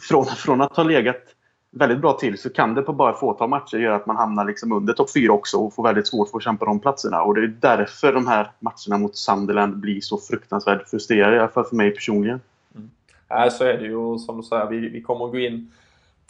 från, 0.00 0.26
från 0.26 0.60
att 0.60 0.76
ha 0.76 0.84
legat 0.84 1.22
väldigt 1.70 1.98
bra 1.98 2.12
till 2.12 2.38
så 2.38 2.50
kan 2.50 2.74
det 2.74 2.82
på 2.82 2.92
bara 2.92 3.12
fåtal 3.12 3.48
matcher 3.48 3.76
göra 3.76 3.96
att 3.96 4.06
man 4.06 4.16
hamnar 4.16 4.44
liksom 4.44 4.72
under 4.72 4.92
topp 4.92 5.12
4 5.14 5.32
också 5.32 5.56
och 5.56 5.74
får 5.74 5.82
väldigt 5.82 6.06
svårt 6.06 6.30
för 6.30 6.36
att 6.36 6.44
kämpa 6.44 6.64
de 6.64 6.80
platserna. 6.80 7.22
Och 7.22 7.34
det 7.34 7.42
är 7.42 7.54
därför 7.60 8.12
de 8.12 8.26
här 8.26 8.50
matcherna 8.60 8.98
mot 8.98 9.16
Sunderland 9.16 9.76
blir 9.76 10.00
så 10.00 10.18
fruktansvärt 10.18 10.88
frustrerande, 10.88 11.36
i 11.36 11.40
alla 11.40 11.48
fall 11.48 11.64
för 11.64 11.76
mig 11.76 11.90
personligen. 11.90 12.40
Mm. 12.74 12.90
Äh, 13.44 13.52
så 13.52 13.64
är 13.64 13.78
det 13.78 13.86
ju. 13.86 14.18
Som 14.18 14.36
du 14.36 14.42
säger, 14.42 14.66
vi, 14.66 14.88
vi 14.88 15.02
kommer 15.02 15.24
att 15.24 15.32
gå 15.32 15.38
in 15.38 15.70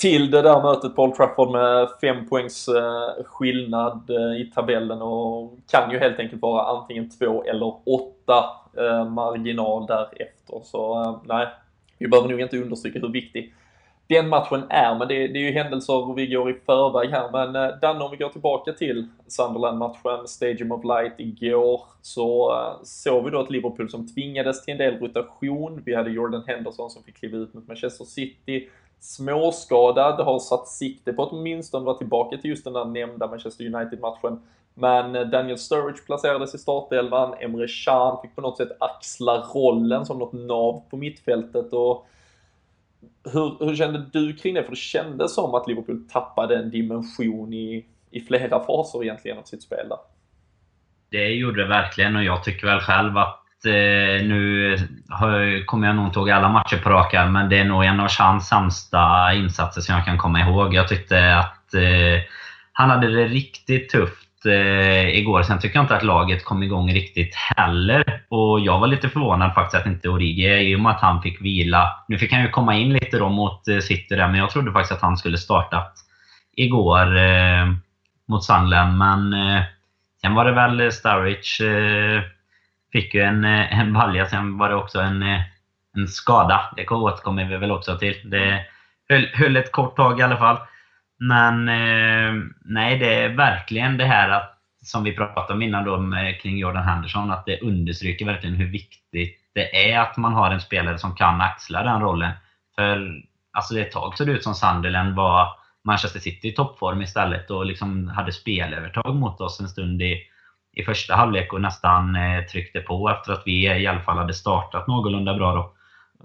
till 0.02 0.30
det 0.30 0.42
där 0.42 0.62
mötet 0.62 0.96
på 0.96 1.02
Old 1.02 1.14
Trafford 1.14 1.50
med 1.50 1.88
fem 2.00 2.28
poängs 2.28 2.68
eh, 2.68 3.24
skillnad 3.24 4.10
eh, 4.10 4.40
i 4.40 4.50
tabellen 4.54 5.02
och 5.02 5.58
kan 5.70 5.90
ju 5.90 5.98
helt 5.98 6.18
enkelt 6.18 6.42
vara 6.42 6.64
antingen 6.64 7.10
två 7.10 7.44
eller 7.44 7.74
åtta 7.88 8.44
eh, 8.78 9.10
marginal 9.10 9.86
därefter. 9.86 10.60
Så 10.64 11.20
nej, 11.24 11.46
vi 11.98 12.08
behöver 12.08 12.28
nog 12.28 12.40
inte 12.40 12.58
understryka 12.58 12.98
hur 12.98 13.08
viktig 13.08 13.54
den 14.06 14.28
matchen 14.28 14.62
är. 14.70 14.98
Men 14.98 15.08
det, 15.08 15.26
det 15.26 15.38
är 15.38 15.42
ju 15.42 15.52
händelser 15.52 15.96
och 15.96 16.18
vi 16.18 16.26
går 16.26 16.50
i 16.50 16.54
förväg 16.54 17.10
här. 17.10 17.30
Men 17.32 17.80
Danne, 17.80 18.04
om 18.04 18.10
vi 18.10 18.16
går 18.16 18.28
tillbaka 18.28 18.72
till 18.72 19.08
Sunderland-matchen, 19.26 20.28
Stadium 20.28 20.72
of 20.72 20.84
Light 20.84 21.14
igår, 21.18 21.80
så 22.00 22.54
såg 22.82 23.24
vi 23.24 23.30
då 23.30 23.40
ett 23.42 23.50
Liverpool 23.50 23.90
som 23.90 24.14
tvingades 24.14 24.64
till 24.64 24.72
en 24.72 24.78
del 24.78 24.98
rotation. 24.98 25.82
Vi 25.86 25.94
hade 25.94 26.10
Jordan 26.10 26.44
Henderson 26.46 26.90
som 26.90 27.02
fick 27.02 27.16
kliva 27.16 27.38
ut 27.38 27.54
mot 27.54 27.68
Manchester 27.68 28.04
City. 28.04 28.68
Småskadad, 29.02 30.20
har 30.20 30.38
satt 30.38 30.68
sikte 30.68 31.12
på 31.12 31.22
att 31.22 31.32
åtminstone 31.32 31.84
vara 31.84 31.98
tillbaka 31.98 32.36
till 32.36 32.50
just 32.50 32.64
den 32.64 32.72
där 32.72 32.84
nämnda 32.84 33.26
Manchester 33.26 33.74
United-matchen. 33.74 34.40
Men 34.74 35.16
eh, 35.16 35.22
Daniel 35.22 35.58
Sturridge 35.58 36.02
placerades 36.06 36.54
i 36.54 36.58
startelvan, 36.58 37.34
Emre 37.40 37.66
Can 37.84 38.18
fick 38.22 38.34
på 38.34 38.40
något 38.40 38.56
sätt 38.56 38.68
axla 38.80 39.38
rollen 39.54 40.06
som 40.06 40.18
något 40.18 40.32
nav 40.32 40.82
på 40.90 40.96
mittfältet 40.96 41.72
och 41.72 42.06
hur, 43.32 43.66
hur 43.66 43.76
kände 43.76 44.06
du 44.12 44.36
kring 44.36 44.54
det? 44.54 44.62
För 44.62 44.70
det 44.70 44.76
kändes 44.76 45.34
som 45.34 45.54
att 45.54 45.68
Liverpool 45.68 46.08
tappade 46.08 46.56
en 46.56 46.70
dimension 46.70 47.52
i, 47.52 47.86
i 48.10 48.20
flera 48.20 48.64
faser 48.64 49.02
egentligen 49.02 49.38
av 49.38 49.42
sitt 49.42 49.62
spel 49.62 49.88
där. 49.88 49.98
Det 51.08 51.28
gjorde 51.28 51.62
det 51.62 51.68
verkligen 51.68 52.16
och 52.16 52.24
jag 52.24 52.44
tycker 52.44 52.66
väl 52.66 52.80
själv 52.80 53.16
att 53.16 53.41
Eh, 53.66 54.26
nu 54.26 54.76
har, 55.08 55.66
kommer 55.66 55.86
jag 55.86 55.96
nog 55.96 56.06
inte 56.06 56.18
ihåg 56.18 56.30
alla 56.30 56.48
matcher 56.48 56.76
på 56.76 56.90
rak 56.90 57.12
men 57.12 57.48
det 57.48 57.58
är 57.58 57.64
nog 57.64 57.84
en 57.84 58.00
av 58.00 58.08
hans 58.18 58.48
sämsta 58.48 59.32
insatser 59.34 59.80
som 59.80 59.94
jag 59.94 60.04
kan 60.04 60.18
komma 60.18 60.40
ihåg. 60.40 60.74
Jag 60.74 60.88
tyckte 60.88 61.36
att 61.36 61.74
eh, 61.74 62.22
han 62.72 62.90
hade 62.90 63.06
det 63.06 63.28
riktigt 63.28 63.90
tufft 63.90 64.46
eh, 64.46 65.08
igår. 65.08 65.42
Sen 65.42 65.58
tycker 65.58 65.76
jag 65.76 65.84
inte 65.84 65.96
att 65.96 66.02
laget 66.02 66.44
kom 66.44 66.62
igång 66.62 66.92
riktigt 66.92 67.34
heller. 67.34 68.22
Och 68.28 68.60
jag 68.60 68.78
var 68.78 68.86
lite 68.86 69.08
förvånad 69.08 69.54
faktiskt 69.54 69.80
att 69.80 69.86
inte 69.86 70.08
Origi, 70.08 70.70
i 70.70 70.76
och 70.76 70.80
med 70.80 70.92
att 70.92 71.00
han 71.00 71.22
fick 71.22 71.40
vila. 71.40 72.04
Nu 72.08 72.18
fick 72.18 72.32
han 72.32 72.42
ju 72.42 72.48
komma 72.48 72.76
in 72.76 72.92
lite 72.92 73.18
då 73.18 73.28
mot 73.28 73.68
eh, 73.68 73.78
City 73.78 74.16
där, 74.16 74.28
men 74.28 74.40
jag 74.40 74.50
trodde 74.50 74.72
faktiskt 74.72 74.92
att 74.92 75.02
han 75.02 75.16
skulle 75.16 75.38
startat 75.38 75.92
igår 76.56 77.16
eh, 77.16 77.66
mot 78.28 78.44
Sunderland. 78.44 78.98
Men 78.98 79.32
eh, 79.32 79.62
sen 80.20 80.34
var 80.34 80.44
det 80.44 80.52
väl 80.52 80.92
Sturridge 80.92 81.66
eh, 81.66 82.22
fick 82.92 83.14
ju 83.14 83.20
en, 83.20 83.44
eh, 83.44 83.80
en 83.80 83.92
balja. 83.92 84.26
Sen 84.26 84.58
var 84.58 84.68
det 84.68 84.74
också 84.74 85.00
en, 85.00 85.22
eh, 85.22 85.40
en 85.96 86.08
skada. 86.08 86.74
Det 86.76 86.88
återkommer 86.88 87.44
vi 87.44 87.56
väl 87.56 87.70
också 87.70 87.98
till. 87.98 88.30
Det 88.30 88.64
höll, 89.08 89.28
höll 89.34 89.56
ett 89.56 89.72
kort 89.72 89.96
tag 89.96 90.20
i 90.20 90.22
alla 90.22 90.36
fall. 90.36 90.58
Men 91.18 91.68
eh, 91.68 92.44
nej, 92.64 92.98
det 92.98 93.14
är 93.14 93.28
verkligen 93.28 93.96
det 93.96 94.04
här 94.04 94.28
att, 94.28 94.58
som 94.82 95.04
vi 95.04 95.16
pratade 95.16 95.52
om 95.52 95.62
innan 95.62 95.84
då 95.84 95.98
med, 95.98 96.40
kring 96.40 96.58
Jordan 96.58 96.84
Henderson, 96.84 97.30
att 97.30 97.46
det 97.46 97.60
understryker 97.60 98.26
verkligen 98.26 98.56
hur 98.56 98.70
viktigt 98.70 99.38
det 99.54 99.92
är 99.92 100.00
att 100.00 100.16
man 100.16 100.32
har 100.32 100.50
en 100.50 100.60
spelare 100.60 100.98
som 100.98 101.14
kan 101.14 101.40
axla 101.40 101.82
den 101.82 102.00
rollen. 102.00 102.32
För 102.76 103.22
alltså 103.52 103.78
ett 103.78 103.92
tag 103.92 104.16
såg 104.16 104.26
det 104.26 104.32
ut 104.32 104.44
som 104.44 104.54
Sunderland 104.54 105.14
var 105.14 105.48
Manchester 105.84 106.20
City 106.20 106.48
i 106.48 106.52
toppform 106.52 107.02
istället 107.02 107.50
och 107.50 107.66
liksom 107.66 108.08
hade 108.08 108.32
spelövertag 108.32 109.14
mot 109.16 109.40
oss 109.40 109.60
en 109.60 109.68
stund 109.68 110.02
i, 110.02 110.22
i 110.72 110.82
första 110.82 111.14
halvlek 111.14 111.52
och 111.52 111.60
nästan 111.60 112.16
eh, 112.16 112.44
tryckte 112.44 112.80
på 112.80 113.10
efter 113.10 113.32
att 113.32 113.42
vi 113.46 113.82
i 113.82 113.86
alla 113.86 114.00
fall 114.00 114.18
hade 114.18 114.34
startat 114.34 114.86
någorlunda 114.86 115.34
bra. 115.34 115.54
Då. 115.54 115.72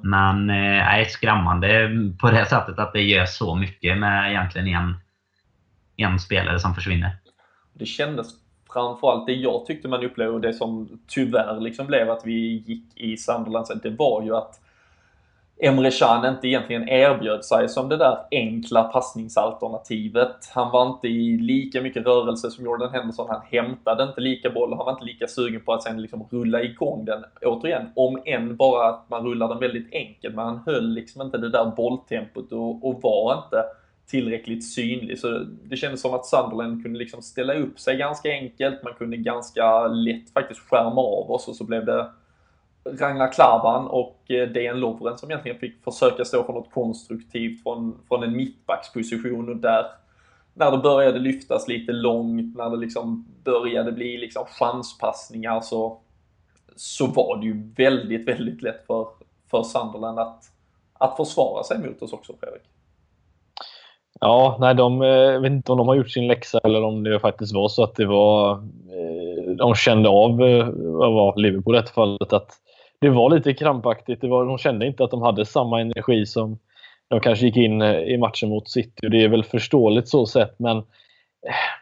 Men 0.02 0.50
eh, 0.50 1.08
skrämmande 1.08 1.90
på 2.20 2.32
det 2.32 2.46
sättet 2.46 2.80
att 2.80 2.94
det 2.94 3.02
gör 3.02 3.26
så 3.26 3.56
mycket 3.56 3.98
med 3.98 4.32
egentligen 4.32 4.68
en, 4.68 4.96
en 5.96 6.20
spelare 6.20 6.60
som 6.60 6.76
försvinner. 6.76 7.12
Det 7.74 7.86
kändes 7.86 8.28
framförallt 8.74 9.26
det 9.26 9.34
jag 9.34 9.66
tyckte 9.66 9.88
man 9.88 10.04
upplevde 10.04 10.34
och 10.34 10.42
det 10.42 10.54
som 10.54 11.00
tyvärr 11.08 11.60
liksom 11.60 11.88
blev 11.88 12.10
att 12.10 12.22
vi 12.26 12.64
gick 12.68 12.98
i 12.98 13.18
Sunderland, 13.18 13.68
det 13.84 13.90
var 13.90 14.24
ju 14.24 14.36
att 14.36 14.60
Emre 15.60 15.91
Can 15.91 16.26
inte 16.26 16.48
egentligen 16.48 16.89
erbjöd 16.89 17.46
sig 17.46 17.70
som 17.70 17.89
det 17.89 17.98
där 17.98 18.17
enkla 18.32 18.84
passningsalternativet. 18.84 20.52
Han 20.54 20.72
var 20.72 20.88
inte 20.88 21.08
i 21.08 21.38
lika 21.38 21.82
mycket 21.82 22.06
rörelse 22.06 22.52
som 22.52 22.65
Jordan 22.65 22.93
Henderson. 22.93 23.28
Han 23.30 23.41
hämtade 23.52 24.04
inte 24.04 24.22
lika 24.22 24.50
boll. 24.50 24.74
Han 24.74 24.86
var 24.86 24.91
inte 24.91 25.06
lika 25.06 25.28
sugen 25.28 25.62
på 25.62 25.74
att 25.74 25.84
sen 25.84 26.02
liksom 26.02 26.28
rulla 26.32 26.63
igång 26.63 27.06
den. 27.06 27.24
Återigen, 27.41 27.89
om 27.96 28.22
än 28.26 28.56
bara 28.56 28.89
att 28.89 29.10
man 29.10 29.26
rullar 29.26 29.48
den 29.48 29.60
väldigt 29.60 29.93
enkelt. 29.93 30.36
Men 30.36 30.46
han 30.46 30.62
höll 30.65 30.89
liksom 30.89 31.22
inte 31.22 31.38
det 31.38 31.50
där 31.50 31.65
bolltempot 31.65 32.52
och, 32.52 32.88
och 32.88 33.02
var 33.02 33.34
inte 33.34 33.63
tillräckligt 34.08 34.74
synlig. 34.74 35.20
Så 35.20 35.46
det 35.63 35.78
kändes 35.78 36.02
som 36.02 36.13
att 36.13 36.26
Sunderland 36.26 36.84
kunde 36.84 37.00
liksom 37.00 37.22
ställa 37.22 37.54
upp 37.54 37.80
sig 37.80 37.98
ganska 37.98 38.30
enkelt. 38.30 38.84
Man 38.84 38.93
kunde 38.93 39.17
ganska 39.17 39.88
lätt 39.88 40.34
faktiskt 40.34 40.70
skärma 40.70 41.02
av 41.02 41.32
oss 41.32 41.48
och 41.48 41.56
så 41.56 41.63
blev 41.63 41.86
det 41.86 42.10
Ragnar 43.00 43.34
Klavan 43.34 43.88
och 43.88 44.32
eh, 44.32 44.50
DN 44.50 44.80
Lovren 44.80 45.17
som 45.17 45.32
egentligen 45.32 45.60
fick 45.60 45.84
försöka 45.84 46.26
stå 46.26 46.43
för 46.43 46.54
något 46.54 46.71
konstruktivt 46.73 47.63
från, 47.63 48.00
från 48.08 48.23
en 48.23 48.38
mittbacksposition 48.38 49.50
och 49.50 49.58
där 49.58 49.86
när 50.54 50.71
det 50.71 50.78
började 50.78 51.19
lyftas 51.19 51.67
lite 51.67 51.91
långt, 51.91 52.58
när 52.58 52.69
det 52.69 52.78
liksom 52.78 53.28
började 53.43 53.91
bli 53.91 54.17
liksom 54.17 54.45
chanspassningar 54.45 55.62
så, 55.62 55.97
så 56.76 57.08
var 57.08 57.38
det 57.38 57.45
ju 57.45 57.71
väldigt, 57.78 58.28
väldigt 58.28 58.62
lätt 58.62 58.86
för, 58.88 59.08
för 59.52 59.63
Sunderland 59.63 60.19
att, 60.19 60.43
att 60.93 61.17
försvara 61.17 61.63
sig 61.63 61.80
mot 61.80 62.02
oss 62.02 62.13
också, 62.13 62.34
Fredrik. 62.39 62.63
Ja, 64.19 64.58
nej, 64.60 64.76
de, 64.76 65.02
eh, 65.02 65.08
jag 65.08 65.41
vet 65.41 65.52
inte 65.52 65.71
om 65.71 65.78
de 65.78 65.88
har 65.88 65.95
gjort 65.95 66.12
sin 66.12 66.28
läxa 66.28 66.60
eller 66.63 66.84
om 66.84 67.04
det 67.04 67.19
faktiskt 67.19 67.54
var 67.54 67.67
så 67.67 67.84
att 67.84 67.95
det 67.95 68.06
var... 68.06 68.52
Eh, 68.52 69.52
de 69.58 69.76
kände 69.76 70.10
av, 70.10 70.38
vad 70.76 71.13
var 71.13 71.38
Liverpool 71.38 71.76
i 71.76 71.78
detta 71.78 71.93
fallet, 71.93 72.34
att 72.34 72.52
det 73.00 73.10
var 73.10 73.36
lite 73.36 73.54
krampaktigt. 73.54 74.22
Det 74.22 74.28
var, 74.28 74.46
de 74.46 74.58
kände 74.58 74.88
inte 74.88 75.04
att 75.04 75.12
de 75.12 75.22
hade 75.22 75.46
samma 75.46 75.82
energi 75.82 76.26
som 76.26 76.58
de 77.08 77.20
kanske 77.20 77.46
gick 77.46 77.58
in 77.58 77.82
eh, 77.82 78.00
i 78.00 78.18
matchen 78.18 78.50
mot 78.50 78.70
City. 78.70 79.08
Och 79.08 79.12
det 79.12 79.24
är 79.24 79.30
väl 79.30 79.44
förståeligt 79.44 80.08
så 80.08 80.26
sett, 80.26 80.60
men 80.60 80.78
eh, 80.78 80.84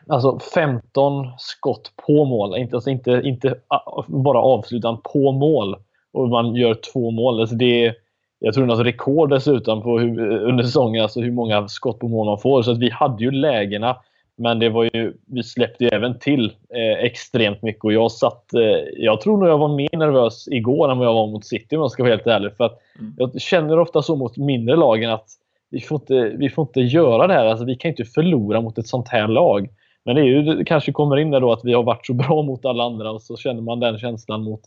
alltså 0.08 0.39
15 0.39 1.28
skott 1.38 1.91
på 2.08 2.25
mål. 2.25 2.58
Inte, 2.58 2.75
alltså 2.75 2.89
inte, 2.89 3.21
inte 3.23 3.56
ah, 3.67 4.04
bara 4.08 4.39
avslutan 4.39 4.97
på 5.13 5.32
mål. 5.32 5.75
Och 6.13 6.30
man 6.30 6.56
gör 6.56 6.73
två 6.93 7.12
mål. 7.12 7.39
Alltså 7.39 7.56
det 7.56 7.86
är, 7.86 7.95
jag 8.39 8.54
tror 8.54 8.65
något 8.65 8.86
rekord 8.86 9.30
dessutom 9.30 9.82
på 9.82 9.99
hur, 9.99 10.32
eh, 10.32 10.49
under 10.49 10.63
säsongen, 10.63 11.04
alltså 11.04 11.21
hur 11.21 11.32
många 11.32 11.67
skott 11.67 11.99
på 11.99 12.08
mål 12.08 12.25
man 12.25 12.39
får. 12.39 12.62
Så 12.62 12.71
att 12.71 12.80
vi 12.80 12.89
hade 12.89 13.23
ju 13.23 13.32
lägena. 13.32 13.97
Men 14.38 14.60
det 14.60 14.69
var 14.69 14.84
ju, 14.84 15.13
vi 15.26 15.43
släppte 15.43 15.84
ju 15.84 15.89
även 15.93 16.19
till 16.19 16.45
eh, 16.69 17.04
extremt 17.04 17.62
mycket 17.62 17.84
och 17.84 17.93
jag 17.93 18.12
satt... 18.12 18.54
Eh, 18.54 18.62
jag 18.98 19.21
tror 19.21 19.38
nog 19.38 19.50
jag 19.50 19.58
var 19.58 19.76
mer 19.76 19.98
nervös 19.98 20.48
igår 20.48 20.91
än 20.91 20.98
vad 20.98 21.08
jag 21.08 21.13
var 21.13 21.28
mot 21.28 21.45
City 21.45 21.76
om 21.76 21.82
jag 21.82 21.91
ska 21.91 22.04
vara 22.04 22.13
helt 22.13 22.28
ärlig. 22.28 22.52
För 22.58 22.63
att 22.63 22.80
mm. 23.00 23.13
Jag 23.17 23.41
känner 23.41 23.80
ofta 23.80 24.02
så 24.02 24.15
mot 24.15 24.38
mindre 24.38 24.76
lagen 24.76 25.12
att 25.12 25.28
vi 25.69 25.82
får 25.82 25.95
inte, 26.02 26.38
vi 26.38 26.50
får 26.50 26.67
inte 26.67 26.82
göra 26.82 27.28
det 27.28 27.34
här. 27.34 27.45
Alltså, 27.45 27.65
vi 27.65 27.76
kan 27.76 27.89
inte 27.89 28.06
förlora 28.06 28.62
mot 28.62 28.78
ett 28.78 28.88
sånt 28.88 29.08
här 29.08 29.28
lag. 29.28 29.69
Men 30.06 30.15
det, 30.15 30.21
är 30.21 30.26
ju, 30.26 30.41
det 30.41 30.65
kanske 30.65 30.91
kommer 30.91 31.17
in 31.17 31.32
där 31.32 31.39
då 31.39 31.52
att 31.52 31.65
vi 31.65 31.74
har 31.74 31.84
varit 31.84 32.06
så 32.06 32.13
bra 32.13 32.41
mot 32.41 32.65
alla 32.65 32.84
andra 32.84 33.12
och 33.12 33.21
så 33.21 33.38
känner 33.38 33.62
man 33.62 33.80
den 33.80 33.98
känslan 33.98 34.43
mot 34.43 34.62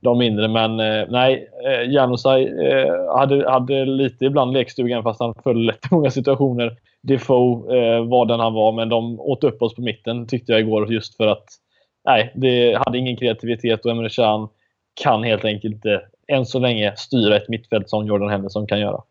de 0.00 0.18
mindre. 0.18 0.48
Men 0.48 0.80
eh, 0.80 1.06
nej, 1.08 1.48
eh, 1.66 1.90
Janusaj 1.90 2.44
eh, 2.44 3.16
hade, 3.18 3.50
hade 3.50 3.84
lite 3.84 4.24
ibland 4.24 4.52
lekstugan 4.52 5.02
fast 5.02 5.20
han 5.20 5.34
föll 5.42 5.66
lätt 5.66 5.84
i 5.84 5.94
många 5.94 6.10
situationer. 6.10 6.76
Defoe 7.02 7.76
eh, 7.76 8.04
var 8.04 8.26
den 8.26 8.40
han 8.40 8.54
var, 8.54 8.72
men 8.72 8.88
de 8.88 9.20
åt 9.20 9.44
upp 9.44 9.62
oss 9.62 9.74
på 9.74 9.82
mitten 9.82 10.26
tyckte 10.26 10.52
jag 10.52 10.60
igår 10.60 10.92
just 10.92 11.16
för 11.16 11.26
att 11.26 11.44
nej, 12.04 12.32
det 12.34 12.74
hade 12.74 12.98
ingen 12.98 13.16
kreativitet 13.16 13.84
och 13.84 13.90
Emre 13.90 14.08
Can 14.08 14.48
kan 15.02 15.22
helt 15.22 15.44
enkelt 15.44 15.74
inte 15.74 16.02
än 16.28 16.46
så 16.46 16.58
länge 16.58 16.96
styra 16.96 17.36
ett 17.36 17.48
mittfält 17.48 17.90
som 17.90 18.06
Jordan 18.06 18.30
Henderson 18.30 18.66
kan 18.66 18.80
göra. 18.80 19.02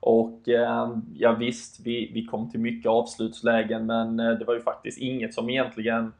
Och 0.00 0.48
eh, 0.48 0.88
ja 1.14 1.32
visst, 1.32 1.80
vi, 1.84 2.10
vi 2.14 2.24
kom 2.24 2.50
till 2.50 2.60
mycket 2.60 2.90
avslutslägen 2.90 3.86
men 3.86 4.20
eh, 4.20 4.30
det 4.30 4.44
var 4.44 4.54
ju 4.54 4.60
faktiskt 4.60 4.98
inget 4.98 5.34
som 5.34 5.50
egentligen 5.50 6.12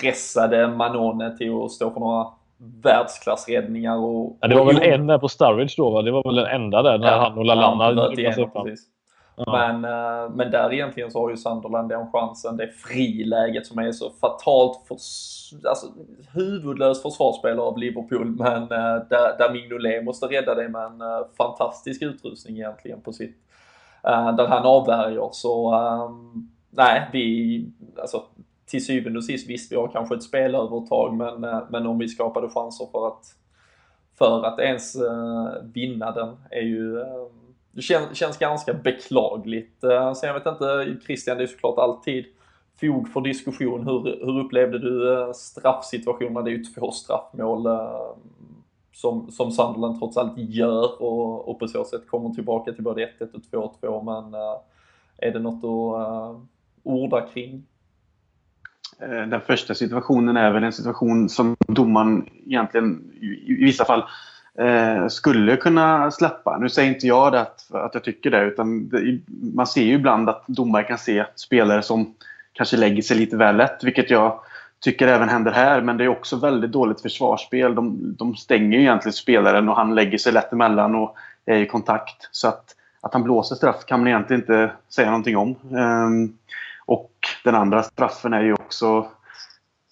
pressade 0.00 0.68
Manone 0.68 1.36
till 1.36 1.62
att 1.64 1.70
stå 1.70 1.90
för 1.90 2.00
några 2.00 2.26
världsklassräddningar. 2.58 3.96
Och, 3.96 4.38
ja, 4.40 4.48
det 4.48 4.54
var 4.54 4.64
väl 4.64 4.82
en 4.82 5.06
där 5.06 5.18
på 5.18 5.28
Sturridge 5.28 5.74
då 5.76 5.90
va? 5.90 6.02
Det 6.02 6.10
var 6.10 6.22
väl 6.22 6.34
den 6.34 6.46
enda 6.46 6.82
där 6.82 6.98
när 6.98 7.12
ja, 7.12 7.18
han 7.18 7.38
och 7.38 7.44
Lallana 7.44 8.08
precis. 8.08 8.88
Ja. 9.36 9.52
Men, 9.52 9.84
eh, 9.84 10.30
men 10.30 10.50
där 10.50 10.72
egentligen 10.72 11.10
så 11.10 11.20
har 11.20 11.30
ju 11.30 11.36
Sunderland 11.36 11.88
den 11.88 12.10
chansen. 12.10 12.56
Det 12.56 12.62
är 12.64 12.70
friläget 12.70 13.66
som 13.66 13.78
är 13.78 13.92
så 13.92 14.10
fatalt 14.10 14.86
för, 14.88 14.94
alltså, 15.68 15.86
huvudlöst 16.34 17.02
försvarsspelare 17.02 17.66
av 17.66 17.78
Liverpool. 17.78 18.26
Men 18.26 18.62
uh, 18.62 18.68
där, 19.08 19.38
där 19.38 19.52
Mignolet 19.52 20.04
måste 20.04 20.26
rädda 20.26 20.54
det 20.54 20.68
med 20.68 20.82
en 20.82 21.02
uh, 21.02 21.26
fantastisk 21.38 22.02
utrustning 22.02 22.56
egentligen 22.56 23.00
på 23.00 23.12
sitt... 23.12 23.36
Där 24.36 24.46
han 24.46 24.62
avvärjer. 24.66 25.28
Så 25.32 25.74
um, 25.74 26.50
nej, 26.70 27.08
vi... 27.12 27.66
Alltså, 28.00 28.22
till 28.74 28.84
syvende 28.84 29.18
och 29.18 29.24
sist, 29.24 29.50
visst 29.50 29.72
vi 29.72 29.76
har 29.76 29.88
kanske 29.88 30.14
ett 30.14 30.22
spelövertag 30.22 31.14
men, 31.14 31.44
eh, 31.44 31.60
men 31.70 31.86
om 31.86 31.98
vi 31.98 32.08
skapade 32.08 32.48
chanser 32.48 32.86
för 32.92 33.08
att, 33.08 33.26
för 34.18 34.44
att 34.44 34.58
ens 34.58 34.96
eh, 34.96 35.52
vinna 35.74 36.12
den 36.12 36.36
är 36.50 36.62
ju 36.62 37.00
eh, 37.00 37.26
det 37.72 37.82
känns, 37.82 38.18
känns 38.18 38.38
ganska 38.38 38.74
beklagligt. 38.74 39.80
Sen 39.80 40.28
jag 40.28 40.34
vet 40.34 40.46
inte, 40.46 40.96
Christian, 41.06 41.36
det 41.36 41.42
är 41.42 41.46
såklart 41.46 41.78
alltid 41.78 42.24
fog 42.80 43.08
för 43.08 43.20
diskussion. 43.20 43.86
Hur, 43.86 44.02
hur 44.02 44.40
upplevde 44.40 44.78
du 44.78 45.12
eh, 45.12 45.32
straffsituationerna? 45.32 46.42
Det 46.42 46.50
är 46.50 46.56
ju 46.56 46.64
två 46.64 46.90
straffmål 46.90 47.66
som, 48.92 49.30
som 49.30 49.50
Sunderland 49.50 49.98
trots 49.98 50.16
allt 50.16 50.38
gör 50.38 51.02
och, 51.02 51.48
och 51.48 51.58
på 51.58 51.68
så 51.68 51.84
sätt 51.84 52.08
kommer 52.08 52.30
tillbaka 52.30 52.72
till 52.72 52.84
både 52.84 53.10
1-1 53.18 53.34
och 53.52 53.80
2-2. 53.82 54.04
Men 54.04 54.40
är 55.16 55.32
det 55.32 55.38
något 55.38 55.64
att 55.64 56.48
orda 56.82 57.20
kring? 57.20 57.66
Eh, 58.98 59.28
den 59.28 59.40
första 59.40 59.74
situationen 59.74 60.36
är 60.36 60.50
väl 60.50 60.64
en 60.64 60.72
situation 60.72 61.28
som 61.28 61.56
domaren 61.68 62.28
egentligen 62.46 63.02
i 63.46 63.64
vissa 63.64 63.84
fall 63.84 64.04
eh, 64.58 65.08
skulle 65.08 65.56
kunna 65.56 66.10
släppa. 66.10 66.58
Nu 66.58 66.68
säger 66.68 66.88
inte 66.88 67.06
jag 67.06 67.32
det 67.32 67.40
att, 67.40 67.74
att 67.74 67.94
jag 67.94 68.04
tycker 68.04 68.30
det, 68.30 68.44
utan 68.44 68.88
det, 68.88 69.20
man 69.54 69.66
ser 69.66 69.82
ju 69.82 69.94
ibland 69.94 70.28
att 70.28 70.44
domare 70.46 70.82
kan 70.82 70.98
se 70.98 71.24
spelare 71.34 71.82
som 71.82 72.14
kanske 72.52 72.76
lägger 72.76 73.02
sig 73.02 73.16
lite 73.16 73.36
väl 73.36 73.56
lätt, 73.56 73.84
vilket 73.84 74.10
jag 74.10 74.40
tycker 74.80 75.08
även 75.08 75.28
händer 75.28 75.52
här. 75.52 75.80
Men 75.80 75.96
det 75.96 76.04
är 76.04 76.08
också 76.08 76.36
väldigt 76.36 76.72
dåligt 76.72 77.00
försvarsspel. 77.00 77.74
De, 77.74 78.14
de 78.18 78.36
stänger 78.36 78.78
ju 78.78 78.84
egentligen 78.84 79.12
spelaren 79.12 79.68
och 79.68 79.76
han 79.76 79.94
lägger 79.94 80.18
sig 80.18 80.32
lätt 80.32 80.52
emellan 80.52 80.94
och 80.94 81.16
är 81.46 81.56
i 81.56 81.66
kontakt. 81.66 82.28
Så 82.30 82.48
att, 82.48 82.64
att 83.00 83.12
han 83.12 83.22
blåser 83.22 83.56
straff 83.56 83.84
kan 83.86 84.00
man 84.00 84.08
egentligen 84.08 84.42
inte 84.42 84.72
säga 84.88 85.10
någonting 85.10 85.36
om. 85.36 85.56
Um, 85.70 86.38
den 87.44 87.54
andra 87.54 87.82
straffen 87.82 88.32
är 88.32 88.42
ju 88.42 88.52
också 88.52 89.08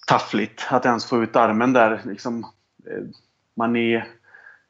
taffligt. 0.07 0.66
Att 0.68 0.86
ens 0.86 1.05
få 1.05 1.22
ut 1.22 1.36
armen 1.36 1.72
där. 1.72 2.00
Liksom, 2.05 2.44
eh, 2.86 3.03
man 3.55 3.76
är 3.76 4.07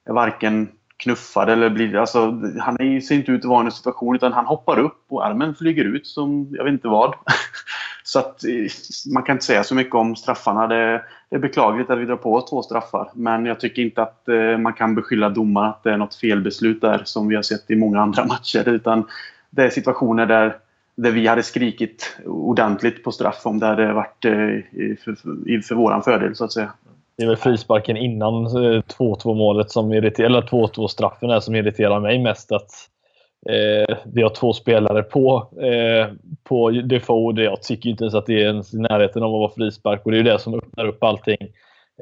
varken 0.08 0.68
knuffad 0.96 1.50
eller 1.50 1.70
blir... 1.70 1.96
Alltså, 1.96 2.40
han 2.60 2.80
är, 2.80 3.00
ser 3.00 3.14
inte 3.14 3.32
ut 3.32 3.44
att 3.44 3.48
vara 3.48 3.62
i 3.62 3.66
en 3.66 3.72
situation 3.72 4.16
utan 4.16 4.32
han 4.32 4.46
hoppar 4.46 4.78
upp 4.78 5.04
och 5.08 5.26
armen 5.26 5.54
flyger 5.54 5.84
ut 5.84 6.06
som 6.06 6.48
jag 6.52 6.64
vet 6.64 6.72
inte 6.72 6.88
vad. 6.88 7.14
så 8.04 8.18
att 8.18 8.44
eh, 8.44 8.66
man 9.14 9.22
kan 9.22 9.34
inte 9.34 9.44
säga 9.44 9.64
så 9.64 9.74
mycket 9.74 9.94
om 9.94 10.16
straffarna. 10.16 10.66
Det, 10.66 11.04
det, 11.28 11.36
är 11.36 11.40
beklagligt 11.40 11.90
att 11.90 11.98
vi 11.98 12.04
drar 12.04 12.16
på 12.16 12.34
oss 12.34 12.50
två 12.50 12.62
straffar. 12.62 13.10
Men 13.14 13.46
jag 13.46 13.60
tycker 13.60 13.82
inte 13.82 14.02
att 14.02 14.28
eh, 14.28 14.58
man 14.58 14.72
kan 14.72 14.94
beskylla 14.94 15.28
domaren 15.28 15.70
att 15.70 15.82
det 15.82 15.92
är 15.92 15.96
något 15.96 16.14
felbeslut 16.14 16.80
där 16.80 17.02
som 17.04 17.28
vi 17.28 17.34
har 17.36 17.42
sett 17.42 17.70
i 17.70 17.76
många 17.76 18.00
andra 18.00 18.24
matcher. 18.28 18.68
Utan 18.68 19.04
det 19.50 19.62
är 19.62 19.70
situationer 19.70 20.26
där 20.26 20.56
där 20.96 21.10
vi 21.10 21.26
hade 21.26 21.42
skrikit 21.42 22.16
ordentligt 22.26 23.04
på 23.04 23.12
straff 23.12 23.40
om 23.44 23.58
det 23.58 23.66
hade 23.66 23.92
varit 23.92 24.24
eh, 24.24 24.32
för, 25.04 25.14
för, 25.14 25.62
för 25.62 25.74
våran 25.74 26.02
fördel 26.02 26.36
så 26.36 26.44
att 26.44 26.52
säga. 26.52 26.72
Det 27.16 27.22
är 27.22 27.28
väl 27.28 27.36
frisparken 27.36 27.96
innan 27.96 28.46
eh, 28.46 28.82
2-2 28.98 29.34
målet 29.34 29.70
som 29.70 29.92
irriterar, 29.92 30.26
eller 30.26 30.42
2-2 30.42 30.86
straffen 30.86 31.30
är 31.30 31.40
som 31.40 31.54
irriterar 31.54 32.00
mig 32.00 32.18
mest. 32.18 32.52
Att 32.52 32.70
eh, 33.48 33.96
vi 34.04 34.22
har 34.22 34.30
två 34.30 34.52
spelare 34.52 35.02
på, 35.02 35.48
eh, 35.62 36.14
på 36.44 36.70
Defoe. 36.70 37.42
Jag 37.42 37.62
tycker 37.62 37.90
inte 37.90 38.04
ens 38.04 38.14
att 38.14 38.26
det 38.26 38.34
är 38.34 38.46
ens 38.46 38.74
i 38.74 38.78
närheten 38.78 39.22
av 39.22 39.34
att 39.34 39.40
vara 39.40 39.50
frispark 39.50 40.06
och 40.06 40.12
det 40.12 40.18
är 40.18 40.22
det 40.22 40.38
som 40.38 40.54
öppnar 40.54 40.86
upp 40.86 41.04
allting. 41.04 41.48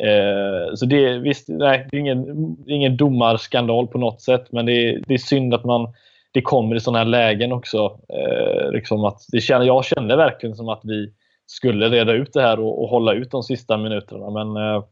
Eh, 0.00 0.74
så 0.74 0.86
det, 0.86 1.18
visst, 1.18 1.48
nej, 1.48 1.86
det 1.90 1.96
är 1.96 2.00
ingen, 2.00 2.56
ingen 2.66 2.96
domarskandal 2.96 3.86
på 3.86 3.98
något 3.98 4.20
sätt 4.20 4.52
men 4.52 4.66
det 4.66 4.72
är, 4.72 5.02
det 5.06 5.14
är 5.14 5.18
synd 5.18 5.54
att 5.54 5.64
man 5.64 5.94
det 6.32 6.42
kommer 6.42 6.76
i 6.76 6.80
sådana 6.80 6.98
här 6.98 7.04
lägen 7.04 7.52
också. 7.52 8.00
Eh, 8.08 8.70
liksom 8.72 9.04
att 9.04 9.20
det 9.32 9.40
känner, 9.40 9.66
jag 9.66 9.84
kände 9.84 10.16
verkligen 10.16 10.56
som 10.56 10.68
att 10.68 10.80
vi 10.82 11.12
skulle 11.46 11.88
reda 11.88 12.12
ut 12.12 12.32
det 12.32 12.42
här 12.42 12.60
och, 12.60 12.82
och 12.82 12.88
hålla 12.88 13.12
ut 13.12 13.30
de 13.30 13.42
sista 13.42 13.76
minuterna. 13.76 14.30
Men 14.30 14.56
eh, 14.56 14.82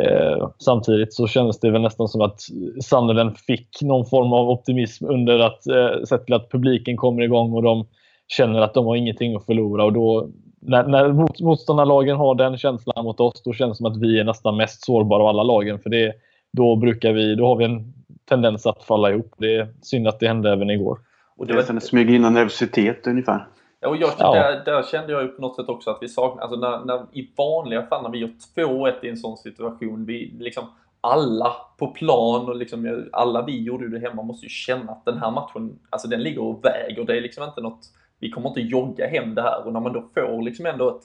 eh, 0.00 0.50
samtidigt 0.58 1.14
så 1.14 1.26
kändes 1.26 1.60
det 1.60 1.70
väl 1.70 1.82
nästan 1.82 2.08
som 2.08 2.20
att 2.20 2.40
Sunderland 2.80 3.38
fick 3.38 3.82
någon 3.82 4.06
form 4.06 4.32
av 4.32 4.50
optimism 4.50 5.06
under 5.06 5.38
att 5.38 5.66
eh, 5.66 6.02
sett 6.08 6.24
till 6.24 6.34
att 6.34 6.50
publiken 6.50 6.96
kommer 6.96 7.22
igång 7.22 7.52
och 7.52 7.62
de 7.62 7.86
känner 8.28 8.60
att 8.60 8.74
de 8.74 8.86
har 8.86 8.96
ingenting 8.96 9.36
att 9.36 9.46
förlora. 9.46 9.84
Och 9.84 9.92
då, 9.92 10.28
när, 10.60 10.86
när 10.86 11.08
motståndarlagen 11.44 12.16
har 12.16 12.34
den 12.34 12.58
känslan 12.58 13.04
mot 13.04 13.20
oss, 13.20 13.42
då 13.42 13.52
känns 13.52 13.72
det 13.72 13.76
som 13.76 13.86
att 13.86 14.02
vi 14.02 14.18
är 14.18 14.24
nästan 14.24 14.56
mest 14.56 14.84
sårbara 14.84 15.22
av 15.22 15.28
alla 15.28 15.42
lagen. 15.42 15.78
För 15.78 15.90
det, 15.90 16.12
då 16.52 16.76
brukar 16.76 17.12
vi, 17.12 17.34
då 17.34 17.46
har 17.46 17.56
vi 17.56 17.64
en 17.64 17.92
tendens 18.24 18.66
att 18.66 18.84
falla 18.84 19.10
ihop. 19.10 19.34
Det 19.36 19.56
är 19.56 19.68
synd 19.82 20.08
att 20.08 20.20
det 20.20 20.28
hände 20.28 20.52
även 20.52 20.70
igår. 20.70 20.98
Och 21.36 21.46
det 21.46 21.54
var 21.54 21.76
att 21.76 21.82
smyga 21.82 22.14
in 22.14 22.24
en 22.24 22.34
nervositet 22.34 23.06
ungefär. 23.06 23.46
Ja, 23.80 23.88
och 23.88 23.96
jag, 23.96 24.10
ja. 24.18 24.34
Där, 24.34 24.64
där, 24.64 24.82
kände 24.82 25.12
jag 25.12 25.22
ju 25.22 25.28
på 25.28 25.42
något 25.42 25.56
sätt 25.56 25.68
också 25.68 25.90
att 25.90 25.98
vi 26.00 26.08
saknar, 26.08 26.42
alltså 26.42 26.56
när, 26.56 26.84
när, 26.84 27.06
i 27.12 27.30
vanliga 27.36 27.86
fall 27.86 28.02
när 28.02 28.10
vi 28.10 28.18
gör 28.18 28.30
2-1 28.56 29.04
i 29.04 29.08
en 29.08 29.16
sån 29.16 29.36
situation, 29.36 30.04
vi 30.04 30.34
liksom 30.38 30.64
alla 31.00 31.56
på 31.78 31.88
plan 31.88 32.48
och 32.48 32.56
liksom, 32.56 33.08
alla 33.12 33.42
vi 33.42 33.62
gjorde 33.62 33.88
det 33.88 33.98
hemma 33.98 34.22
måste 34.22 34.46
ju 34.46 34.50
känna 34.50 34.92
att 34.92 35.04
den 35.04 35.18
här 35.18 35.30
matchen, 35.30 35.78
alltså 35.90 36.08
den 36.08 36.22
ligger 36.22 36.42
och 36.42 36.64
väger. 36.64 37.04
Det 37.04 37.16
är 37.16 37.20
liksom 37.20 37.44
inte 37.44 37.60
något, 37.60 37.86
vi 38.18 38.30
kommer 38.30 38.48
inte 38.48 38.60
jogga 38.60 39.06
hem 39.06 39.34
det 39.34 39.42
här 39.42 39.66
och 39.66 39.72
när 39.72 39.80
man 39.80 39.92
då 39.92 40.04
får 40.14 40.42
liksom 40.42 40.66
ändå 40.66 40.88
ett 40.88 41.02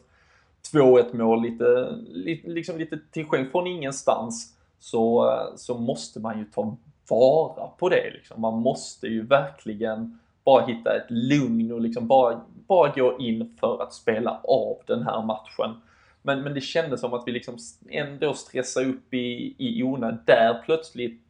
2-1 0.74 1.18
mål 1.18 1.42
lite, 1.42 1.96
lite, 2.08 2.50
liksom 2.50 2.78
lite 2.78 3.00
tillskänk 3.12 3.52
från 3.52 3.68
ingenstans 3.68 4.58
så, 4.80 5.34
så 5.56 5.78
måste 5.78 6.20
man 6.20 6.40
ju 6.40 6.46
ta 6.46 6.78
vara 7.10 7.68
på 7.68 7.90
det. 7.90 8.12
Liksom. 8.14 8.42
Man 8.42 8.60
måste 8.60 9.08
ju 9.08 9.26
verkligen 9.26 10.20
bara 10.46 10.66
hitta 10.66 10.96
ett 10.96 11.12
lugn 11.12 11.72
och 11.72 11.82
liksom 11.82 12.08
bara, 12.08 12.42
bara 12.68 12.92
gå 12.92 13.20
in 13.20 13.58
för 13.60 13.84
att 13.84 13.94
spela 13.94 14.42
av 14.44 14.78
den 14.86 15.04
här 15.04 15.22
matchen. 15.22 15.82
Men, 16.22 16.44
men 16.44 16.54
det 16.54 16.62
kändes 16.62 17.02
som 17.02 17.14
att 17.14 17.24
vi 17.26 17.32
liksom 17.32 17.58
ändå 17.90 18.34
stressade 18.34 18.86
upp 18.86 19.14
i, 19.14 19.56
i 19.58 19.84
onödan. 19.84 20.20
Där 20.26 20.62
plötsligt, 20.66 21.22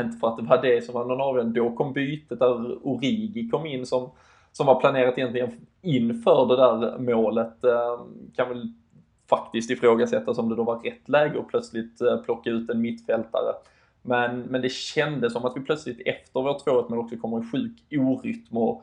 inte 0.00 0.18
för 0.18 0.28
att 0.28 0.36
det 0.36 0.42
var 0.42 0.62
det 0.62 0.84
som 0.84 0.94
var 0.94 1.04
någon 1.04 1.20
avgörande, 1.20 1.60
då 1.60 1.70
kom 1.70 1.92
bytet 1.92 2.38
där 2.38 2.86
Origi 2.86 3.48
kom 3.48 3.66
in 3.66 3.86
som, 3.86 4.10
som 4.52 4.66
var 4.66 4.80
planerat 4.80 5.18
egentligen 5.18 5.66
inför 5.82 6.46
det 6.46 6.56
där 6.56 6.98
målet. 6.98 7.64
Ehm, 7.64 8.30
kan 8.36 8.48
väl 8.48 8.72
faktiskt 9.28 9.70
ifrågasättas 9.70 10.38
om 10.38 10.48
det 10.48 10.56
då 10.56 10.62
var 10.62 10.78
rätt 10.78 11.08
läge 11.08 11.40
att 11.40 11.48
plötsligt 11.48 12.00
eh, 12.00 12.16
plocka 12.16 12.50
ut 12.50 12.70
en 12.70 12.80
mittfältare. 12.80 13.52
Men, 14.02 14.40
men 14.40 14.62
det 14.62 14.72
kändes 14.72 15.32
som 15.32 15.44
att 15.44 15.56
vi 15.56 15.60
plötsligt 15.60 16.00
efter 16.06 16.40
vårt 16.40 16.66
2-1 16.66 16.90
mål 16.90 16.98
också 16.98 17.16
kommer 17.16 17.38
i 17.38 17.46
sjuk 17.52 17.72
orytm 17.90 18.56
och, 18.56 18.82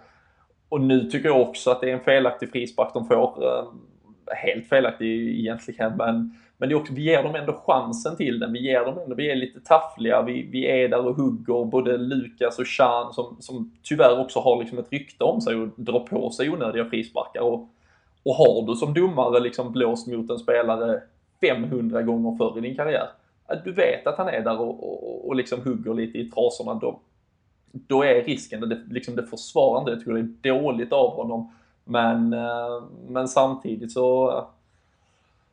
och 0.70 0.82
nu 0.82 1.03
tycker 1.03 1.30
jag 1.30 1.41
också 1.41 1.72
att 1.72 1.82
det 1.82 1.89
är 1.89 1.93
en 1.93 2.03
felaktig 2.03 2.51
frispark 2.51 2.93
de 2.93 3.07
får. 3.07 3.43
Eh, 3.43 3.63
helt 4.36 4.70
felaktig 4.70 5.39
egentligen, 5.39 5.97
men, 5.97 6.38
men 6.57 6.70
det 6.70 6.76
är 6.76 6.80
också, 6.80 6.93
vi 6.93 7.01
ger 7.01 7.24
dem 7.24 7.36
ändå 7.36 7.53
chansen 7.53 8.15
till 8.15 8.39
den. 8.39 8.53
Vi 8.53 8.59
ger 8.59 8.86
dem 8.86 8.97
ändå, 8.97 9.15
vi 9.15 9.32
är 9.32 9.36
lite 9.36 9.59
taffliga, 9.59 10.22
vi, 10.22 10.49
vi 10.51 10.68
är 10.68 10.89
där 10.89 11.07
och 11.07 11.15
hugger, 11.15 11.65
både 11.65 11.97
Lukas 11.97 12.59
och 12.59 12.68
Chan 12.68 13.13
som, 13.13 13.38
som 13.39 13.72
tyvärr 13.84 14.20
också 14.20 14.39
har 14.39 14.59
liksom 14.59 14.80
ett 14.80 14.91
rykte 14.91 15.24
om 15.24 15.41
sig 15.41 15.55
och 15.55 15.68
drar 15.76 15.99
på 15.99 16.30
sig 16.30 16.49
onödiga 16.49 16.86
frisparkar. 16.86 17.41
Och, 17.41 17.70
och 18.24 18.34
har 18.34 18.68
du 18.68 18.76
som 18.76 18.93
domare 18.93 19.39
liksom 19.39 19.72
blåst 19.72 20.07
mot 20.07 20.30
en 20.30 20.39
spelare 20.39 21.01
500 21.41 22.01
gånger 22.01 22.38
förr 22.38 22.57
i 22.57 22.61
din 22.61 22.76
karriär, 22.76 23.07
du 23.64 23.72
vet 23.72 24.08
att 24.08 24.18
han 24.18 24.28
är 24.28 24.41
där 24.41 24.60
och, 24.60 24.84
och, 24.84 25.28
och 25.28 25.36
liksom 25.36 25.62
hugger 25.62 25.93
lite 25.93 26.18
i 26.18 26.32
trasorna, 26.32 26.74
då, 26.74 27.00
då 27.72 28.04
är 28.04 28.24
risken, 28.24 28.70
det, 28.70 28.82
liksom 28.89 29.16
det 29.16 29.24
försvarar 29.24 29.80
inte. 29.80 29.91
Jag 29.91 30.00
tycker 30.00 30.14
det 30.14 30.50
är 30.50 30.62
dåligt 30.62 30.93
av 30.93 31.16
honom. 31.16 31.52
Men, 31.84 32.34
eh, 32.34 32.84
men 33.08 33.28
samtidigt 33.28 33.91
så, 33.91 34.43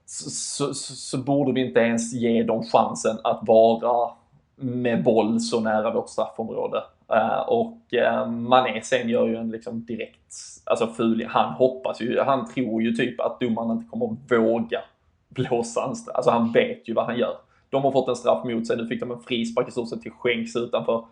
så, 0.07 0.31
så, 0.31 0.75
så, 0.95 1.19
borde 1.19 1.53
vi 1.53 1.67
inte 1.67 1.81
ens 1.81 2.13
ge 2.13 2.43
dem 2.43 2.65
chansen 2.65 3.19
att 3.25 3.41
vara 3.43 4.11
med 4.57 5.03
boll 5.03 5.41
så 5.41 5.61
nära 5.61 5.91
vårt 5.91 6.09
straffområde. 6.09 6.83
Uh, 7.13 7.49
och 7.49 7.79
uh, 7.93 8.27
Mané 8.31 8.81
sen 8.83 9.09
gör 9.09 9.27
ju 9.27 9.37
en 9.37 9.51
liksom 9.51 9.85
direkt, 9.85 10.35
alltså 10.65 10.87
ful, 10.87 11.27
han 11.29 11.53
hoppas 11.53 12.01
ju, 12.01 12.21
han 12.21 12.49
tror 12.49 12.83
ju 12.83 12.93
typ 12.93 13.21
att 13.21 13.41
domaren 13.41 13.71
inte 13.71 13.91
kommer 13.91 14.17
våga 14.29 14.81
blåsa 15.29 15.85
en 15.89 15.97
straff. 15.97 16.17
Alltså 16.17 16.31
han 16.31 16.53
vet 16.53 16.89
ju 16.89 16.95
vad 16.95 17.07
han 17.07 17.19
gör. 17.19 17.37
De 17.75 17.85
har 17.85 17.93
fått 17.93 18.09
en 18.09 18.17
straff 18.17 18.45
mot 18.45 18.67
sig, 18.67 18.77
nu 18.77 18.87
fick 18.87 19.01
de 19.01 19.11
en 19.11 19.21
frispark 19.21 19.69
i 19.69 19.71
stort 19.71 19.89
sett 19.89 20.03
till 20.03 20.13
skänks 20.13 20.57
utanför. 20.57 21.07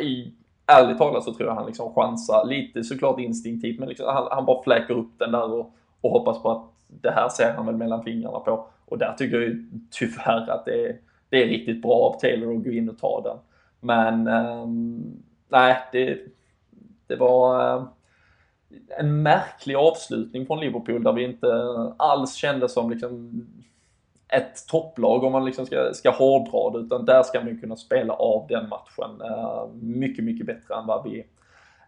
I, 0.00 0.32
ärligt 0.66 0.98
talat 0.98 1.24
så 1.24 1.34
tror 1.34 1.48
jag 1.48 1.54
han 1.54 1.66
liksom 1.66 1.94
chansar, 1.94 2.46
lite 2.46 2.84
såklart 2.84 3.20
instinktivt, 3.20 3.78
men 3.78 3.88
liksom, 3.88 4.06
han, 4.06 4.28
han 4.30 4.44
bara 4.44 4.62
fläker 4.62 4.94
upp 4.94 5.18
den 5.18 5.32
där 5.32 5.52
och, 5.52 5.74
och 6.00 6.10
hoppas 6.10 6.42
på 6.42 6.50
att 6.50 6.64
det 6.88 7.10
här 7.10 7.28
ser 7.28 7.54
han 7.56 7.66
väl 7.66 7.76
mellan 7.76 8.02
fingrarna 8.02 8.40
på. 8.40 8.66
Och 8.84 8.98
där 8.98 9.14
tycker 9.18 9.36
jag 9.36 9.48
ju 9.48 9.66
tyvärr 9.90 10.50
att 10.50 10.64
det 10.64 10.86
är, 10.88 10.98
det 11.28 11.42
är 11.42 11.46
riktigt 11.46 11.82
bra 11.82 11.94
av 11.94 12.20
Taylor 12.20 12.56
att 12.56 12.64
gå 12.64 12.70
in 12.70 12.88
och 12.88 12.98
ta 12.98 13.20
den. 13.20 13.36
Men 13.80 14.28
um, 14.28 15.22
nej, 15.48 15.76
det, 15.92 16.18
det 17.06 17.16
var 17.16 17.76
uh, 17.76 17.84
en 18.98 19.22
märklig 19.22 19.74
avslutning 19.74 20.46
från 20.46 20.60
Liverpool 20.60 21.02
där 21.02 21.12
vi 21.12 21.24
inte 21.24 21.48
alls 21.96 22.34
kände 22.34 22.68
som 22.68 22.90
liksom 22.90 23.46
ett 24.28 24.66
topplag 24.68 25.24
om 25.24 25.32
man 25.32 25.44
liksom 25.44 25.66
ska, 25.66 25.92
ska 25.94 26.10
hårdra 26.10 26.70
det, 26.70 26.86
utan 26.86 27.04
där 27.04 27.22
ska 27.22 27.40
man 27.40 27.60
kunna 27.60 27.76
spela 27.76 28.14
av 28.14 28.46
den 28.48 28.68
matchen 28.68 29.20
eh, 29.24 29.66
mycket, 29.82 30.24
mycket 30.24 30.46
bättre 30.46 30.74
än 30.74 30.86
vad 30.86 31.04
vi, 31.04 31.26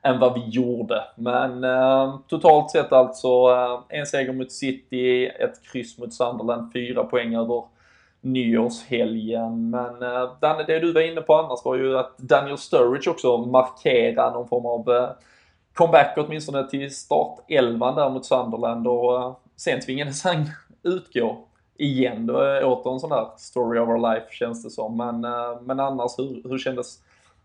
än 0.03 0.21
vad 0.21 0.35
vi 0.35 0.49
gjorde. 0.49 1.05
Men 1.17 1.65
eh, 1.65 2.19
totalt 2.29 2.71
sett 2.71 2.93
alltså 2.93 3.29
eh, 3.29 3.99
en 3.99 4.07
seger 4.07 4.33
mot 4.33 4.53
City, 4.53 5.27
ett 5.27 5.63
kryss 5.73 5.99
mot 5.99 6.15
Sunderland, 6.15 6.73
fyra 6.73 7.05
poäng 7.05 7.35
över 7.35 7.65
nyårshelgen. 8.21 9.71
Men 9.71 10.01
Danne, 10.41 10.65
det 10.67 10.79
du 10.79 10.93
var 10.93 11.01
inne 11.01 11.21
på 11.21 11.35
annars 11.35 11.65
var 11.65 11.75
ju 11.75 11.99
att 11.99 12.19
Daniel 12.19 12.59
Sturridge 12.59 13.11
också 13.11 13.37
markerar 13.37 14.31
någon 14.33 14.49
form 14.49 14.67
av 14.67 15.09
comeback 15.75 16.15
åtminstone 16.17 16.71
till 16.71 16.97
startelvan 16.97 17.95
där 17.95 18.11
mot 18.11 18.27
Sunderland 18.27 18.87
och 18.87 19.41
sen 19.57 19.81
tvingades 19.81 20.25
han 20.25 20.47
utgå 20.83 21.48
igen. 21.79 22.27
Det 22.27 22.33
eh, 22.33 22.39
var 22.39 22.65
åter 22.65 22.93
en 22.93 23.01
sån 23.01 23.11
där 23.11 23.27
story 23.37 23.79
of 23.79 23.89
our 23.89 24.15
life 24.15 24.27
känns 24.31 24.65
det 24.65 24.71
som. 24.71 24.97
Men, 24.97 25.25
eh, 25.25 25.61
men 25.63 25.81
annars, 25.81 26.19
hur, 26.19 26.49
hur 26.49 26.59
kändes 26.59 26.99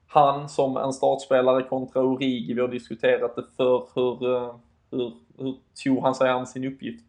han 0.07 0.49
som 0.49 0.77
en 0.77 0.93
startspelare 0.93 1.63
kontra 1.63 2.01
Origi? 2.01 2.53
Vi 2.53 2.61
har 2.61 2.67
diskuterat 2.67 3.35
det 3.35 3.43
för 3.57 3.87
hur, 3.95 4.35
eh, 4.35 4.55
hur, 4.91 5.13
hur 5.37 5.55
tog 5.83 6.03
han 6.03 6.15
sig 6.15 6.29
an 6.29 6.47
sin 6.47 6.67
uppgift? 6.67 7.05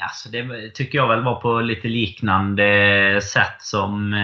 Alltså 0.00 0.28
det 0.28 0.70
tycker 0.74 0.98
jag 0.98 1.08
väl 1.08 1.24
var 1.24 1.40
på 1.40 1.60
lite 1.60 1.88
liknande 1.88 3.20
sätt 3.22 3.56
som, 3.60 4.14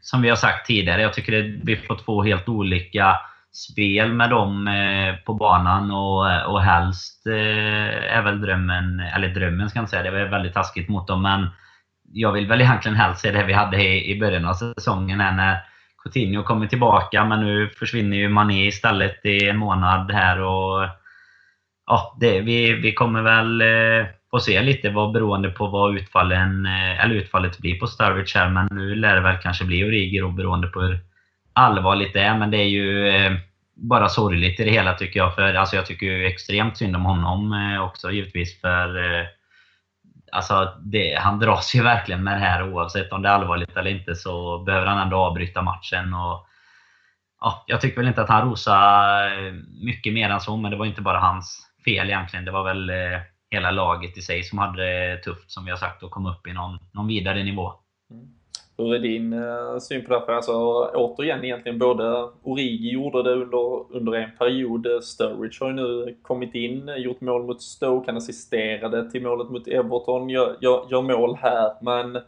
som 0.00 0.22
vi 0.22 0.28
har 0.28 0.36
sagt 0.36 0.66
tidigare. 0.66 1.02
Jag 1.02 1.14
tycker 1.14 1.32
det, 1.32 1.60
vi 1.64 1.76
får 1.76 1.96
två 1.96 2.22
helt 2.22 2.48
olika 2.48 3.16
spel 3.52 4.12
med 4.12 4.30
dem 4.30 4.68
eh, 4.68 5.14
på 5.24 5.34
banan 5.34 5.90
och, 5.90 6.52
och 6.52 6.62
helst 6.62 7.26
eh, 7.26 8.16
är 8.16 8.22
väl 8.22 8.40
drömmen, 8.40 9.00
eller 9.00 9.28
drömmen 9.28 9.70
ska 9.70 9.78
jag 9.78 9.82
inte 9.82 9.90
säga, 9.90 10.02
det 10.02 10.10
var 10.10 10.30
väldigt 10.30 10.54
taskigt 10.54 10.88
mot 10.88 11.06
dem, 11.06 11.22
men 11.22 11.48
jag 12.12 12.32
vill 12.32 12.48
väl 12.48 12.60
egentligen 12.60 12.96
helst 12.96 13.20
se 13.20 13.30
det 13.30 13.44
vi 13.44 13.52
hade 13.52 13.82
i, 13.82 14.12
i 14.12 14.20
början 14.20 14.44
av 14.44 14.54
säsongen 14.54 15.18
när 15.18 15.58
Coutinho 16.02 16.42
kommer 16.42 16.66
tillbaka, 16.66 17.24
men 17.24 17.40
nu 17.40 17.68
försvinner 17.68 18.16
ju 18.16 18.28
Mané 18.28 18.66
istället 18.66 19.26
i 19.26 19.48
en 19.48 19.56
månad 19.56 20.10
här. 20.10 20.40
och 20.40 20.88
ja, 21.86 22.16
det, 22.20 22.40
vi, 22.40 22.72
vi 22.72 22.92
kommer 22.92 23.22
väl 23.22 23.60
eh, 23.60 24.06
få 24.30 24.40
se 24.40 24.62
lite 24.62 24.90
vad 24.90 25.12
beroende 25.12 25.50
på 25.50 25.66
vad 25.66 25.96
utfallen, 25.96 26.66
eller 26.66 27.14
utfallet 27.14 27.58
blir 27.58 27.78
på 27.78 27.86
Starwich 27.86 28.34
här. 28.34 28.48
Men 28.48 28.68
nu 28.70 28.94
lär 28.94 29.14
det 29.14 29.20
väl 29.20 29.38
kanske 29.42 29.64
bli 29.64 29.84
Origi 29.84 30.18
då, 30.18 30.28
beroende 30.28 30.68
på 30.68 30.80
hur 30.80 31.09
allvarligt 31.52 32.12
det 32.12 32.20
är. 32.20 32.38
Men 32.38 32.50
det 32.50 32.56
är 32.56 32.68
ju 32.68 33.08
eh, 33.08 33.32
bara 33.74 34.08
sorgligt 34.08 34.60
i 34.60 34.64
det 34.64 34.70
hela 34.70 34.94
tycker 34.94 35.20
jag. 35.20 35.34
För 35.34 35.54
alltså, 35.54 35.76
jag 35.76 35.86
tycker 35.86 36.06
ju 36.06 36.26
extremt 36.26 36.76
synd 36.76 36.96
om 36.96 37.04
honom 37.04 37.52
eh, 37.52 37.82
också 37.82 38.10
givetvis. 38.10 38.60
För 38.60 38.98
eh, 38.98 39.26
alltså, 40.32 40.74
det, 40.80 41.18
han 41.20 41.38
dras 41.38 41.74
ju 41.74 41.82
verkligen 41.92 42.24
med 42.24 42.36
det 42.36 42.46
här 42.46 42.72
oavsett 42.72 43.12
om 43.12 43.22
det 43.22 43.28
är 43.28 43.32
allvarligt 43.32 43.76
eller 43.76 43.90
inte 43.90 44.14
så 44.14 44.58
behöver 44.58 44.86
han 44.86 45.02
ändå 45.02 45.16
avbryta 45.16 45.62
matchen. 45.62 46.14
Och, 46.14 46.46
ja, 47.40 47.64
jag 47.66 47.80
tycker 47.80 47.96
väl 47.96 48.08
inte 48.08 48.22
att 48.22 48.28
han 48.28 48.50
rosade 48.50 49.52
mycket 49.82 50.12
mer 50.12 50.30
än 50.30 50.40
så, 50.40 50.56
men 50.56 50.70
det 50.70 50.76
var 50.76 50.86
inte 50.86 51.02
bara 51.02 51.18
hans 51.18 51.66
fel 51.84 52.10
egentligen. 52.10 52.44
Det 52.44 52.50
var 52.50 52.64
väl 52.64 52.92
hela 53.50 53.70
laget 53.70 54.16
i 54.16 54.22
sig 54.22 54.42
som 54.42 54.58
hade 54.58 54.82
det 54.82 55.16
tufft, 55.16 55.50
som 55.50 55.64
vi 55.64 55.70
har 55.70 55.78
sagt, 55.78 56.02
att 56.02 56.10
komma 56.10 56.30
upp 56.30 56.46
i 56.46 56.52
någon, 56.52 56.78
någon 56.92 57.06
vidare 57.06 57.42
nivå. 57.42 57.74
Hur 58.80 58.94
är 58.94 58.98
din 58.98 59.32
eh, 59.32 59.78
syn 59.78 60.04
på 60.04 60.12
det? 60.12 60.20
För 60.26 60.32
alltså, 60.32 60.52
återigen 60.94 61.44
egentligen, 61.44 61.78
både 61.78 62.28
Origi 62.42 62.90
gjorde 62.90 63.22
det 63.22 63.32
under, 63.32 63.96
under 63.96 64.12
en 64.12 64.30
period. 64.38 64.86
Eh, 64.86 65.00
Sturridge 65.00 65.58
har 65.60 65.68
ju 65.68 65.74
nu 65.74 66.16
kommit 66.22 66.54
in, 66.54 66.88
eh, 66.88 66.96
gjort 66.96 67.20
mål 67.20 67.42
mot 67.42 67.62
Stoke, 67.62 68.10
han 68.10 68.16
assisterade 68.16 69.10
till 69.10 69.22
målet 69.22 69.50
mot 69.50 69.68
Everton, 69.68 70.30
gör, 70.30 70.56
gör, 70.60 70.86
gör 70.90 71.02
mål 71.02 71.36
här. 71.36 71.72
Men, 71.80 72.18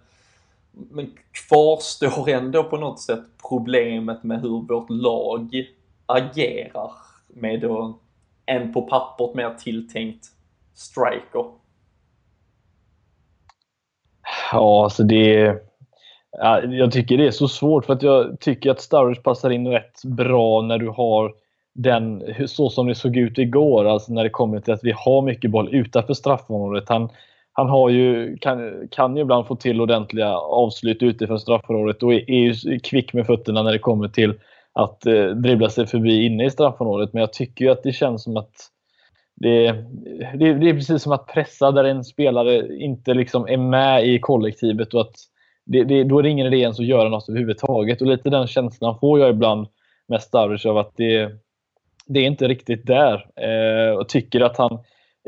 men 0.73 1.13
kvarstår 1.49 2.29
ändå 2.29 2.65
på 2.65 2.77
något 2.77 3.01
sätt 3.01 3.25
problemet 3.49 4.23
med 4.23 4.41
hur 4.41 4.67
vårt 4.69 4.91
lag 4.91 5.67
agerar 6.07 6.93
med 7.29 7.61
då 7.61 7.99
en 8.47 8.73
på 8.73 8.83
pappret 8.83 9.35
mer 9.35 9.55
tilltänkt 9.55 10.27
striker. 10.75 11.45
Ja, 14.53 14.85
alltså 14.85 15.03
det 15.03 15.63
jag 16.71 16.93
tycker 16.93 17.19
det 17.19 17.27
är 17.27 17.31
så 17.31 17.49
svårt 17.49 17.85
för 17.85 17.93
att 17.93 18.03
jag 18.03 18.41
tycker 18.41 18.71
att 18.71 18.81
Sturridge 18.81 19.23
passar 19.23 19.51
in 19.51 19.67
rätt 19.69 20.05
bra 20.05 20.63
när 20.63 20.79
du 20.79 20.89
har 20.89 21.33
den, 21.75 22.23
så 22.47 22.71
som 22.71 22.87
det 22.87 22.95
såg 22.95 23.17
ut 23.17 23.39
igår, 23.39 23.85
alltså 23.85 24.13
när 24.13 24.23
det 24.25 24.31
kommer 24.31 24.61
till 24.61 24.75
att 24.75 24.85
vi 24.85 24.93
har 24.97 25.23
mycket 25.23 25.51
boll 25.51 25.75
utanför 25.75 26.15
straffområdet. 26.15 26.89
Han, 26.89 27.09
han 27.53 27.69
har 27.69 27.91
ju, 27.91 28.37
kan, 28.37 28.89
kan 28.91 29.17
ju 29.17 29.23
ibland 29.23 29.47
få 29.47 29.57
till 29.57 29.81
ordentliga 29.81 30.37
avslut 30.37 31.03
utifrån 31.03 31.41
straffområdet 31.41 32.03
och 32.03 32.15
är, 32.15 32.31
är 32.31 32.53
ju 32.53 32.79
kvick 32.79 33.13
med 33.13 33.27
fötterna 33.27 33.63
när 33.63 33.73
det 33.73 33.79
kommer 33.79 34.09
till 34.09 34.35
att 34.73 35.07
eh, 35.07 35.27
dribbla 35.27 35.71
sig 35.71 35.87
förbi 35.87 36.27
inne 36.27 36.45
i 36.45 36.51
straffområdet. 36.51 37.13
Men 37.13 37.21
jag 37.21 37.33
tycker 37.33 37.65
ju 37.65 37.71
att 37.71 37.83
det 37.83 37.93
känns 37.93 38.23
som 38.23 38.37
att 38.37 38.55
det, 39.37 39.73
det, 40.35 40.55
det 40.55 40.69
är 40.69 40.75
precis 40.75 41.03
som 41.03 41.13
att 41.13 41.27
pressa 41.27 41.71
där 41.71 41.85
en 41.85 42.05
spelare 42.05 42.77
inte 42.77 43.15
liksom 43.15 43.49
är 43.49 43.57
med 43.57 44.07
i 44.07 44.19
kollektivet 44.19 44.95
och 44.95 45.01
att 45.01 45.15
det, 45.65 45.85
det, 45.85 46.05
då 46.05 46.19
är 46.19 46.23
det 46.23 46.29
ingen 46.29 46.47
idé 46.47 46.57
ens 46.57 46.81
att 46.81 46.87
göra 46.87 47.09
något 47.09 47.29
överhuvudtaget. 47.29 48.01
Och 48.01 48.07
lite 48.07 48.31
den 48.31 48.47
känslan 48.47 48.99
får 48.99 49.21
jag 49.21 49.31
ibland 49.31 49.67
med 50.09 50.23
Sturridge 50.23 50.71
av 50.71 50.79
att 50.79 50.93
det, 50.97 51.31
det 52.07 52.21
är 52.21 52.25
inte 52.25 52.49
riktigt 52.49 52.87
där. 52.87 53.27
Eh, 53.37 53.97
och 53.97 54.09
tycker 54.09 54.41
att 54.41 54.57
han 54.57 54.79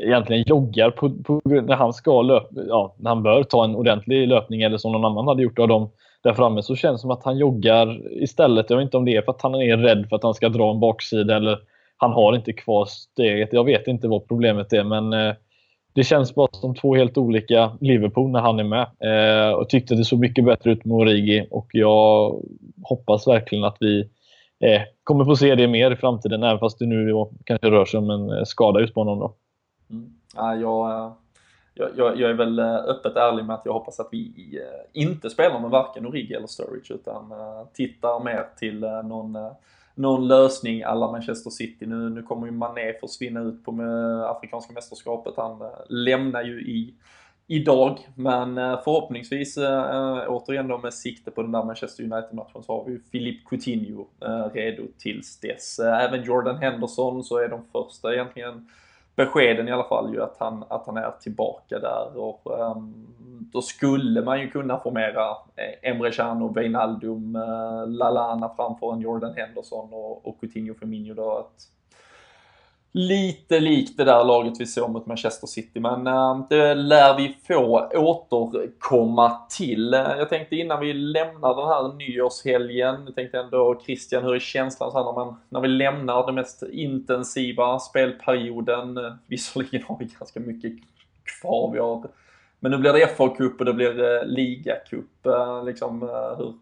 egentligen 0.03 0.43
joggar 0.47 0.91
på, 0.91 1.09
på, 1.09 1.41
när 1.43 1.75
han 1.75 1.93
ska 1.93 2.21
löp, 2.21 2.47
ja, 2.51 2.95
när 2.99 3.09
han 3.09 3.23
bör 3.23 3.43
ta 3.43 3.63
en 3.63 3.75
ordentlig 3.75 4.27
löpning 4.27 4.61
eller 4.61 4.77
som 4.77 4.91
någon 4.91 5.05
annan 5.05 5.27
hade 5.27 5.43
gjort 5.43 5.59
av 5.59 5.67
dem 5.67 5.89
där 6.23 6.33
framme 6.33 6.63
så 6.63 6.75
känns 6.75 7.01
det 7.01 7.01
som 7.01 7.11
att 7.11 7.23
han 7.23 7.37
joggar 7.37 8.01
istället. 8.23 8.69
Jag 8.69 8.77
vet 8.77 8.83
inte 8.83 8.97
om 8.97 9.05
det 9.05 9.15
är 9.15 9.21
för 9.21 9.31
att 9.31 9.41
han 9.41 9.55
är 9.55 9.77
rädd 9.77 10.05
för 10.09 10.15
att 10.15 10.23
han 10.23 10.33
ska 10.33 10.49
dra 10.49 10.71
en 10.71 10.79
baksida 10.79 11.35
eller 11.35 11.59
han 11.97 12.11
har 12.11 12.35
inte 12.35 12.53
kvar 12.53 12.85
steget. 12.85 13.53
Jag 13.53 13.63
vet 13.63 13.87
inte 13.87 14.07
vad 14.07 14.27
problemet 14.27 14.73
är 14.73 14.83
men 14.83 15.13
eh, 15.13 15.35
det 15.95 16.03
känns 16.03 16.35
bara 16.35 16.47
som 16.51 16.75
två 16.75 16.95
helt 16.95 17.17
olika 17.17 17.77
Liverpool 17.81 18.31
när 18.31 18.39
han 18.39 18.59
är 18.59 18.63
med. 18.63 18.87
Eh, 18.99 19.53
och 19.53 19.69
tyckte 19.69 19.95
det 19.95 20.05
såg 20.05 20.19
mycket 20.19 20.45
bättre 20.45 20.71
ut 20.71 20.85
med 20.85 20.95
Origi 20.95 21.47
och 21.51 21.67
jag 21.71 22.41
hoppas 22.83 23.27
verkligen 23.27 23.63
att 23.63 23.77
vi 23.79 23.99
eh, 24.59 24.81
kommer 25.03 25.25
få 25.25 25.35
se 25.35 25.55
det 25.55 25.67
mer 25.67 25.91
i 25.91 25.95
framtiden, 25.95 26.43
även 26.43 26.59
fast 26.59 26.79
det 26.79 26.85
nu 26.85 27.25
kanske 27.43 27.71
rör 27.71 27.85
sig 27.85 27.97
om 27.97 28.09
en 28.09 28.29
eh, 28.29 28.43
skada 28.43 28.79
just 28.79 28.93
på 28.93 28.99
honom. 28.99 29.19
Då. 29.19 29.33
Mm. 29.89 30.13
Ja, 30.35 30.55
jag, 30.55 31.13
jag, 31.73 32.19
jag, 32.19 32.29
är 32.29 32.33
väl 32.33 32.59
eh, 32.59 32.75
öppet 32.75 33.15
ärlig 33.15 33.45
med 33.45 33.55
att 33.55 33.65
jag 33.65 33.73
hoppas 33.73 33.99
att 33.99 34.09
vi 34.11 34.59
eh, 34.61 35.01
inte 35.01 35.29
spelar 35.29 35.59
med 35.59 35.69
varken 35.69 36.05
Origi 36.05 36.33
eller 36.33 36.47
Sturridge 36.47 36.93
utan 36.93 37.33
tittar 37.73 38.23
mer 38.23 38.45
till 38.57 38.79
någon 39.03 39.37
någon 39.95 40.27
lösning 40.27 40.83
alla 40.83 41.11
Manchester 41.11 41.49
City. 41.49 41.85
Nu, 41.85 42.09
nu 42.09 42.23
kommer 42.23 42.45
ju 42.45 42.51
Mané 42.51 42.93
försvinna 43.01 43.39
ut 43.39 43.65
på 43.65 43.71
med 43.71 44.23
Afrikanska 44.23 44.73
mästerskapet. 44.73 45.33
Han 45.37 45.61
äh, 45.61 45.67
lämnar 45.89 46.43
ju 46.43 46.61
i 46.61 46.93
idag. 47.47 47.99
Men 48.15 48.57
äh, 48.57 48.81
förhoppningsvis, 48.83 49.57
äh, 49.57 50.25
återigen 50.27 50.67
då 50.67 50.77
med 50.77 50.93
sikte 50.93 51.31
på 51.31 51.41
den 51.41 51.51
där 51.51 51.63
Manchester 51.63 52.03
United-matchen, 52.03 52.63
så 52.63 52.77
har 52.77 52.85
vi 52.85 52.91
ju 52.91 52.99
Philippe 52.99 53.49
Coutinho 53.49 54.07
äh, 54.21 54.53
redo 54.53 54.83
tills 54.97 55.39
dess. 55.39 55.79
Även 55.79 56.23
Jordan 56.23 56.57
Henderson 56.57 57.23
så 57.23 57.37
är 57.37 57.49
de 57.49 57.61
första 57.71 58.13
egentligen 58.13 58.69
beskeden 59.15 59.67
i 59.67 59.71
alla 59.71 59.83
fall 59.83 60.13
ju 60.13 60.21
att 60.21 60.37
han, 60.39 60.63
att 60.69 60.85
han 60.85 60.97
är 60.97 61.11
tillbaka 61.11 61.79
där 61.79 62.17
och 62.17 62.59
um, 62.59 63.07
då 63.53 63.61
skulle 63.61 64.21
man 64.21 64.41
ju 64.41 64.49
kunna 64.49 64.79
formera 64.79 65.29
eh, 65.29 65.89
Emre 65.91 66.11
Can 66.11 66.41
och 66.41 66.57
Wijnaldum, 66.57 67.35
eh, 67.35 67.41
uh, 67.41 67.87
Lalana 67.87 68.49
framför 68.55 68.93
en 68.93 69.01
Jordan 69.01 69.33
Henderson 69.35 69.93
och, 69.93 70.27
och 70.27 70.39
Coutinho 70.39 70.73
Firmino 70.73 71.13
då. 71.13 71.37
Att, 71.37 71.74
lite 72.95 73.59
likt 73.59 73.97
det 73.97 74.03
där 74.03 74.23
laget 74.23 74.53
vi 74.59 74.65
såg 74.65 74.89
mot 74.89 75.05
Manchester 75.05 75.47
City, 75.47 75.79
men 75.79 76.07
äh, 76.07 76.45
det 76.49 76.75
lär 76.75 77.17
vi 77.17 77.37
få 77.47 77.89
återkomma 77.93 79.37
till. 79.49 79.93
Eh, 79.93 79.99
jag 79.99 80.29
tänkte 80.29 80.55
innan 80.55 80.79
vi 80.79 80.93
lämnar 80.93 81.55
den 81.55 81.67
här 81.67 81.93
nyårshelgen, 81.93 82.95
jag 83.05 83.15
tänkte 83.15 83.39
ändå 83.39 83.81
Christian, 83.85 84.23
hur 84.23 84.35
är 84.35 84.39
känslan 84.39 84.91
så 84.91 84.97
här 84.97 85.05
när, 85.05 85.13
man, 85.13 85.35
när 85.49 85.59
vi 85.59 85.67
lämnar 85.67 86.25
den 86.25 86.35
mest 86.35 86.63
intensiva 86.63 87.79
spelperioden? 87.79 88.97
Eh, 88.97 89.13
visserligen 89.27 89.83
har 89.87 89.97
vi 89.99 90.05
ganska 90.19 90.39
mycket 90.39 90.73
kvar, 91.23 91.71
vi 91.73 91.79
har, 91.79 92.03
men 92.59 92.71
nu 92.71 92.77
blir 92.77 92.93
det 92.93 93.17
FA-cup 93.17 93.59
och 93.59 93.65
det 93.65 93.73
blir 93.73 94.03
äh, 94.03 94.25
ligacup. 94.25 95.27
Liksom, 95.65 96.01
hur, 96.37 96.53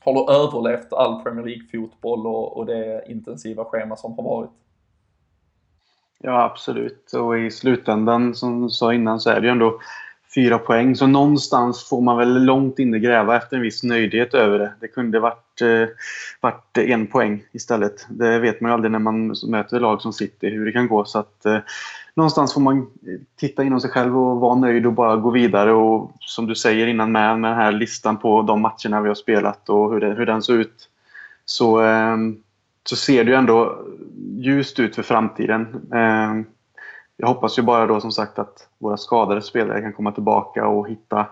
har 0.00 0.14
du 0.14 0.32
överlevt 0.32 0.92
all 0.92 1.22
Premier 1.22 1.46
League-fotboll 1.46 2.26
och, 2.26 2.56
och 2.56 2.66
det 2.66 3.04
intensiva 3.08 3.64
schema 3.64 3.96
som 3.96 4.14
har 4.18 4.22
varit? 4.22 4.50
Ja, 6.24 6.42
absolut. 6.42 7.12
Och 7.12 7.38
i 7.38 7.50
slutändan, 7.50 8.34
som 8.34 8.62
du 8.62 8.68
sa 8.68 8.94
innan, 8.94 9.20
så 9.20 9.30
är 9.30 9.40
det 9.40 9.46
ju 9.46 9.52
ändå 9.52 9.78
fyra 10.34 10.58
poäng. 10.58 10.96
Så 10.96 11.06
någonstans 11.06 11.88
får 11.88 12.00
man 12.00 12.18
väl 12.18 12.44
långt 12.44 12.78
inne 12.78 12.98
gräva 12.98 13.36
efter 13.36 13.56
en 13.56 13.62
viss 13.62 13.82
nöjdhet 13.82 14.34
över 14.34 14.58
det. 14.58 14.72
Det 14.80 14.88
kunde 14.88 15.20
varit, 15.20 15.60
eh, 15.60 15.88
varit 16.40 16.78
en 16.78 17.06
poäng 17.06 17.44
istället. 17.52 18.06
Det 18.08 18.38
vet 18.38 18.60
man 18.60 18.70
ju 18.70 18.74
aldrig 18.74 18.92
när 18.92 18.98
man 18.98 19.34
möter 19.46 19.80
lag 19.80 20.02
som 20.02 20.12
City, 20.12 20.48
hur 20.50 20.66
det 20.66 20.72
kan 20.72 20.88
gå. 20.88 21.04
Så 21.04 21.18
att, 21.18 21.46
eh, 21.46 21.58
någonstans 22.14 22.54
får 22.54 22.60
man 22.60 22.86
titta 23.36 23.64
inom 23.64 23.80
sig 23.80 23.90
själv 23.90 24.18
och 24.18 24.40
vara 24.40 24.54
nöjd 24.54 24.86
och 24.86 24.92
bara 24.92 25.16
gå 25.16 25.30
vidare. 25.30 25.72
Och 25.72 26.12
som 26.20 26.46
du 26.46 26.54
säger 26.54 26.86
innan 26.86 27.12
med, 27.12 27.38
med 27.38 27.50
den 27.50 27.58
här 27.58 27.72
listan 27.72 28.16
på 28.18 28.42
de 28.42 28.60
matcherna 28.60 29.00
vi 29.00 29.08
har 29.08 29.14
spelat 29.14 29.68
och 29.68 29.92
hur, 29.92 30.00
det, 30.00 30.14
hur 30.14 30.26
den 30.26 30.42
såg 30.42 30.56
ut. 30.56 30.88
Så, 31.44 31.82
eh, 31.82 32.16
så 32.84 32.96
ser 32.96 33.24
det 33.24 33.30
ju 33.30 33.36
ändå 33.36 33.86
ljust 34.36 34.80
ut 34.80 34.94
för 34.94 35.02
framtiden. 35.02 35.88
Ehm, 35.94 36.44
jag 37.16 37.26
hoppas 37.26 37.58
ju 37.58 37.62
bara 37.62 37.86
då 37.86 38.00
som 38.00 38.12
sagt 38.12 38.38
att 38.38 38.68
våra 38.78 38.96
skadade 38.96 39.42
spelare 39.42 39.80
kan 39.80 39.92
komma 39.92 40.12
tillbaka 40.12 40.66
och 40.66 40.88
hitta 40.88 41.26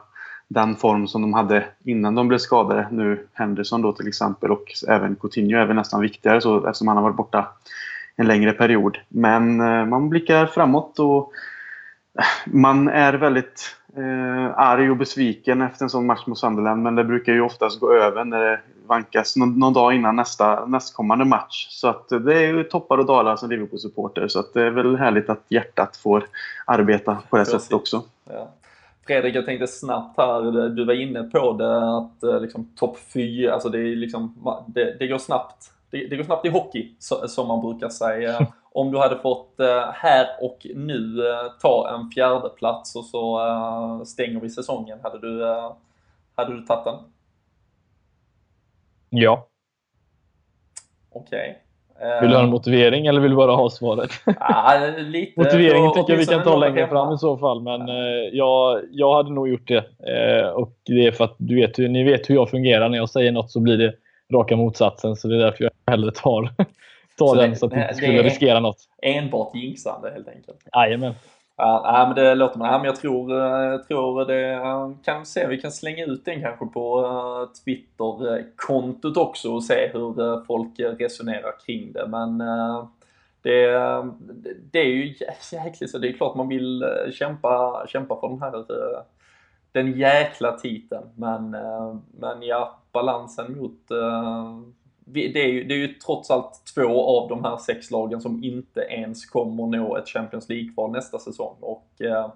den 0.48 0.76
form 0.76 1.08
som 1.08 1.22
de 1.22 1.34
hade 1.34 1.64
innan 1.84 2.14
de 2.14 2.28
blev 2.28 2.38
skadade. 2.38 2.88
Nu 2.90 3.26
Henderson 3.32 3.82
då 3.82 3.92
till 3.92 4.08
exempel 4.08 4.50
och 4.50 4.64
även 4.88 5.16
Coutinho 5.16 5.58
är 5.58 5.66
väl 5.66 5.76
nästan 5.76 6.00
viktigare 6.00 6.40
så, 6.40 6.66
eftersom 6.66 6.88
han 6.88 6.96
har 6.96 7.04
varit 7.04 7.16
borta 7.16 7.48
en 8.16 8.26
längre 8.26 8.52
period. 8.52 8.98
Men 9.08 9.60
eh, 9.60 9.86
man 9.86 10.08
blickar 10.08 10.46
framåt 10.46 10.98
och 10.98 11.32
eh, 12.18 12.24
man 12.46 12.88
är 12.88 13.12
väldigt 13.12 13.76
eh, 13.96 14.58
arg 14.58 14.90
och 14.90 14.96
besviken 14.96 15.62
efter 15.62 15.84
en 15.84 15.90
sån 15.90 16.06
match 16.06 16.26
mot 16.26 16.38
Sunderland 16.38 16.82
men 16.82 16.94
det 16.94 17.04
brukar 17.04 17.32
ju 17.32 17.40
oftast 17.40 17.80
gå 17.80 17.92
över 17.92 18.24
när 18.24 18.40
det 18.40 18.60
vankas 18.90 19.36
någon, 19.36 19.58
någon 19.58 19.72
dag 19.72 19.94
innan 19.94 20.16
nästa, 20.16 20.66
nästkommande 20.66 21.24
match. 21.24 21.66
Så 21.70 21.88
att 21.88 22.08
det 22.08 22.34
är 22.34 22.46
ju 22.46 22.64
toppar 22.64 22.98
och 22.98 23.06
dalar 23.06 23.36
som 23.36 23.50
Liverpool-supporter. 23.50 24.28
Så 24.28 24.40
att 24.40 24.54
det 24.54 24.62
är 24.62 24.70
väl 24.70 24.96
härligt 24.96 25.30
att 25.30 25.44
hjärtat 25.48 25.96
får 25.96 26.26
arbeta 26.64 27.18
på 27.30 27.36
det 27.36 27.46
sättet 27.46 27.72
också. 27.72 28.02
Ja. 28.24 28.50
Fredrik, 29.06 29.34
jag 29.34 29.46
tänkte 29.46 29.66
snabbt 29.66 30.18
här, 30.18 30.68
du 30.68 30.84
var 30.84 30.94
inne 30.94 31.22
på 31.22 31.52
det 31.52 31.96
att 31.96 32.22
eh, 32.22 32.40
liksom, 32.40 32.72
topp 32.76 32.98
4, 33.14 33.54
alltså 33.54 33.68
det, 33.68 33.78
är 33.78 33.96
liksom, 33.96 34.34
det, 34.66 34.96
det 34.98 35.06
går 35.06 35.18
snabbt. 35.18 35.72
Det, 35.90 36.06
det, 36.06 36.16
går 36.16 36.24
snabbt 36.24 36.46
i 36.46 36.48
hockey, 36.48 36.94
så, 36.98 37.28
som 37.28 37.48
man 37.48 37.60
brukar 37.60 37.88
säga. 37.88 38.46
Om 38.72 38.92
du 38.92 38.98
hade 38.98 39.18
fått 39.18 39.60
eh, 39.60 39.90
här 39.92 40.26
och 40.40 40.66
nu 40.74 41.28
eh, 41.28 41.52
ta 41.60 41.94
en 41.94 42.10
fjärde 42.10 42.48
plats 42.48 42.96
och 42.96 43.04
så 43.04 44.04
stänger 44.06 44.40
vi 44.40 44.50
säsongen, 44.50 44.98
hade 45.02 45.18
du, 45.18 45.44
hade 46.34 46.56
du 46.56 46.66
tagit 46.66 46.84
den? 46.84 46.94
Ja. 49.10 49.46
Okej. 51.12 51.38
Okay. 51.38 52.20
Vill 52.20 52.30
du 52.30 52.36
ha 52.36 52.42
en 52.42 52.50
motivering 52.50 53.06
eller 53.06 53.20
vill 53.20 53.30
du 53.30 53.36
bara 53.36 53.52
ha 53.52 53.70
svaret? 53.70 54.10
Ah, 54.40 54.78
lite, 54.98 55.40
Motiveringen 55.40 55.92
tycker 55.92 56.12
jag 56.12 56.18
vi 56.18 56.26
kan 56.26 56.42
ta 56.42 56.56
längre 56.56 56.88
fram 56.88 57.14
i 57.14 57.18
så 57.18 57.38
fall. 57.38 57.62
Men 57.62 57.88
eh, 57.88 58.28
jag, 58.32 58.80
jag 58.90 59.14
hade 59.14 59.32
nog 59.32 59.48
gjort 59.48 59.68
det. 59.68 59.84
Eh, 60.08 60.48
och 60.48 60.72
det 60.86 61.06
är 61.06 61.12
för 61.12 61.24
att 61.24 61.34
du 61.38 61.54
vet, 61.54 61.78
ni 61.78 62.04
vet 62.04 62.30
hur 62.30 62.34
jag 62.34 62.50
fungerar. 62.50 62.88
När 62.88 62.98
jag 62.98 63.10
säger 63.10 63.32
något 63.32 63.50
så 63.50 63.60
blir 63.60 63.78
det 63.78 63.94
raka 64.32 64.56
motsatsen. 64.56 65.16
Så 65.16 65.28
det 65.28 65.36
är 65.36 65.38
därför 65.38 65.64
jag 65.64 65.72
hellre 65.86 66.10
tar, 66.10 66.42
tar 67.18 67.36
den 67.36 67.56
så 67.56 67.66
att 67.66 67.72
jag 67.72 67.82
inte 67.82 67.94
skulle 67.94 68.22
riskera 68.22 68.60
något. 68.60 68.78
Enbart 69.02 69.54
jinxande 69.54 70.10
helt 70.10 70.28
enkelt. 70.28 70.58
Jajamän. 70.74 71.14
Ja, 71.62 72.04
men 72.06 72.24
det 72.24 72.34
låter 72.34 72.58
man. 72.58 72.72
Ja, 72.72 72.78
men 72.78 72.86
jag 72.86 72.96
tror, 72.96 73.32
eh, 73.32 73.70
jag 73.70 73.88
tror 73.88 74.24
det 74.24 74.94
kan 75.04 75.26
se. 75.26 75.46
Vi 75.46 75.60
kan 75.60 75.72
slänga 75.72 76.04
ut 76.04 76.24
den 76.24 76.42
kanske 76.42 76.66
på 76.66 77.04
eh, 77.04 77.52
Twitter-kontot 77.64 79.16
också 79.16 79.54
och 79.54 79.64
se 79.64 79.90
hur 79.92 80.20
eh, 80.20 80.42
folk 80.46 80.72
resonerar 80.78 81.52
kring 81.66 81.92
det. 81.92 82.06
Men 82.06 82.38
det, 83.42 83.66
det 84.72 84.78
är 84.78 84.84
ju 84.84 85.14
jäkligt 85.52 85.90
så. 85.90 85.98
Det 85.98 86.08
är 86.08 86.12
klart 86.12 86.36
man 86.36 86.48
vill 86.48 86.84
kämpa, 87.12 87.84
kämpa 87.88 88.20
för 88.20 88.28
den 88.28 88.42
här 88.42 88.64
den 89.72 89.92
jäkla 89.92 90.52
titeln. 90.52 91.08
Men, 91.14 91.50
men 92.18 92.42
ja, 92.42 92.78
balansen 92.92 93.58
mot 93.58 93.80
det 95.12 95.42
är, 95.42 95.48
ju, 95.48 95.64
det 95.64 95.74
är 95.74 95.78
ju 95.78 95.88
trots 95.88 96.30
allt 96.30 96.62
två 96.74 97.04
av 97.04 97.28
de 97.28 97.44
här 97.44 97.56
sex 97.56 97.90
lagen 97.90 98.20
som 98.20 98.44
inte 98.44 98.80
ens 98.80 99.26
kommer 99.26 99.66
nå 99.66 99.96
ett 99.96 100.08
Champions 100.08 100.48
League-kval 100.48 100.92
nästa 100.92 101.18
säsong. 101.18 101.56
Och, 101.60 102.02
eh, 102.02 102.30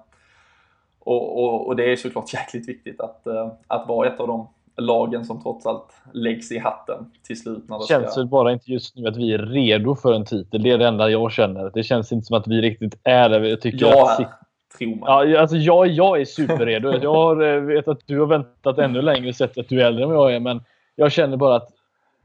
och, 0.99 1.45
och, 1.45 1.66
och, 1.66 1.77
det 1.77 1.93
är 1.93 1.97
såklart 1.97 2.33
jäkligt 2.35 2.68
viktigt 2.68 3.01
att, 3.01 3.27
eh, 3.27 3.53
att 3.66 3.89
vara 3.89 4.09
ett 4.09 4.20
av 4.20 4.27
de 4.27 4.49
lagen 4.77 5.25
som 5.25 5.43
trots 5.43 5.66
allt 5.66 5.95
läggs 6.12 6.53
i 6.53 6.59
hatten 6.59 7.11
till 7.22 7.41
slut. 7.41 7.68
När 7.68 7.79
det 7.79 7.85
känns 7.85 8.12
ska... 8.12 8.25
bara 8.25 8.53
inte 8.53 8.72
just 8.72 8.97
nu 8.97 9.09
att 9.09 9.16
vi 9.16 9.33
är 9.33 9.39
redo 9.39 9.95
för 9.95 10.14
en 10.14 10.25
titel. 10.25 10.62
Det 10.62 10.70
är 10.70 10.79
det 10.79 10.89
enda 10.89 11.11
jag 11.11 11.33
känner. 11.33 11.70
Det 11.75 11.83
känns 11.83 12.12
inte 12.12 12.27
som 12.27 12.37
att 12.37 12.47
vi 12.47 12.61
riktigt 12.61 13.01
är 13.05 13.29
det. 13.29 13.49
Jag 13.49 13.61
tycker 13.61 13.87
ja, 13.87 14.12
att... 14.12 14.79
tror 14.79 14.97
man. 14.97 15.31
Ja, 15.31 15.41
alltså 15.41 15.57
jag, 15.57 15.87
jag 15.87 16.20
är 16.20 16.25
superredo. 16.25 16.93
jag 17.03 17.14
har, 17.14 17.43
eh, 17.43 17.61
vet 17.61 17.89
att 17.89 18.01
du 18.07 18.20
har 18.20 18.27
väntat 18.27 18.79
ännu 18.79 19.03
längre 19.03 19.29
och 19.29 19.37
sett 19.37 19.59
att 19.59 19.68
du 19.68 19.81
är 19.81 19.87
äldre 19.87 20.05
än 20.05 20.11
vad 20.11 20.18
jag 20.18 20.35
är. 20.35 20.41
Men 20.41 20.64
jag 20.97 21.12
känner 21.12 21.37
bara 21.37 21.57
att 21.57 21.70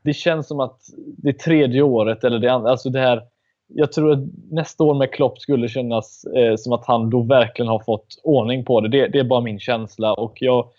det 0.02 0.14
känns 0.14 0.48
som 0.48 0.60
att 0.60 0.80
det 0.98 1.34
tredje 1.34 1.82
året 1.82 2.24
eller 2.24 2.40
det 2.40 2.52
andra. 2.52 2.72
Alltså 2.72 2.90
det 2.90 3.00
här, 3.00 3.22
jag 3.68 3.92
tror 3.92 4.12
att 4.12 4.20
nästa 4.52 4.84
år 4.84 4.94
med 4.94 5.14
Klopp 5.14 5.40
skulle 5.40 5.68
kännas 5.68 6.26
eh, 6.26 6.56
som 6.56 6.74
att 6.74 6.86
han 6.86 7.10
då 7.10 7.22
verkligen 7.22 7.70
har 7.70 7.80
fått 7.80 8.22
ordning 8.24 8.66
på 8.66 8.82
det. 8.82 8.88
det. 8.88 9.08
det. 9.08 9.20
är 9.20 9.24
bara 9.24 9.42
min 9.42 9.60
känsla. 9.60 10.14
Och 10.14 10.38
jag 10.40 10.70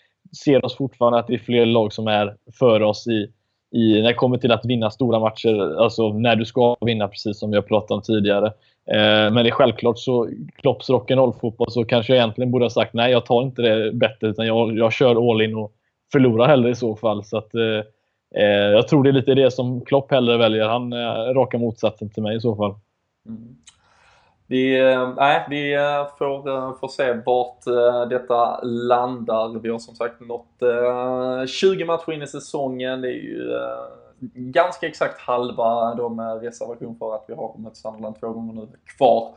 ser 0.43 0.65
oss 0.65 0.77
fortfarande 0.77 1.19
att 1.19 1.27
det 1.27 1.33
är 1.33 1.39
fler 1.39 1.65
lag 1.65 1.93
som 1.93 2.07
är 2.07 2.35
före 2.59 2.85
oss 2.85 3.07
i, 3.07 3.31
i, 3.77 4.01
när 4.01 4.07
det 4.07 4.13
kommer 4.13 4.37
till 4.37 4.51
att 4.51 4.65
vinna 4.65 4.91
stora 4.91 5.19
matcher. 5.19 5.81
Alltså 5.81 6.13
när 6.13 6.35
du 6.35 6.45
ska 6.45 6.75
vinna, 6.81 7.07
precis 7.07 7.39
som 7.39 7.49
vi 7.49 7.55
har 7.55 7.63
pratat 7.63 7.91
om 7.91 8.01
tidigare. 8.01 8.47
Eh, 8.91 9.31
men 9.31 9.35
det 9.35 9.49
är 9.49 9.51
självklart 9.51 9.99
så 9.99 10.29
Klopps 10.55 10.89
rock'n'roll-fotboll 10.89 11.69
så 11.69 11.85
kanske 11.85 12.13
jag 12.13 12.17
egentligen 12.17 12.51
borde 12.51 12.65
ha 12.65 12.69
sagt 12.69 12.93
nej, 12.93 13.11
jag 13.11 13.25
tar 13.25 13.41
inte 13.43 13.61
det 13.61 13.91
bättre 13.91 14.27
utan 14.27 14.47
jag, 14.47 14.77
jag 14.77 14.93
kör 14.93 15.31
all 15.31 15.41
in 15.41 15.55
och 15.55 15.71
förlorar 16.11 16.47
hellre 16.47 16.69
i 16.69 16.75
så 16.75 16.95
fall. 16.95 17.23
Så 17.23 17.37
att, 17.37 17.55
Eh, 17.55 17.83
Eh, 18.35 18.45
jag 18.45 18.87
tror 18.87 19.03
det 19.03 19.09
är 19.09 19.13
lite 19.13 19.33
det 19.33 19.51
som 19.51 19.81
Klopp 19.85 20.11
hellre 20.11 20.37
väljer. 20.37 20.67
Han 20.67 20.93
är 20.93 21.33
raka 21.33 21.57
motsatsen 21.57 22.09
till 22.09 22.23
mig 22.23 22.37
i 22.37 22.39
så 22.39 22.55
fall. 22.55 22.75
Mm. 23.27 23.55
Vi, 24.47 24.79
äh, 24.79 25.49
vi 25.49 25.75
får, 26.17 26.79
får 26.79 26.87
se 26.87 27.13
vart 27.13 27.63
detta 28.09 28.61
landar. 28.63 29.59
Vi 29.59 29.69
har 29.69 29.79
som 29.79 29.95
sagt 29.95 30.19
nått 30.19 30.57
20 31.47 31.85
matcher 31.85 32.11
in 32.11 32.21
i 32.21 32.27
säsongen. 32.27 33.01
Det 33.01 33.07
är 33.07 33.21
ju 33.21 33.51
ganska 34.35 34.87
exakt 34.87 35.21
halva 35.21 35.95
de 35.95 36.15
med 36.15 36.41
reservation 36.41 36.95
för 36.99 37.15
att 37.15 37.25
vi 37.27 37.33
har 37.33 37.57
mött 37.57 37.77
Sunderland 37.77 38.19
två 38.19 38.29
gånger 38.29 38.53
nu 38.53 38.67
kvar 38.97 39.33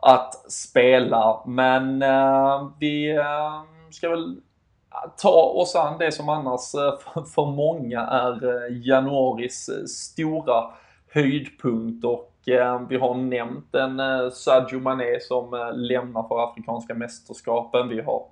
att 0.00 0.52
spela. 0.52 1.42
Men 1.46 2.04
vi 2.80 3.18
ska 3.90 4.08
väl 4.08 4.36
ta 5.16 5.42
oss 5.42 5.76
an 5.76 5.98
det 5.98 6.12
som 6.12 6.28
annars 6.28 6.74
eh, 6.74 7.24
för 7.34 7.46
många 7.46 8.00
är 8.00 8.46
eh, 8.46 8.86
januaris 8.86 9.68
eh, 9.68 9.84
stora 9.84 10.64
höjdpunkt 11.12 12.04
och 12.04 12.30
vi 12.88 12.96
har 12.96 13.14
nämnt 13.14 13.74
en 13.74 14.00
Sadio 14.32 14.80
Mané 14.80 15.20
som 15.20 15.72
lämnar 15.74 16.28
för 16.28 16.44
Afrikanska 16.50 16.94
mästerskapen. 16.94 17.88
Vi 17.88 18.00
har 18.00 18.26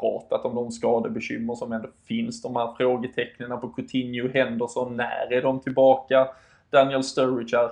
pratat 0.00 0.44
om 0.44 0.54
de 0.54 0.70
skadebekymmer 0.70 1.54
som 1.54 1.72
ändå 1.72 1.88
finns. 2.08 2.42
De 2.42 2.56
här 2.56 2.74
frågetecknen 2.76 3.60
på 3.60 3.68
Coutinho, 3.68 4.28
Henderson, 4.34 4.96
när 4.96 5.32
är 5.32 5.42
de 5.42 5.60
tillbaka? 5.60 6.28
Daniel 6.70 7.02
Sturridge 7.02 7.58
är, 7.58 7.70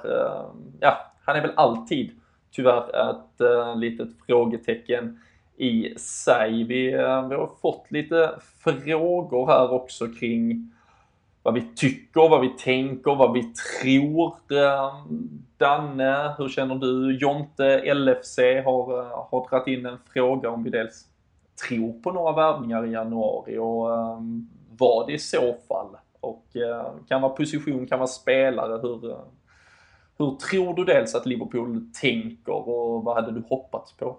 ja, 0.80 1.12
han 1.24 1.36
är 1.36 1.42
väl 1.42 1.52
alltid 1.56 2.10
tyvärr 2.50 3.10
ett 3.10 3.76
litet 3.76 4.08
frågetecken 4.26 5.20
i 5.56 5.94
sig. 5.98 6.64
Vi, 6.64 6.92
eh, 6.92 7.28
vi 7.28 7.34
har 7.34 7.50
fått 7.62 7.90
lite 7.90 8.34
frågor 8.64 9.46
här 9.46 9.72
också 9.72 10.06
kring 10.08 10.70
vad 11.42 11.54
vi 11.54 11.62
tycker, 11.76 12.28
vad 12.28 12.40
vi 12.40 12.48
tänker, 12.48 13.14
vad 13.14 13.32
vi 13.32 13.42
tror. 13.42 14.34
Eh, 14.50 14.94
Danne, 15.56 16.34
hur 16.38 16.48
känner 16.48 16.74
du? 16.74 17.18
Jonte, 17.18 17.94
LFC 17.94 18.38
har, 18.38 18.98
eh, 18.98 19.28
har 19.30 19.48
dragit 19.50 19.78
in 19.78 19.86
en 19.86 19.98
fråga 20.12 20.50
om 20.50 20.64
vi 20.64 20.70
dels 20.70 21.04
tror 21.68 21.92
på 22.02 22.12
några 22.12 22.32
värvningar 22.32 22.86
i 22.86 22.92
januari 22.92 23.58
och 23.58 23.90
um, 23.90 24.50
vad 24.78 25.10
i 25.10 25.18
så 25.18 25.54
fall. 25.68 25.96
Och 26.20 26.44
uh, 26.56 27.06
kan 27.08 27.22
vara 27.22 27.32
position, 27.32 27.86
kan 27.86 27.98
vara 27.98 28.06
spelare. 28.06 28.80
Hur, 28.82 29.06
uh, 29.06 29.16
hur 30.18 30.36
tror 30.36 30.74
du 30.74 30.84
dels 30.84 31.14
att 31.14 31.26
Liverpool 31.26 31.86
tänker 32.00 32.68
och 32.68 33.04
vad 33.04 33.14
hade 33.14 33.32
du 33.32 33.42
hoppats 33.48 33.92
på? 33.92 34.16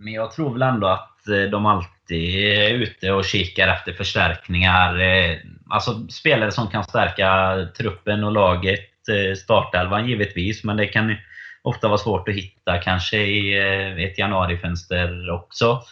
Men 0.00 0.12
jag 0.12 0.32
tror 0.32 0.52
väl 0.52 0.62
ändå 0.62 0.86
att 0.86 1.28
eh, 1.28 1.50
de 1.50 1.66
alltid 1.66 2.34
är 2.34 2.70
ute 2.70 3.12
och 3.12 3.24
kikar 3.24 3.68
efter 3.68 3.92
förstärkningar. 3.92 4.98
Eh, 5.00 5.36
alltså 5.70 6.08
spelare 6.08 6.52
som 6.52 6.68
kan 6.68 6.84
stärka 6.84 7.56
truppen 7.76 8.24
och 8.24 8.32
laget. 8.32 9.08
Eh, 9.08 9.36
startelvan 9.36 10.08
givetvis, 10.08 10.64
men 10.64 10.76
det 10.76 10.86
kan 10.86 11.16
ofta 11.62 11.88
vara 11.88 11.98
svårt 11.98 12.28
att 12.28 12.34
hitta 12.34 12.78
kanske 12.78 13.16
i 13.16 14.04
ett 14.04 14.18
januarifönster 14.18 15.30
också. 15.30 15.82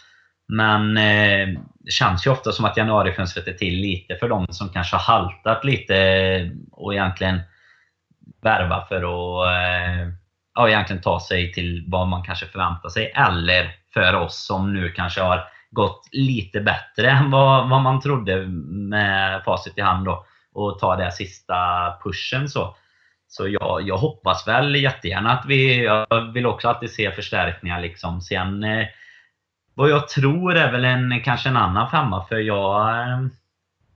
Men 0.49 0.95
det 0.95 1.91
känns 1.91 2.27
ju 2.27 2.31
ofta 2.31 2.53
som 2.53 2.65
att 2.65 2.77
januarifönstret 2.77 3.49
är 3.49 3.53
till 3.53 3.75
lite 3.75 4.17
för 4.17 4.29
de 4.29 4.47
som 4.51 4.69
kanske 4.69 4.97
har 4.97 5.15
haltat 5.15 5.65
lite 5.65 6.51
och 6.73 6.95
egentligen 6.95 7.41
värva 8.43 8.87
för 8.89 8.97
att 8.97 9.49
ja, 10.55 10.69
egentligen 10.69 11.03
ta 11.03 11.21
sig 11.21 11.53
till 11.53 11.85
vad 11.87 12.09
man 12.09 12.23
kanske 12.23 12.47
förväntar 12.47 12.89
sig. 12.89 13.13
Eller 13.15 13.75
för 13.99 14.15
oss 14.15 14.47
som 14.47 14.75
nu 14.75 14.91
kanske 14.91 15.21
har 15.21 15.45
gått 15.71 16.09
lite 16.13 16.61
bättre 16.61 17.11
än 17.11 17.31
vad, 17.31 17.69
vad 17.69 17.83
man 17.83 18.01
trodde 18.01 18.47
med 18.47 19.45
facit 19.45 19.79
i 19.79 19.81
hand 19.81 20.05
då. 20.07 20.25
Och 20.53 20.79
ta 20.79 20.97
den 20.97 21.13
sista 21.13 21.55
pushen 22.05 22.49
så. 22.49 22.77
Så 23.29 23.49
jag, 23.49 23.83
jag 23.83 23.97
hoppas 23.97 24.49
väl 24.49 24.75
jättegärna 24.75 25.33
att 25.33 25.47
vi... 25.47 25.85
Jag 25.85 26.33
vill 26.33 26.47
också 26.47 26.69
alltid 26.69 26.91
se 26.91 27.11
förstärkningar 27.11 27.81
liksom. 27.81 28.21
Sen 28.21 28.65
eh, 28.65 28.87
vad 29.75 29.91
jag 29.91 30.09
tror 30.09 30.57
är 30.57 30.73
väl 30.73 30.85
en, 30.85 31.21
kanske 31.25 31.49
en 31.49 31.57
annan 31.57 31.91
femma 31.91 32.25
för 32.25 32.39
jag... 32.39 32.89
Eh, 32.89 33.27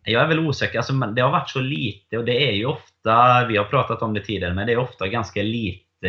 jag 0.05 0.23
är 0.23 0.27
väl 0.27 0.39
osäker. 0.39 0.79
Alltså, 0.79 0.93
det 0.93 1.23
har 1.23 1.31
varit 1.31 1.51
så 1.51 1.61
lite 1.61 2.19
och 2.19 2.25
det 2.25 2.49
är 2.49 2.53
ju 2.53 2.67
ofta, 2.67 3.47
vi 3.47 3.57
har 3.57 3.65
pratat 3.65 4.03
om 4.03 4.15
det 4.15 4.21
tidigare, 4.21 4.55
men 4.55 4.67
det 4.67 4.73
är 4.73 4.79
ofta 4.79 5.09
ganska 5.09 5.43
lite 5.43 6.09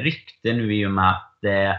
rykte 0.00 0.52
nu 0.52 0.74
i 0.74 0.86
och 0.86 0.90
med 0.90 1.10
att 1.10 1.44
eh, 1.44 1.74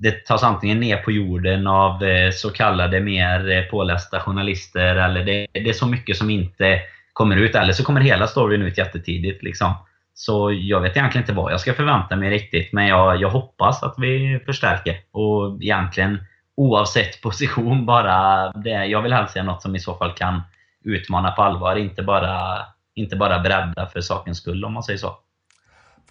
det 0.00 0.26
tas 0.26 0.42
antingen 0.42 0.80
ner 0.80 0.96
på 0.96 1.12
jorden 1.12 1.66
av 1.66 2.04
eh, 2.04 2.30
så 2.30 2.50
kallade 2.50 3.00
mer 3.00 3.50
eh, 3.50 3.62
pålästa 3.62 4.20
journalister 4.20 4.96
eller 4.96 5.24
det, 5.24 5.46
det, 5.52 5.68
är 5.68 5.72
så 5.72 5.86
mycket 5.86 6.16
som 6.16 6.30
inte 6.30 6.80
kommer 7.12 7.36
ut. 7.36 7.54
Eller 7.54 7.72
så 7.72 7.84
kommer 7.84 8.00
hela 8.00 8.26
storyn 8.26 8.62
ut 8.62 8.78
jättetidigt. 8.78 9.42
Liksom. 9.42 9.74
Så 10.14 10.52
jag 10.52 10.80
vet 10.80 10.96
egentligen 10.96 11.22
inte 11.22 11.32
vad 11.32 11.52
jag 11.52 11.60
ska 11.60 11.74
förvänta 11.74 12.16
mig 12.16 12.30
riktigt. 12.30 12.72
Men 12.72 12.86
jag, 12.86 13.20
jag 13.20 13.30
hoppas 13.30 13.82
att 13.82 13.94
vi 13.98 14.40
förstärker. 14.46 14.96
Och 15.10 15.62
egentligen 15.62 16.18
oavsett 16.56 17.20
position 17.22 17.86
bara 17.86 18.50
det. 18.52 18.84
Jag 18.86 19.02
vill 19.02 19.12
helst 19.12 19.32
se 19.32 19.42
något 19.42 19.62
som 19.62 19.76
i 19.76 19.80
så 19.80 19.94
fall 19.94 20.12
kan 20.12 20.42
utmana 20.84 21.30
på 21.30 21.42
allvar. 21.42 21.76
Inte 21.76 22.02
bara, 22.02 22.58
inte 22.94 23.16
bara 23.16 23.38
bredda 23.38 23.86
för 23.86 24.00
sakens 24.00 24.38
skull 24.38 24.64
om 24.64 24.72
man 24.72 24.82
säger 24.82 24.98
så. 24.98 25.18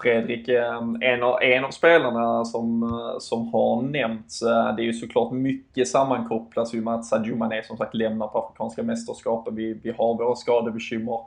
Fredrik, 0.02 0.48
ehm, 0.48 0.98
en 1.02 1.24
av, 1.24 1.44
en 1.44 1.66
av 1.66 1.72
spelarna 1.72 2.46
som, 2.46 2.84
eh, 2.84 3.20
som 3.20 3.48
har 3.54 3.82
nämnts, 3.82 4.42
eh, 4.42 4.76
det 4.76 4.82
är 4.82 4.86
ju 4.86 4.94
såklart 4.94 5.32
mycket 5.32 5.88
sammankopplas 5.88 6.74
ju 6.74 6.82
med 6.82 6.94
att 6.94 7.06
Sadio 7.06 7.36
Mané 7.36 7.64
som 7.64 7.78
sagt 7.78 7.94
lämnar 7.94 8.28
på 8.28 8.40
Afrikanska 8.40 8.84
mästerskapen. 8.84 9.56
Vi, 9.56 9.74
vi 9.74 9.92
har 9.92 10.18
våra 10.18 10.36
skadebekymmer. 10.36 11.20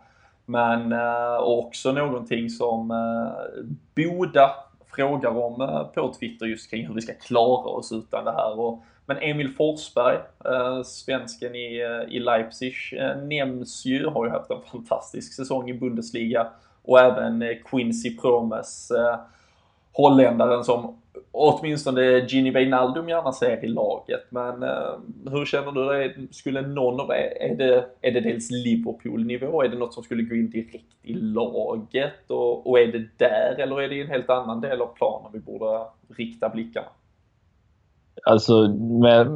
Men 0.46 0.92
eh, 0.92 1.38
också 1.38 1.92
någonting 1.92 2.50
som 2.50 2.92
Boda 3.96 4.50
frågar 4.96 5.38
om 5.38 5.86
på 5.94 6.14
Twitter 6.20 6.46
just 6.46 6.70
kring 6.70 6.86
hur 6.86 6.94
vi 6.94 7.00
ska 7.00 7.12
klara 7.14 7.68
oss 7.70 7.92
utan 7.92 8.24
det 8.24 8.32
här. 8.32 8.60
Och, 8.60 8.82
men 9.06 9.16
Emil 9.20 9.48
Forsberg, 9.48 10.18
svensken 10.84 11.54
i, 11.54 11.82
i 12.08 12.18
Leipzig, 12.18 12.74
nämns 13.22 13.86
ju, 13.86 14.06
har 14.06 14.26
ju 14.26 14.30
haft 14.30 14.50
en 14.50 14.62
fantastisk 14.72 15.32
säsong 15.32 15.70
i 15.70 15.74
Bundesliga 15.74 16.46
och 16.88 17.00
även 17.00 17.42
eh, 17.42 17.56
Quincy 17.64 18.16
Promes, 18.16 18.90
eh, 18.90 19.16
holländaren 19.92 20.64
som 20.64 20.96
åtminstone 21.32 22.26
Gini 22.28 22.50
Wijnaldum 22.50 23.08
gärna 23.08 23.32
ser 23.32 23.64
i 23.64 23.68
laget. 23.68 24.26
Men 24.30 24.62
eh, 24.62 24.98
hur 25.30 25.44
känner 25.44 25.72
du 25.72 25.84
dig? 25.84 26.28
Skulle 26.30 26.60
någon 26.62 27.00
av 27.00 27.10
er, 27.10 27.50
är 27.50 27.56
det, 27.56 27.86
är 28.00 28.12
det 28.12 28.20
dels 28.20 28.50
Liverpool-nivå? 28.50 29.62
Är 29.62 29.68
det 29.68 29.78
något 29.78 29.94
som 29.94 30.02
skulle 30.02 30.22
gå 30.22 30.34
in 30.34 30.50
direkt 30.50 30.94
i 31.02 31.14
laget? 31.14 32.30
Och, 32.30 32.70
och 32.70 32.78
är 32.78 32.86
det 32.86 33.08
där 33.16 33.56
eller 33.58 33.82
är 33.82 33.88
det 33.88 33.94
i 33.94 34.00
en 34.00 34.10
helt 34.10 34.30
annan 34.30 34.60
del 34.60 34.80
av 34.80 34.94
planen 34.94 35.30
vi 35.32 35.38
borde 35.38 35.84
rikta 36.08 36.48
blickarna? 36.48 36.88
Alltså 38.24 38.68
med, 39.00 39.26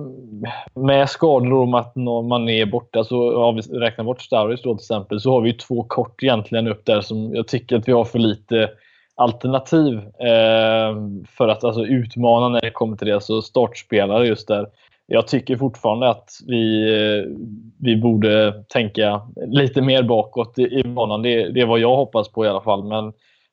med 0.75 1.09
skador 1.09 1.53
om 1.53 1.75
att 1.75 1.97
man 2.29 2.49
är 2.49 2.67
borta, 2.67 3.05
så 3.05 3.45
om 3.45 3.57
vi 3.57 3.63
räknar 3.63 4.05
bort 4.05 4.23
Starrys 4.23 4.63
då 4.63 4.75
till 4.75 4.83
exempel, 4.83 5.21
så 5.21 5.31
har 5.31 5.41
vi 5.41 5.53
två 5.53 5.83
kort 5.83 6.23
egentligen 6.23 6.69
upp 6.69 6.85
där 6.85 7.01
som 7.01 7.35
jag 7.35 7.49
tycker 7.49 7.77
att 7.77 7.89
vi 7.89 7.93
har 7.93 8.05
för 8.05 8.19
lite 8.19 8.71
alternativ 9.15 9.99
eh, 9.99 10.97
för 11.29 11.49
att 11.49 11.65
alltså, 11.65 11.85
utmana 11.85 12.49
när 12.49 12.61
det 12.61 12.71
kommer 12.71 12.97
till 12.97 13.07
det. 13.07 13.15
Alltså 13.15 13.43
startspelare 13.43 14.27
just 14.27 14.49
där. 14.49 14.67
Jag 15.07 15.29
tycker 15.29 15.57
fortfarande 15.57 16.09
att 16.09 16.31
vi, 16.47 16.93
eh, 16.93 17.25
vi 17.79 17.97
borde 17.97 18.65
tänka 18.69 19.21
lite 19.47 19.83
mer 19.83 20.03
bakåt 20.03 20.59
i, 20.59 20.63
i 20.63 20.85
banan. 20.85 21.23
Det, 21.23 21.49
det 21.49 21.61
är 21.61 21.67
vad 21.67 21.81
jag 21.81 21.97
hoppas 21.97 22.29
på 22.29 22.45
i 22.45 22.49
alla 22.49 22.61
fall. 22.61 22.85
Men 22.85 23.13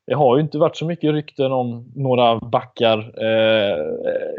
det 0.09 0.15
har 0.15 0.37
ju 0.37 0.41
inte 0.41 0.57
varit 0.57 0.77
så 0.77 0.85
mycket 0.85 1.11
rykten 1.11 1.51
om 1.51 1.91
några 1.95 2.39
backar, 2.39 2.97
eh, 2.99 3.77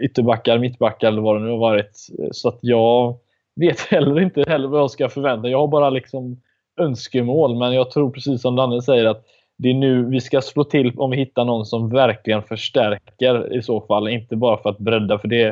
ytterbackar, 0.04 0.58
mittbackar 0.58 1.08
eller 1.08 1.22
vad 1.22 1.36
det 1.36 1.44
nu 1.44 1.50
har 1.50 1.58
varit. 1.58 2.06
Så 2.32 2.48
att 2.48 2.58
jag 2.60 3.18
vet 3.56 3.80
heller 3.90 4.20
inte 4.20 4.44
heller 4.48 4.68
vad 4.68 4.80
jag 4.80 4.90
ska 4.90 5.08
förvänta 5.08 5.48
Jag 5.48 5.58
har 5.58 5.68
bara 5.68 5.90
liksom 5.90 6.40
önskemål. 6.80 7.58
Men 7.58 7.74
jag 7.74 7.90
tror 7.90 8.10
precis 8.10 8.42
som 8.42 8.56
Danne 8.56 8.82
säger 8.82 9.04
att 9.04 9.24
det 9.56 9.70
är 9.70 9.74
nu 9.74 10.04
vi 10.04 10.20
ska 10.20 10.40
slå 10.40 10.64
till 10.64 10.92
om 10.96 11.10
vi 11.10 11.16
hittar 11.16 11.44
någon 11.44 11.66
som 11.66 11.88
verkligen 11.88 12.42
förstärker 12.42 13.56
i 13.56 13.62
så 13.62 13.80
fall. 13.80 14.08
Inte 14.08 14.36
bara 14.36 14.56
för 14.56 14.70
att 14.70 14.78
bredda, 14.78 15.18
för 15.18 15.28
det 15.28 15.46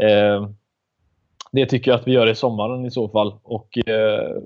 eh, 0.00 0.48
det 1.52 1.66
tycker 1.66 1.90
jag 1.90 2.00
att 2.00 2.06
vi 2.06 2.12
gör 2.12 2.26
i 2.26 2.34
sommaren 2.34 2.84
i 2.84 2.90
så 2.90 3.08
fall. 3.08 3.34
Och 3.42 3.88
eh, 3.88 4.36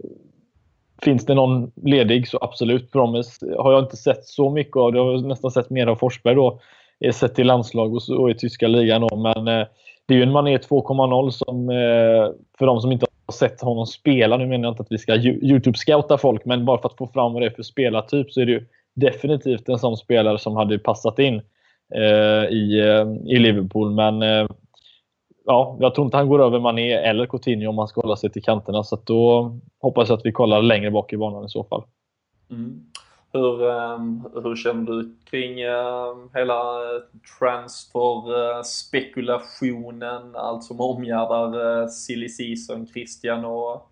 Finns 1.05 1.27
det 1.27 1.35
någon 1.35 1.73
ledig 1.83 2.29
så 2.29 2.39
absolut. 2.41 2.93
Promise 2.93 3.47
har 3.59 3.73
jag 3.73 3.83
inte 3.83 3.97
sett 3.97 4.25
så 4.25 4.51
mycket 4.51 4.77
av. 4.77 4.97
Jag 4.97 5.05
har 5.05 5.29
nästan 5.29 5.51
sett 5.51 5.71
mer 5.71 5.87
av 5.87 5.97
Forsberg 5.97 6.35
då. 6.35 6.61
Eh, 7.01 7.13
sett 7.13 7.35
till 7.35 7.47
landslag 7.47 7.95
och, 7.95 8.03
så, 8.03 8.31
i 8.31 8.35
tyska 8.35 8.69
ligan. 8.69 9.01
Då. 9.01 9.17
Men 9.17 9.49
eh, 9.49 9.67
det 10.07 10.15
är 10.15 10.19
ju 10.19 10.23
en 10.23 10.33
Mané 10.33 10.57
2.0 10.57 11.31
som 11.31 11.71
eh, 11.71 12.33
för 12.59 12.67
de 12.67 12.81
som 12.81 12.93
inte 12.93 13.07
har 13.27 13.33
sett 13.33 13.61
honom 13.61 13.87
spela. 13.87 14.37
Nu 14.37 14.47
menar 14.47 14.65
jag 14.65 14.73
inte 14.73 14.83
att 14.83 14.93
vi 14.93 14.99
ska 14.99 15.15
Youtube-scouta 15.17 16.17
folk, 16.17 16.45
men 16.45 16.65
bara 16.65 16.81
för 16.81 16.89
att 16.89 16.97
få 16.97 17.07
fram 17.07 17.33
vad 17.33 17.43
det 17.43 17.47
är 17.47 17.51
för 17.51 17.63
spelartyp 17.63 18.33
så 18.33 18.41
är 18.41 18.47
det 18.47 18.53
ju 18.53 18.67
definitivt 18.95 19.69
en 19.69 19.79
sån 19.79 19.97
spelare 19.97 20.39
som 20.39 20.57
hade 20.57 20.79
passat 20.79 21.19
in 21.19 21.43
eh, 21.95 22.45
i, 22.51 22.81
eh, 22.81 23.35
i 23.35 23.39
Liverpool. 23.39 23.91
Men 23.91 24.23
eh, 24.23 24.47
ja, 25.45 25.77
jag 25.81 25.95
tror 25.95 26.05
inte 26.05 26.17
han 26.17 26.29
går 26.29 26.43
över 26.43 26.61
Mané 26.61 26.93
eller 26.93 27.27
Coutinho 27.27 27.69
om 27.69 27.79
han 27.79 27.89
ska 27.89 28.01
hålla 28.01 28.17
sig 28.17 28.33
till 28.33 28.43
kanterna. 28.43 28.85
Så 28.85 28.99
då 29.05 29.53
hoppas 29.81 30.09
jag 30.09 30.19
att 30.19 30.27
vi 30.27 30.33
kollar 30.33 30.63
längre 30.63 30.91
bak 30.91 31.13
i 31.13 31.17
banan 31.17 31.45
i 31.45 31.49
så 31.49 31.65
fall. 31.65 31.85
Mm. 32.51 32.81
Hur, 33.33 33.71
ehm, 33.71 34.25
hur 34.35 34.57
känner 34.57 34.93
du 34.93 35.17
kring 35.31 35.61
ehm, 35.61 36.31
hela 36.35 36.55
eh, 36.55 37.01
transferspekulationen, 37.39 40.37
allt 40.37 40.65
som 40.65 40.81
omgärdar 40.81 41.83
eh, 41.83 41.89
silly 41.89 42.29
season, 42.29 42.87
Christian 42.87 43.45
och 43.45 43.91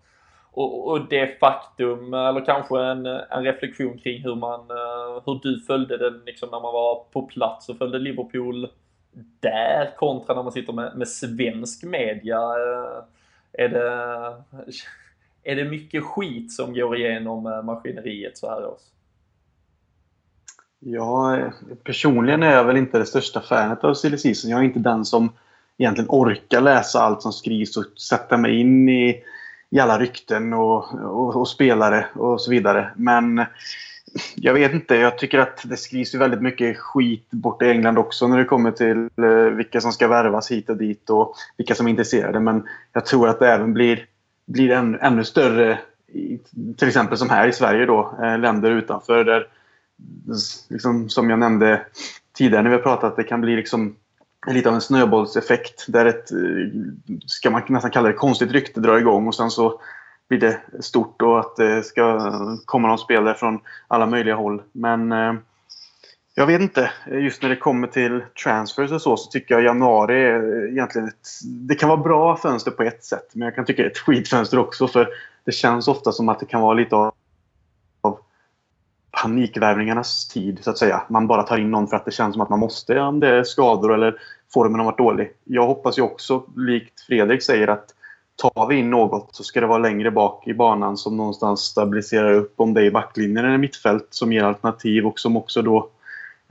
och, 0.55 0.87
och, 0.87 1.07
det 1.09 1.39
faktum, 1.39 2.13
eller 2.13 2.45
kanske 2.45 2.81
en, 2.81 3.05
en 3.05 3.43
reflektion 3.43 3.97
kring 3.97 4.23
hur 4.23 4.35
man, 4.35 4.59
eh, 4.59 5.21
hur 5.25 5.39
du 5.43 5.59
följde 5.59 5.97
den 5.97 6.21
liksom 6.25 6.49
när 6.51 6.59
man 6.59 6.73
var 6.73 7.03
på 7.11 7.21
plats 7.21 7.69
och 7.69 7.77
följde 7.77 7.99
Liverpool 7.99 8.67
där 9.39 9.95
kontra 9.97 10.35
när 10.35 10.43
man 10.43 10.51
sitter 10.51 10.73
med, 10.73 10.97
med 10.97 11.07
svensk 11.07 11.83
media. 11.83 12.37
Eh, 12.37 13.03
är 13.53 13.69
det, 13.69 14.35
är 15.51 15.55
det 15.55 15.63
mycket 15.63 16.03
skit 16.03 16.51
som 16.51 16.73
går 16.73 16.97
igenom 16.97 17.45
eh, 17.45 17.63
maskineriet 17.63 18.37
så 18.37 18.49
här 18.49 18.65
års? 18.65 18.81
Ja, 20.79 21.39
personligen 21.83 22.43
är 22.43 22.51
jag 22.51 22.63
väl 22.63 22.77
inte 22.77 22.97
det 22.97 23.05
största 23.05 23.41
fanet 23.41 23.83
av 23.83 23.93
silly 23.93 24.17
season. 24.17 24.51
Jag 24.51 24.59
är 24.59 24.63
inte 24.63 24.79
den 24.79 25.05
som 25.05 25.31
egentligen 25.77 26.09
orkar 26.09 26.61
läsa 26.61 27.01
allt 27.01 27.21
som 27.21 27.33
skrivs 27.33 27.77
och 27.77 27.85
sätta 27.99 28.37
mig 28.37 28.59
in 28.59 28.89
i 28.89 29.23
i 29.73 29.79
alla 29.79 29.99
rykten 29.99 30.53
och, 30.53 30.93
och, 30.93 31.35
och, 31.35 31.47
spelare 31.47 32.05
och 32.15 32.41
så 32.41 32.51
vidare. 32.51 32.91
Men 32.95 33.45
jag 34.35 34.53
vet 34.53 34.73
inte. 34.73 34.95
Jag 34.95 35.17
tycker 35.17 35.39
att 35.39 35.61
det 35.63 35.77
skrivs 35.77 36.15
ju 36.15 36.19
väldigt 36.19 36.41
mycket 36.41 36.77
skit 36.77 37.31
bort 37.31 37.61
i 37.61 37.69
England 37.69 37.97
också 37.97 38.27
när 38.27 38.37
det 38.37 38.45
kommer 38.45 38.71
till 38.71 39.09
eh, 39.17 39.55
vilka 39.55 39.81
som 39.81 39.91
ska 39.91 40.07
värvas 40.07 40.51
hit 40.51 40.69
och 40.69 40.77
dit 40.77 41.09
och 41.09 41.35
vilka 41.57 41.75
som 41.75 41.85
är 41.87 41.91
intresserade. 41.91 42.39
Men 42.39 42.67
jag 42.93 43.05
tror 43.05 43.29
att 43.29 43.39
det 43.39 43.51
även 43.51 43.73
blir, 43.73 44.05
blir 44.45 44.71
än, 44.71 44.99
ännu 44.99 45.23
större, 45.23 45.79
till 46.77 46.87
exempel 46.87 47.17
som 47.17 47.29
här 47.29 47.47
i 47.47 47.53
Sverige 47.53 47.85
då, 47.85 48.17
eh, 48.23 48.39
länder 48.39 48.71
utanför 48.71 49.23
där, 49.23 49.47
liksom, 50.69 51.09
som 51.09 51.29
jag 51.29 51.39
nämnde 51.39 51.85
tidigare 52.33 52.63
när 52.63 52.69
vi 52.69 52.75
har 52.75 52.83
pratat, 52.83 53.15
det 53.15 53.23
kan 53.23 53.41
bli 53.41 53.55
liksom 53.55 53.95
lite 54.47 54.69
av 54.69 54.75
en 54.75 54.81
snöbollseffekt 54.81 55.85
där 55.87 56.05
ett, 56.05 56.31
eh, 56.31 56.37
ska 57.25 57.49
man 57.49 57.61
nästan 57.67 57.91
kalla 57.91 58.07
det, 58.07 58.13
konstigt 58.13 58.51
rykte 58.51 58.79
drar 58.79 58.97
igång 58.97 59.27
och 59.27 59.35
sen 59.35 59.51
så 59.51 59.81
blir 60.29 60.39
det 60.39 60.61
stort 60.79 61.21
och 61.21 61.39
att 61.39 61.55
det 61.55 61.83
ska 61.83 62.19
komma 62.65 62.87
någon 62.87 62.97
spelare 62.97 63.35
från 63.35 63.59
alla 63.87 64.05
möjliga 64.05 64.35
håll. 64.35 64.61
Men 64.71 65.11
eh, 65.11 65.33
jag 66.35 66.47
vet 66.47 66.61
inte. 66.61 66.91
Just 67.11 67.41
när 67.41 67.49
det 67.49 67.55
kommer 67.55 67.87
till 67.87 68.23
transfers 68.43 68.91
och 68.91 69.01
så, 69.01 69.17
så 69.17 69.31
tycker 69.31 69.55
jag 69.55 69.63
januari 69.63 70.23
är 70.23 70.67
egentligen 70.71 71.07
ett... 71.07 71.27
Det 71.45 71.75
kan 71.75 71.89
vara 71.89 72.01
bra 72.01 72.37
fönster 72.37 72.71
på 72.71 72.83
ett 72.83 73.03
sätt, 73.03 73.29
men 73.33 73.45
jag 73.45 73.55
kan 73.55 73.65
tycka 73.65 73.81
det 73.81 73.87
är 73.87 73.91
ett 73.91 73.97
skitfönster 73.97 74.59
också. 74.59 74.87
För 74.87 75.07
det 75.45 75.51
känns 75.51 75.87
ofta 75.87 76.11
som 76.11 76.29
att 76.29 76.39
det 76.39 76.45
kan 76.45 76.61
vara 76.61 76.73
lite 76.73 76.95
av 76.95 77.13
panikvärvningarnas 79.21 80.27
tid, 80.27 80.59
så 80.61 80.69
att 80.69 80.77
säga. 80.77 81.03
Man 81.09 81.27
bara 81.27 81.43
tar 81.43 81.57
in 81.57 81.71
någon 81.71 81.87
för 81.87 81.95
att 81.95 82.05
det 82.05 82.11
känns 82.11 82.33
som 82.33 82.41
att 82.41 82.49
man 82.49 82.59
måste, 82.59 82.99
om 82.99 83.19
det 83.19 83.27
är 83.27 83.43
skador 83.43 83.93
eller 83.93 84.15
formen 84.53 84.79
har 84.79 84.85
varit 84.85 84.97
dålig. 84.97 85.31
Jag 85.43 85.67
hoppas 85.67 85.97
ju 85.97 86.01
också, 86.01 86.43
likt 86.55 87.01
Fredrik 87.01 87.43
säger, 87.43 87.67
att 87.67 87.85
tar 88.35 88.67
vi 88.67 88.75
in 88.75 88.89
något 88.89 89.35
så 89.35 89.43
ska 89.43 89.61
det 89.61 89.67
vara 89.67 89.77
längre 89.77 90.11
bak 90.11 90.47
i 90.47 90.53
banan 90.53 90.97
som 90.97 91.17
någonstans 91.17 91.61
stabiliserar 91.61 92.33
upp, 92.33 92.53
om 92.57 92.73
det 92.73 92.85
är 92.85 92.91
backlinjen 92.91 93.45
eller 93.45 93.57
mittfält, 93.57 94.07
som 94.09 94.33
ger 94.33 94.43
alternativ 94.43 95.07
och 95.07 95.19
som 95.19 95.37
också 95.37 95.61
då 95.61 95.89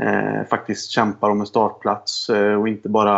eh, 0.02 0.48
faktiskt 0.50 0.90
kämpar 0.90 1.30
om 1.30 1.40
en 1.40 1.46
startplats 1.46 2.30
eh, 2.30 2.60
och 2.60 2.68
inte 2.68 2.88
bara 2.88 3.16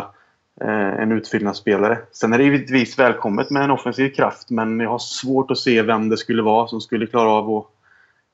eh, 0.60 1.00
en 1.02 1.12
utfyllnadsspelare. 1.12 1.98
Sen 2.12 2.32
är 2.32 2.38
det 2.38 2.44
givetvis 2.44 2.98
välkommet 2.98 3.50
med 3.50 3.64
en 3.64 3.70
offensiv 3.70 4.10
kraft, 4.10 4.50
men 4.50 4.80
jag 4.80 4.90
har 4.90 4.98
svårt 4.98 5.50
att 5.50 5.58
se 5.58 5.82
vem 5.82 6.08
det 6.08 6.16
skulle 6.16 6.42
vara 6.42 6.66
som 6.66 6.80
skulle 6.80 7.06
klara 7.06 7.30
av 7.30 7.50
att 7.50 7.70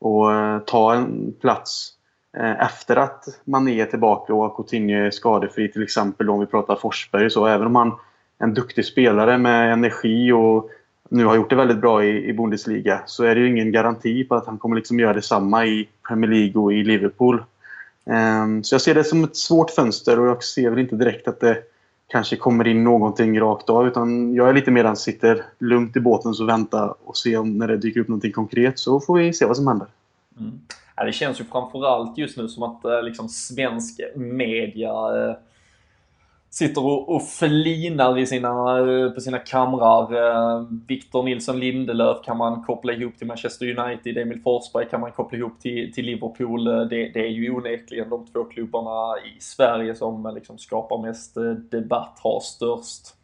och 0.00 0.32
eh, 0.32 0.58
ta 0.58 0.94
en 0.94 1.34
plats 1.40 1.92
eh, 2.36 2.60
efter 2.60 2.96
att 2.96 3.24
Mané 3.44 3.80
är 3.80 3.86
tillbaka 3.86 4.34
och 4.34 4.56
Coutinho 4.56 5.06
är 5.06 5.10
skadefri 5.10 5.72
till 5.72 5.82
exempel 5.82 6.30
om 6.30 6.40
vi 6.40 6.46
pratar 6.46 6.76
Forsberg 6.76 7.30
så 7.30 7.46
även 7.46 7.66
om 7.66 7.76
han 7.76 7.92
en 8.40 8.54
duktig 8.54 8.84
spelare 8.84 9.38
med 9.38 9.72
energi 9.72 10.32
och 10.32 10.70
nu 11.10 11.24
har 11.24 11.36
gjort 11.36 11.50
det 11.50 11.56
väldigt 11.56 11.80
bra 11.80 12.04
i, 12.04 12.28
i 12.28 12.32
Bundesliga 12.32 13.00
så 13.06 13.24
är 13.24 13.34
det 13.34 13.40
ju 13.40 13.48
ingen 13.48 13.72
garanti 13.72 14.24
på 14.24 14.34
att 14.34 14.46
han 14.46 14.58
kommer 14.58 14.76
liksom 14.76 15.00
göra 15.00 15.12
detsamma 15.12 15.66
i 15.66 15.88
Premier 16.08 16.30
League 16.30 16.62
och 16.62 16.72
i 16.72 16.84
Liverpool. 16.84 17.44
Um, 18.04 18.64
så 18.64 18.74
jag 18.74 18.82
ser 18.82 18.94
det 18.94 19.04
som 19.04 19.24
ett 19.24 19.36
svårt 19.36 19.70
fönster 19.70 20.20
och 20.20 20.26
jag 20.26 20.44
ser 20.44 20.70
väl 20.70 20.78
inte 20.78 20.96
direkt 20.96 21.28
att 21.28 21.40
det 21.40 21.58
kanske 22.08 22.36
kommer 22.36 22.66
in 22.66 22.84
någonting 22.84 23.40
rakt 23.40 23.70
av. 23.70 23.86
Utan 23.86 24.34
jag 24.34 24.48
är 24.48 24.52
lite 24.52 24.70
mer 24.70 24.94
sitter 24.94 25.44
lugnt 25.58 25.96
i 25.96 26.00
båten 26.00 26.34
och 26.40 26.48
väntar 26.48 26.94
och 27.04 27.16
ser 27.16 27.38
om 27.38 27.58
när 27.58 27.68
det 27.68 27.76
dyker 27.76 28.00
upp 28.00 28.08
någonting 28.08 28.32
konkret 28.32 28.78
så 28.78 29.00
får 29.00 29.18
vi 29.18 29.32
se 29.32 29.44
vad 29.46 29.56
som 29.56 29.66
händer. 29.66 29.88
Mm. 30.40 30.60
Ja, 30.96 31.04
det 31.04 31.12
känns 31.12 31.40
ju 31.40 31.44
framförallt 31.44 32.18
just 32.18 32.36
nu 32.36 32.48
som 32.48 32.62
att 32.62 32.84
eh, 32.84 33.02
liksom, 33.02 33.28
svensk 33.28 34.00
media 34.16 34.88
eh, 34.88 35.34
sitter 36.50 36.84
och, 36.84 37.14
och 37.14 37.28
flinar 37.28 38.18
i 38.18 38.26
sina, 38.26 38.78
eh, 38.78 39.10
på 39.10 39.20
sina 39.20 39.38
kamrar. 39.38 40.14
Eh, 40.14 40.64
Victor 40.86 41.22
Nilsson 41.22 41.60
Lindelöf 41.60 42.16
kan 42.24 42.36
man 42.36 42.62
koppla 42.62 42.92
ihop 42.92 43.18
till 43.18 43.26
Manchester 43.26 43.78
United. 43.78 44.18
Emil 44.18 44.40
Forsberg 44.42 44.88
kan 44.88 45.00
man 45.00 45.12
koppla 45.12 45.38
ihop 45.38 45.60
till, 45.60 45.92
till 45.92 46.06
Liverpool. 46.06 46.66
Eh, 46.66 46.80
det, 46.80 47.08
det 47.08 47.20
är 47.20 47.30
ju 47.30 47.50
onekligen 47.50 48.10
de 48.10 48.26
två 48.26 48.44
klubbarna 48.44 49.18
i 49.18 49.40
Sverige 49.40 49.94
som 49.94 50.32
liksom 50.34 50.58
skapar 50.58 50.98
mest 50.98 51.36
debatt, 51.70 52.18
har 52.22 52.40
störst 52.40 53.16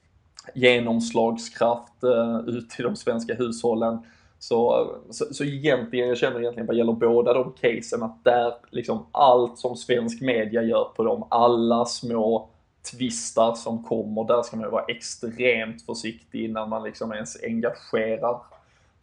genomslagskraft 0.55 2.05
ut 2.47 2.71
till 2.71 2.85
de 2.85 2.97
svenska 2.97 3.35
hushållen. 3.35 3.99
Så, 4.39 4.91
så, 5.11 5.25
så 5.31 5.45
egentligen, 5.45 6.09
jag 6.09 6.19
känner 6.19 6.41
egentligen 6.41 6.67
vad 6.67 6.77
gäller 6.77 6.93
båda 6.93 7.33
de 7.33 7.53
casen 7.53 8.03
att 8.03 8.25
där 8.25 8.53
liksom 8.71 9.07
allt 9.13 9.59
som 9.59 9.77
svensk 9.77 10.23
media 10.23 10.63
gör 10.63 10.85
på 10.97 11.05
dem, 11.05 11.27
alla 11.31 11.85
små 11.85 12.49
tvistar 12.93 13.55
som 13.55 13.83
kommer, 13.83 14.25
där 14.25 14.43
ska 14.43 14.57
man 14.57 14.67
ju 14.67 14.71
vara 14.71 14.85
extremt 14.85 15.83
försiktig 15.83 16.45
innan 16.45 16.69
man 16.69 16.83
liksom 16.83 17.13
ens 17.13 17.45
engagerar 17.45 18.41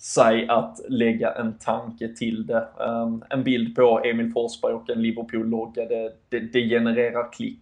sig 0.04 0.48
att 0.48 0.80
lägga 0.90 1.32
en 1.32 1.58
tanke 1.58 2.08
till 2.16 2.48
det. 2.48 2.68
Um, 2.78 3.24
en 3.30 3.44
bild 3.44 3.76
på 3.76 4.02
Emil 4.04 4.32
Forsberg 4.32 4.74
och 4.74 4.90
en 4.90 5.02
Liverpool-logga, 5.02 5.86
det, 5.86 6.14
det, 6.30 6.40
det, 6.40 6.70
genererar 6.70 7.32
klick. 7.32 7.60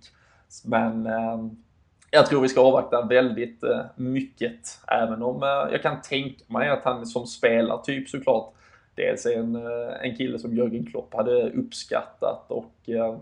Men 0.65 1.07
um, 1.07 1.63
jag 2.11 2.25
tror 2.25 2.41
vi 2.41 2.49
ska 2.49 2.61
avvakta 2.61 3.05
väldigt 3.05 3.63
uh, 3.63 3.81
mycket, 3.95 4.79
även 4.87 5.23
om 5.23 5.43
uh, 5.43 5.71
jag 5.71 5.81
kan 5.81 6.01
tänka 6.01 6.43
mig 6.47 6.69
att 6.69 6.83
han 6.83 7.05
som 7.05 7.27
spelartyp 7.27 8.09
såklart 8.09 8.53
dels 8.95 9.25
är 9.25 9.39
en, 9.39 9.55
uh, 9.55 9.93
en 10.01 10.15
kille 10.15 10.39
som 10.39 10.57
Jörgen 10.57 10.85
Klopp 10.85 11.13
hade 11.13 11.49
uppskattat 11.49 12.45
och 12.51 12.73
ehm, 12.85 13.19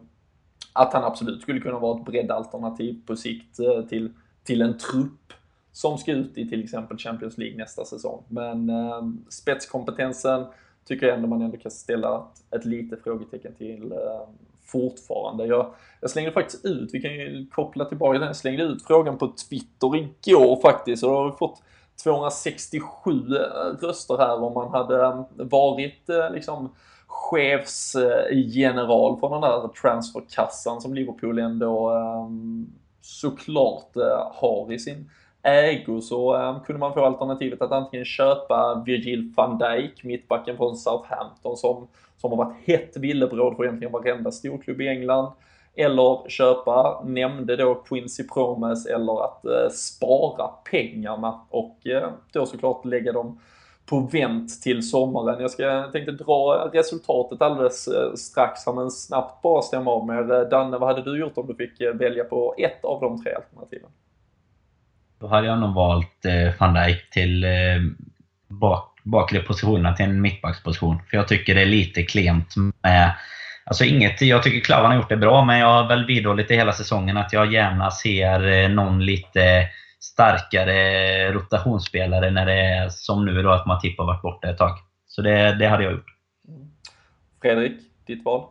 att 0.73 0.93
han 0.93 1.03
absolut 1.03 1.41
skulle 1.41 1.59
kunna 1.59 1.79
vara 1.79 1.99
ett 1.99 2.05
breddalternativ 2.05 3.01
på 3.05 3.15
sikt 3.15 3.59
eh, 3.59 3.81
till, 3.81 4.13
till 4.43 4.61
en 4.61 4.77
trupp 4.77 5.33
som 5.71 5.97
ska 5.97 6.11
ut 6.11 6.37
i 6.37 6.49
till 6.49 6.63
exempel 6.63 6.97
Champions 6.97 7.37
League 7.37 7.57
nästa 7.57 7.85
säsong. 7.85 8.23
Men 8.27 8.69
eh, 8.69 9.03
spetskompetensen 9.29 10.45
tycker 10.85 11.07
jag 11.07 11.15
ändå 11.15 11.27
man 11.27 11.41
ändå 11.41 11.57
kan 11.57 11.71
ställa 11.71 12.17
ett, 12.17 12.59
ett 12.59 12.65
litet 12.65 13.03
frågetecken 13.03 13.55
till 13.55 13.91
eh, 13.91 14.29
fortfarande. 14.65 15.45
Jag, 15.45 15.73
jag 16.01 16.09
slängde 16.09 16.31
faktiskt 16.31 16.65
ut, 16.65 16.89
vi 16.93 17.01
kan 17.01 17.13
ju 17.13 17.47
koppla 17.51 17.85
tillbaka 17.85 18.19
den, 18.19 18.27
jag 18.27 18.35
slängde 18.35 18.63
ut 18.63 18.83
frågan 18.83 19.17
på 19.17 19.33
Twitter 19.49 19.95
igår 19.95 20.61
faktiskt 20.61 21.03
och 21.03 21.09
då 21.09 21.15
har 21.15 21.31
vi 21.31 21.37
fått 21.37 21.61
267 22.03 23.11
eh, 23.11 23.87
röster 23.87 24.17
här 24.17 24.43
om 24.43 24.53
man 24.53 24.71
hade 24.71 25.05
ehm, 25.05 25.23
varit 25.49 26.09
eh, 26.09 26.31
liksom 26.31 26.75
chefsgeneral 27.09 29.19
från 29.19 29.31
den 29.31 29.41
där 29.41 29.67
transferkassan 29.67 30.81
som 30.81 30.93
Liverpool 30.93 31.39
ändå 31.39 31.91
um, 31.91 32.73
såklart 33.01 33.97
uh, 33.97 34.31
har 34.33 34.73
i 34.73 34.79
sin 34.79 35.09
ägo 35.43 36.01
så 36.01 36.35
um, 36.35 36.59
kunde 36.59 36.79
man 36.79 36.93
få 36.93 37.05
alternativet 37.05 37.61
att 37.61 37.71
antingen 37.71 38.05
köpa 38.05 38.83
Virgil 38.85 39.33
van 39.35 39.57
Dijk, 39.57 40.03
mittbacken 40.03 40.57
från 40.57 40.77
Southampton 40.77 41.57
som, 41.57 41.87
som 42.17 42.31
har 42.31 42.37
varit 42.37 42.57
hett 42.65 42.97
villebråd 42.97 43.55
för 43.55 43.63
egentligen 43.63 43.93
varenda 43.93 44.31
storklubb 44.31 44.81
i 44.81 44.87
England. 44.87 45.31
Eller 45.75 46.29
köpa, 46.29 47.03
nämnde 47.05 47.55
då 47.55 47.75
Quincy 47.75 48.27
Promes, 48.27 48.85
eller 48.85 49.23
att 49.23 49.45
uh, 49.45 49.69
spara 49.71 50.47
pengarna 50.47 51.39
och 51.49 51.77
uh, 51.85 52.09
då 52.33 52.45
såklart 52.45 52.85
lägga 52.85 53.11
dem 53.11 53.39
på 53.89 53.99
vänt 53.99 54.61
till 54.61 54.89
sommaren. 54.89 55.41
Jag, 55.41 55.51
ska, 55.51 55.63
jag 55.63 55.91
tänkte 55.91 56.11
dra 56.11 56.69
resultatet 56.73 57.41
alldeles 57.41 57.87
eh, 57.87 58.13
strax 58.13 58.67
men 58.67 58.91
snabbt 58.91 59.41
bara 59.41 59.61
stämma 59.61 59.91
av 59.91 60.07
med 60.07 60.31
eh, 60.31 60.41
Danne, 60.41 60.77
vad 60.77 60.89
hade 60.89 61.11
du 61.11 61.19
gjort 61.19 61.37
om 61.37 61.47
du 61.47 61.55
fick 61.55 61.81
eh, 61.81 61.93
välja 61.93 62.23
på 62.23 62.55
ett 62.57 62.85
av 62.85 63.01
de 63.01 63.23
tre 63.23 63.33
alternativen? 63.33 63.89
Då 65.19 65.27
hade 65.27 65.47
jag 65.47 65.59
nog 65.59 65.73
valt 65.73 66.25
van 66.59 66.73
Dijk 66.73 67.09
till 67.09 67.45
bak, 68.47 68.99
bakre 69.03 69.39
positionerna 69.39 69.95
till 69.95 70.05
en 70.05 70.21
mittbacksposition. 70.21 71.01
För 71.09 71.17
jag 71.17 71.27
tycker 71.27 71.55
det 71.55 71.61
är 71.61 71.65
lite 71.65 72.03
klent 72.03 72.55
med... 72.83 73.13
Alltså 73.65 73.83
inget, 73.83 74.21
jag 74.21 74.43
tycker 74.43 74.59
Klavan 74.59 74.91
har 74.91 74.97
gjort 74.97 75.09
det 75.09 75.17
bra, 75.17 75.45
men 75.45 75.59
jag 75.59 75.67
har 75.67 75.87
väl 75.87 76.05
vidhållit 76.05 76.47
det 76.47 76.55
hela 76.55 76.73
säsongen 76.73 77.17
att 77.17 77.33
jag 77.33 77.53
gärna 77.53 77.91
ser 77.91 78.69
någon 78.69 79.05
lite 79.05 79.69
starkare 79.99 81.31
rotationsspelare 81.31 82.31
när 82.31 82.45
det 82.45 82.61
är 82.61 82.89
som 82.89 83.25
nu 83.25 83.41
då 83.43 83.49
att 83.49 83.65
Matip 83.65 83.97
har 83.97 84.05
varit 84.05 84.21
borta 84.21 84.49
ett 84.49 84.57
tag. 84.57 84.77
Så 85.07 85.21
det, 85.21 85.55
det 85.59 85.67
hade 85.67 85.83
jag 85.83 85.93
gjort. 85.93 86.15
Fredrik, 87.41 87.77
ditt 88.05 88.25
val? 88.25 88.45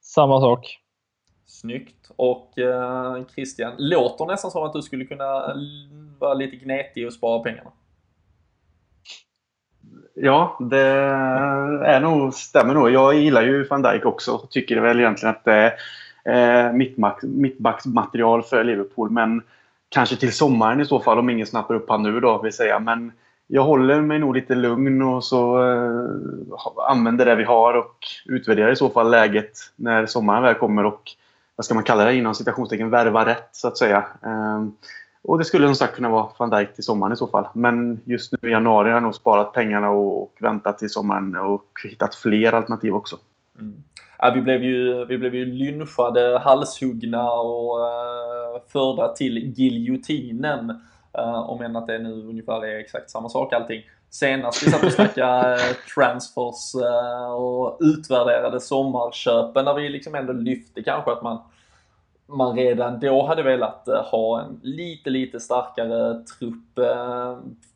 Samma 0.00 0.40
sak. 0.40 0.78
Snyggt. 1.46 2.10
Och 2.16 2.58
eh, 2.58 3.24
Christian, 3.34 3.72
låter 3.78 4.26
nästan 4.26 4.50
som 4.50 4.62
att 4.62 4.72
du 4.72 4.82
skulle 4.82 5.04
kunna 5.04 5.54
vara 6.18 6.34
lite 6.34 6.56
gnetig 6.56 7.06
och 7.06 7.12
spara 7.12 7.42
pengarna. 7.42 7.70
Ja, 10.14 10.56
det 10.60 10.86
är 11.86 12.00
nog, 12.00 12.34
stämmer 12.34 12.74
nog. 12.74 12.90
Jag 12.90 13.14
gillar 13.14 13.42
ju 13.42 13.64
van 13.64 13.82
Dijk 13.82 14.04
också. 14.04 14.46
Tycker 14.50 14.80
väl 14.80 15.00
egentligen 15.00 15.34
att 15.34 15.44
det 15.44 15.74
är 16.24 16.66
eh, 16.66 16.72
mittbacksmaterial 17.22 18.42
för 18.42 18.64
Liverpool. 18.64 19.10
Men 19.10 19.42
kanske 19.88 20.16
till 20.16 20.32
sommaren 20.32 20.80
i 20.80 20.86
så 20.86 21.00
fall 21.00 21.18
om 21.18 21.30
ingen 21.30 21.46
snappar 21.46 21.74
upp 21.74 21.90
han 21.90 22.02
nu 22.02 22.20
då 22.20 22.42
vill 22.42 22.52
säga. 22.52 22.78
Men 22.78 23.12
jag 23.46 23.64
håller 23.64 24.00
mig 24.00 24.18
nog 24.18 24.34
lite 24.34 24.54
lugn 24.54 25.02
och 25.02 25.24
så 25.24 25.70
eh, 25.70 26.90
använder 26.90 27.26
det 27.26 27.34
vi 27.34 27.44
har 27.44 27.74
och 27.74 27.96
utvärderar 28.24 28.72
i 28.72 28.76
så 28.76 28.88
fall 28.88 29.10
läget 29.10 29.52
när 29.76 30.06
sommaren 30.06 30.42
väl 30.42 30.54
kommer. 30.54 30.84
Och 30.84 31.02
vad 31.56 31.64
ska 31.64 31.74
man 31.74 31.84
kalla 31.84 32.04
det, 32.04 32.14
inom 32.14 32.34
citationstecken, 32.34 32.90
värva 32.90 33.26
rätt 33.26 33.48
så 33.52 33.68
att 33.68 33.78
säga. 33.78 34.06
Eh, 34.22 34.64
och 35.22 35.38
det 35.38 35.44
skulle 35.44 35.66
som 35.66 35.74
sagt 35.74 35.94
kunna 35.96 36.08
vara 36.08 36.28
van 36.38 36.50
Dijk 36.50 36.74
till 36.74 36.84
sommaren 36.84 37.12
i 37.12 37.16
så 37.16 37.26
fall. 37.26 37.48
Men 37.52 38.00
just 38.04 38.32
nu 38.32 38.48
i 38.48 38.52
januari 38.52 38.88
har 38.88 38.96
jag 38.96 39.02
nog 39.02 39.14
sparat 39.14 39.52
pengarna 39.52 39.90
och, 39.90 40.22
och 40.22 40.36
väntat 40.40 40.78
till 40.78 40.90
sommaren 40.90 41.36
och 41.36 41.80
hittat 41.84 42.14
fler 42.14 42.52
alternativ 42.52 42.94
också. 42.94 43.16
Mm. 43.60 43.82
Ja, 44.18 44.32
vi, 44.34 44.40
blev 44.40 44.64
ju, 44.64 45.04
vi 45.04 45.18
blev 45.18 45.34
ju 45.34 45.44
lynchade, 45.44 46.38
halshuggna 46.38 47.30
och 47.30 47.78
uh, 47.78 48.62
förda 48.68 49.08
till 49.08 49.38
giljotinen. 49.38 50.70
Uh, 51.18 51.50
om 51.50 51.62
än 51.62 51.76
att 51.76 51.86
det 51.86 51.98
nu 51.98 52.12
ungefär 52.12 52.64
är 52.64 52.78
exakt 52.78 53.10
samma 53.10 53.28
sak 53.28 53.52
allting. 53.52 53.82
Senast 54.10 54.66
vi 54.66 54.70
satt 54.70 54.84
och 54.84 54.92
snackade 54.92 55.54
eh, 55.54 55.76
transfers 55.94 56.74
uh, 56.74 57.32
och 57.32 57.78
utvärderade 57.80 58.60
sommarköpen 58.60 59.64
där 59.64 59.74
vi 59.74 59.88
liksom 59.88 60.14
ändå 60.14 60.32
lyfte 60.32 60.82
kanske 60.82 61.12
att 61.12 61.22
man 61.22 61.38
man 62.30 62.56
redan 62.56 63.00
då 63.00 63.26
hade 63.26 63.42
velat 63.42 63.88
ha 64.10 64.42
en 64.42 64.60
lite, 64.62 65.10
lite 65.10 65.40
starkare 65.40 66.24
trupp. 66.24 66.78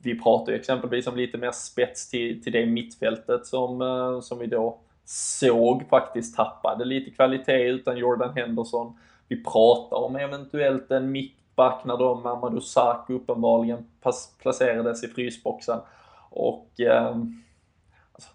Vi 0.02 0.20
pratade 0.20 0.52
ju 0.52 0.58
exempelvis 0.58 1.06
om 1.06 1.16
lite 1.16 1.38
mer 1.38 1.50
spets 1.52 2.10
till, 2.10 2.42
till 2.42 2.52
det 2.52 2.66
mittfältet 2.66 3.46
som, 3.46 4.20
som 4.22 4.38
vi 4.38 4.46
då 4.46 4.78
såg 5.04 5.88
faktiskt 5.88 6.36
tappade 6.36 6.84
lite 6.84 7.10
kvalitet 7.10 7.68
utan 7.68 7.98
Jordan 7.98 8.32
Henderson. 8.34 8.98
Vi 9.28 9.44
pratar 9.44 9.96
om 9.96 10.16
eventuellt 10.16 10.90
en 10.90 11.12
mittback 11.12 11.84
när 11.84 11.96
då 11.96 12.14
Mamadou 12.14 12.60
Saku 12.60 13.14
uppenbarligen 13.14 13.86
placerades 14.42 15.04
i 15.04 15.08
frysboxen. 15.08 15.78
Och 16.30 16.80
eh, 16.80 17.16
alltså, 18.12 18.30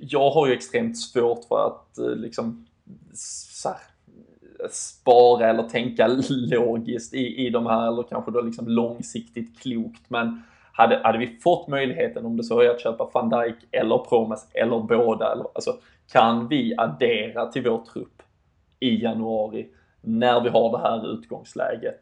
jag 0.00 0.30
har 0.30 0.46
ju 0.46 0.52
extremt 0.52 0.98
svårt 0.98 1.44
för 1.44 1.66
att 1.66 1.98
eh, 1.98 2.16
liksom 2.16 2.66
så 3.14 3.68
här, 3.68 3.78
spara 4.70 5.50
eller 5.50 5.62
tänka 5.62 6.06
logiskt 6.28 7.14
i, 7.14 7.46
i 7.46 7.50
de 7.50 7.66
här, 7.66 7.88
eller 7.88 8.02
kanske 8.02 8.30
då 8.30 8.40
liksom 8.40 8.68
långsiktigt 8.68 9.60
klokt. 9.60 10.10
Men 10.10 10.42
hade, 10.72 11.00
hade 11.04 11.18
vi 11.18 11.26
fått 11.26 11.68
möjligheten, 11.68 12.26
om 12.26 12.36
det 12.36 12.44
så 12.44 12.60
är 12.60 12.70
att 12.70 12.80
köpa 12.80 13.10
van 13.14 13.30
Dijk 13.30 13.56
eller 13.70 13.98
Promes 13.98 14.46
eller 14.54 14.78
båda, 14.78 15.32
eller, 15.32 15.46
alltså 15.54 15.76
kan 16.12 16.48
vi 16.48 16.74
addera 16.78 17.46
till 17.46 17.62
vår 17.62 17.84
trupp 17.92 18.22
i 18.80 19.02
januari 19.02 19.68
när 20.00 20.40
vi 20.40 20.48
har 20.48 20.70
det 20.70 20.78
här 20.78 21.12
utgångsläget, 21.12 22.00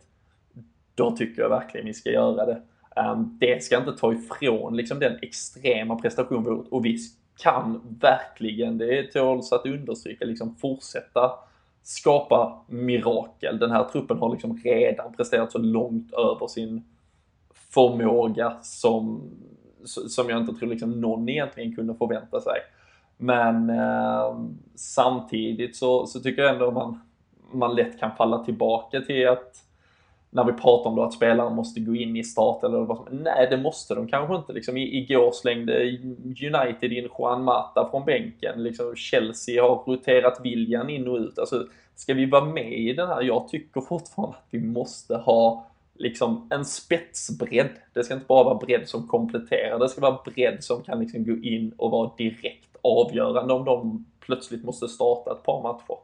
då 0.95 1.11
tycker 1.11 1.43
jag 1.43 1.49
verkligen 1.49 1.87
vi 1.87 1.95
ska 1.95 2.11
göra 2.11 2.47
det. 2.47 2.62
Um, 2.97 3.39
det 3.41 3.62
ska 3.62 3.79
inte 3.79 3.93
ta 3.93 4.12
ifrån 4.12 4.77
liksom 4.77 4.99
den 4.99 5.18
extrema 5.23 5.97
prestationen 5.97 6.66
och 6.71 6.85
vi 6.85 6.99
kan 7.43 7.97
verkligen, 8.01 8.79
det 8.79 9.12
tåls 9.12 9.53
att 9.53 9.66
understryka, 9.66 10.25
liksom 10.25 10.57
fortsätta 10.57 11.33
skapa 11.83 12.64
mirakel. 12.66 13.59
Den 13.59 13.71
här 13.71 13.85
truppen 13.85 14.18
har 14.18 14.33
liksom 14.33 14.61
redan 14.64 15.12
presterat 15.12 15.53
så 15.53 15.59
långt 15.59 16.12
över 16.12 16.47
sin 16.47 16.85
förmåga 17.71 18.57
som, 18.62 19.31
som 19.85 20.31
jag 20.31 20.39
inte 20.41 20.55
tror 20.55 20.68
liksom 20.68 21.01
någon 21.01 21.29
egentligen 21.29 21.77
kunde 21.77 21.95
förvänta 21.95 22.41
sig. 22.41 22.57
Men 23.16 23.71
eh, 23.71 24.41
samtidigt 24.75 25.77
så, 25.77 26.07
så 26.07 26.21
tycker 26.21 26.43
jag 26.43 26.53
ändå 26.53 26.71
man, 26.71 27.01
man 27.53 27.75
lätt 27.75 28.01
kan 28.01 28.16
falla 28.16 28.45
tillbaka 28.45 29.01
till 29.01 29.29
att 29.29 29.64
när 30.31 30.45
vi 30.45 30.53
pratar 30.53 30.91
om 30.91 30.97
då 30.97 31.03
att 31.03 31.12
spelare 31.12 31.51
måste 31.51 31.81
gå 31.81 31.95
in 31.95 32.16
i 32.16 32.25
start 32.25 32.64
eller 32.64 32.79
vad 32.79 32.97
som 32.97 33.07
Nej, 33.11 33.47
det 33.51 33.57
måste 33.57 33.95
de 33.95 34.09
kanske 34.09 34.37
inte. 34.37 34.53
Liksom, 34.53 34.77
igår 34.77 35.33
slängde 35.33 35.99
United 36.25 36.93
in 36.93 37.09
Juan 37.18 37.45
Mata 37.45 37.89
från 37.91 38.05
bänken. 38.05 38.62
Liksom, 38.62 38.97
Chelsea 38.97 39.62
har 39.62 39.85
roterat 39.87 40.41
viljan 40.45 40.91
in 40.91 41.09
och 41.09 41.16
ut. 41.16 41.39
Alltså, 41.39 41.66
ska 41.95 42.14
vi 42.14 42.27
vara 42.27 42.45
med 42.45 42.73
i 42.73 42.93
den 42.93 43.09
här? 43.09 43.23
Jag 43.23 43.49
tycker 43.49 43.81
fortfarande 43.81 44.37
att 44.37 44.47
vi 44.51 44.61
måste 44.61 45.16
ha 45.16 45.70
liksom 46.01 46.48
en 46.51 46.64
spetsbredd. 46.64 47.70
Det 47.92 48.05
ska 48.05 48.14
inte 48.14 48.26
bara 48.26 48.44
vara 48.44 48.55
bredd 48.55 48.88
som 48.88 49.09
kompletterar, 49.09 49.78
det 49.78 49.88
ska 49.88 50.01
vara 50.01 50.18
bredd 50.24 50.64
som 50.64 50.82
kan 50.82 51.01
liksom 51.01 51.24
gå 51.24 51.36
in 51.36 51.74
och 51.78 51.90
vara 51.90 52.11
direkt 52.18 52.76
avgörande 52.82 53.55
om 53.55 53.64
de 53.64 54.07
plötsligt 54.20 54.64
måste 54.64 54.88
starta 54.88 55.32
ett 55.32 55.42
par 55.42 55.62
matcher. 55.62 55.98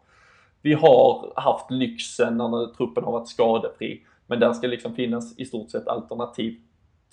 Vi 0.63 0.75
har 0.75 1.33
haft 1.37 1.71
lyxen 1.71 2.37
när 2.37 2.75
truppen 2.75 3.05
har 3.05 3.13
varit 3.13 3.29
skadefri 3.29 4.03
men 4.27 4.41
där 4.41 4.53
ska 4.53 4.67
liksom 4.67 4.95
finnas 4.95 5.39
i 5.39 5.45
stort 5.45 5.71
sett 5.71 5.89
alternativ 5.89 6.61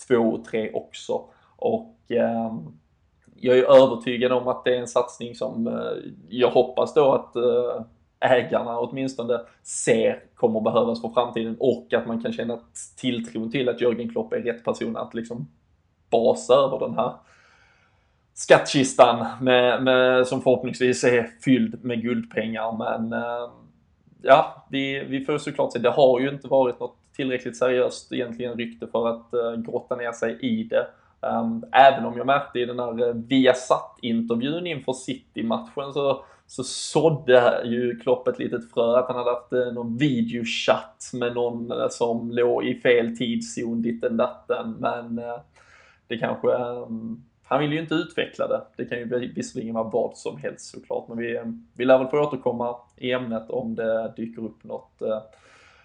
två 0.08 0.16
och 0.16 0.44
tre 0.44 0.72
också. 0.72 1.24
Och 1.56 1.96
eh, 2.08 2.54
jag 3.34 3.58
är 3.58 3.82
övertygad 3.82 4.32
om 4.32 4.48
att 4.48 4.64
det 4.64 4.76
är 4.76 4.80
en 4.80 4.88
satsning 4.88 5.34
som 5.34 5.66
eh, 5.66 6.12
jag 6.28 6.50
hoppas 6.50 6.94
då 6.94 7.12
att 7.12 7.36
eh, 7.36 7.84
ägarna 8.24 8.78
åtminstone 8.78 9.40
ser 9.62 10.22
kommer 10.34 10.60
behövas 10.60 11.00
för 11.00 11.08
framtiden 11.08 11.56
och 11.60 11.92
att 11.92 12.06
man 12.06 12.22
kan 12.22 12.32
känna 12.32 12.58
tilltron 12.96 13.50
till 13.50 13.68
att 13.68 13.80
Jörgen 13.80 14.10
Klopp 14.10 14.32
är 14.32 14.40
rätt 14.40 14.64
person 14.64 14.96
att 14.96 15.14
liksom 15.14 15.48
basa 16.10 16.54
över 16.54 16.78
den 16.78 16.94
här 16.94 17.12
skattkistan 18.34 19.26
med, 19.40 19.82
med, 19.82 20.26
som 20.26 20.42
förhoppningsvis 20.42 21.04
är 21.04 21.30
fylld 21.44 21.84
med 21.84 22.02
guldpengar. 22.02 22.76
Men 22.78 23.12
eh, 23.12 23.50
ja, 24.22 24.66
vi, 24.70 25.04
vi 25.04 25.24
får 25.24 25.38
såklart 25.38 25.72
se. 25.72 25.78
Det 25.78 25.90
har 25.90 26.20
ju 26.20 26.28
inte 26.28 26.48
varit 26.48 26.80
något 26.80 26.96
tillräckligt 27.16 27.56
seriöst 27.56 28.12
egentligen 28.12 28.56
rykte 28.56 28.86
för 28.86 29.08
att 29.08 29.34
uh, 29.34 29.56
grotta 29.56 29.96
ner 29.96 30.12
sig 30.12 30.38
i 30.40 30.62
det. 30.64 30.86
Um, 31.20 31.64
även 31.72 32.04
om 32.04 32.16
jag 32.16 32.26
märkte 32.26 32.58
i 32.60 32.64
den 32.64 32.78
här 32.78 33.08
eh, 33.08 33.14
Viasat-intervjun 33.14 34.66
inför 34.66 34.92
City-matchen 34.92 35.92
så, 35.92 36.24
så 36.46 36.64
sådde 36.64 37.62
ju 37.64 37.98
Klopp 38.00 38.28
ett 38.28 38.38
litet 38.38 38.72
frö 38.72 38.98
att 38.98 39.08
han 39.08 39.16
hade 39.16 39.30
haft 39.30 39.52
eh, 39.52 39.72
någon 39.72 39.96
videochatt 39.96 41.10
med 41.12 41.34
någon 41.34 41.70
eh, 41.72 41.88
som 41.90 42.30
låg 42.30 42.64
i 42.64 42.74
fel 42.74 43.16
tidszon, 43.16 43.82
ditten 43.82 44.16
datten. 44.16 44.76
Men 44.78 45.18
eh, 45.18 45.38
det 46.06 46.18
kanske 46.18 46.54
mm, 46.54 47.22
han 47.42 47.60
vill 47.60 47.72
ju 47.72 47.80
inte 47.80 47.94
utveckla 47.94 48.48
det. 48.48 48.62
Det 48.76 48.84
kan 48.84 48.98
ju 48.98 49.32
visserligen 49.34 49.74
vara 49.74 49.88
vad 49.88 50.16
som 50.16 50.36
helst 50.36 50.70
såklart, 50.70 51.08
men 51.08 51.18
vi, 51.18 51.40
vi 51.74 51.84
lär 51.84 51.98
väl 51.98 52.08
få 52.08 52.20
återkomma 52.20 52.76
i 52.96 53.12
ämnet 53.12 53.50
om 53.50 53.74
det 53.74 54.12
dyker 54.16 54.44
upp 54.44 54.64
något 54.64 55.02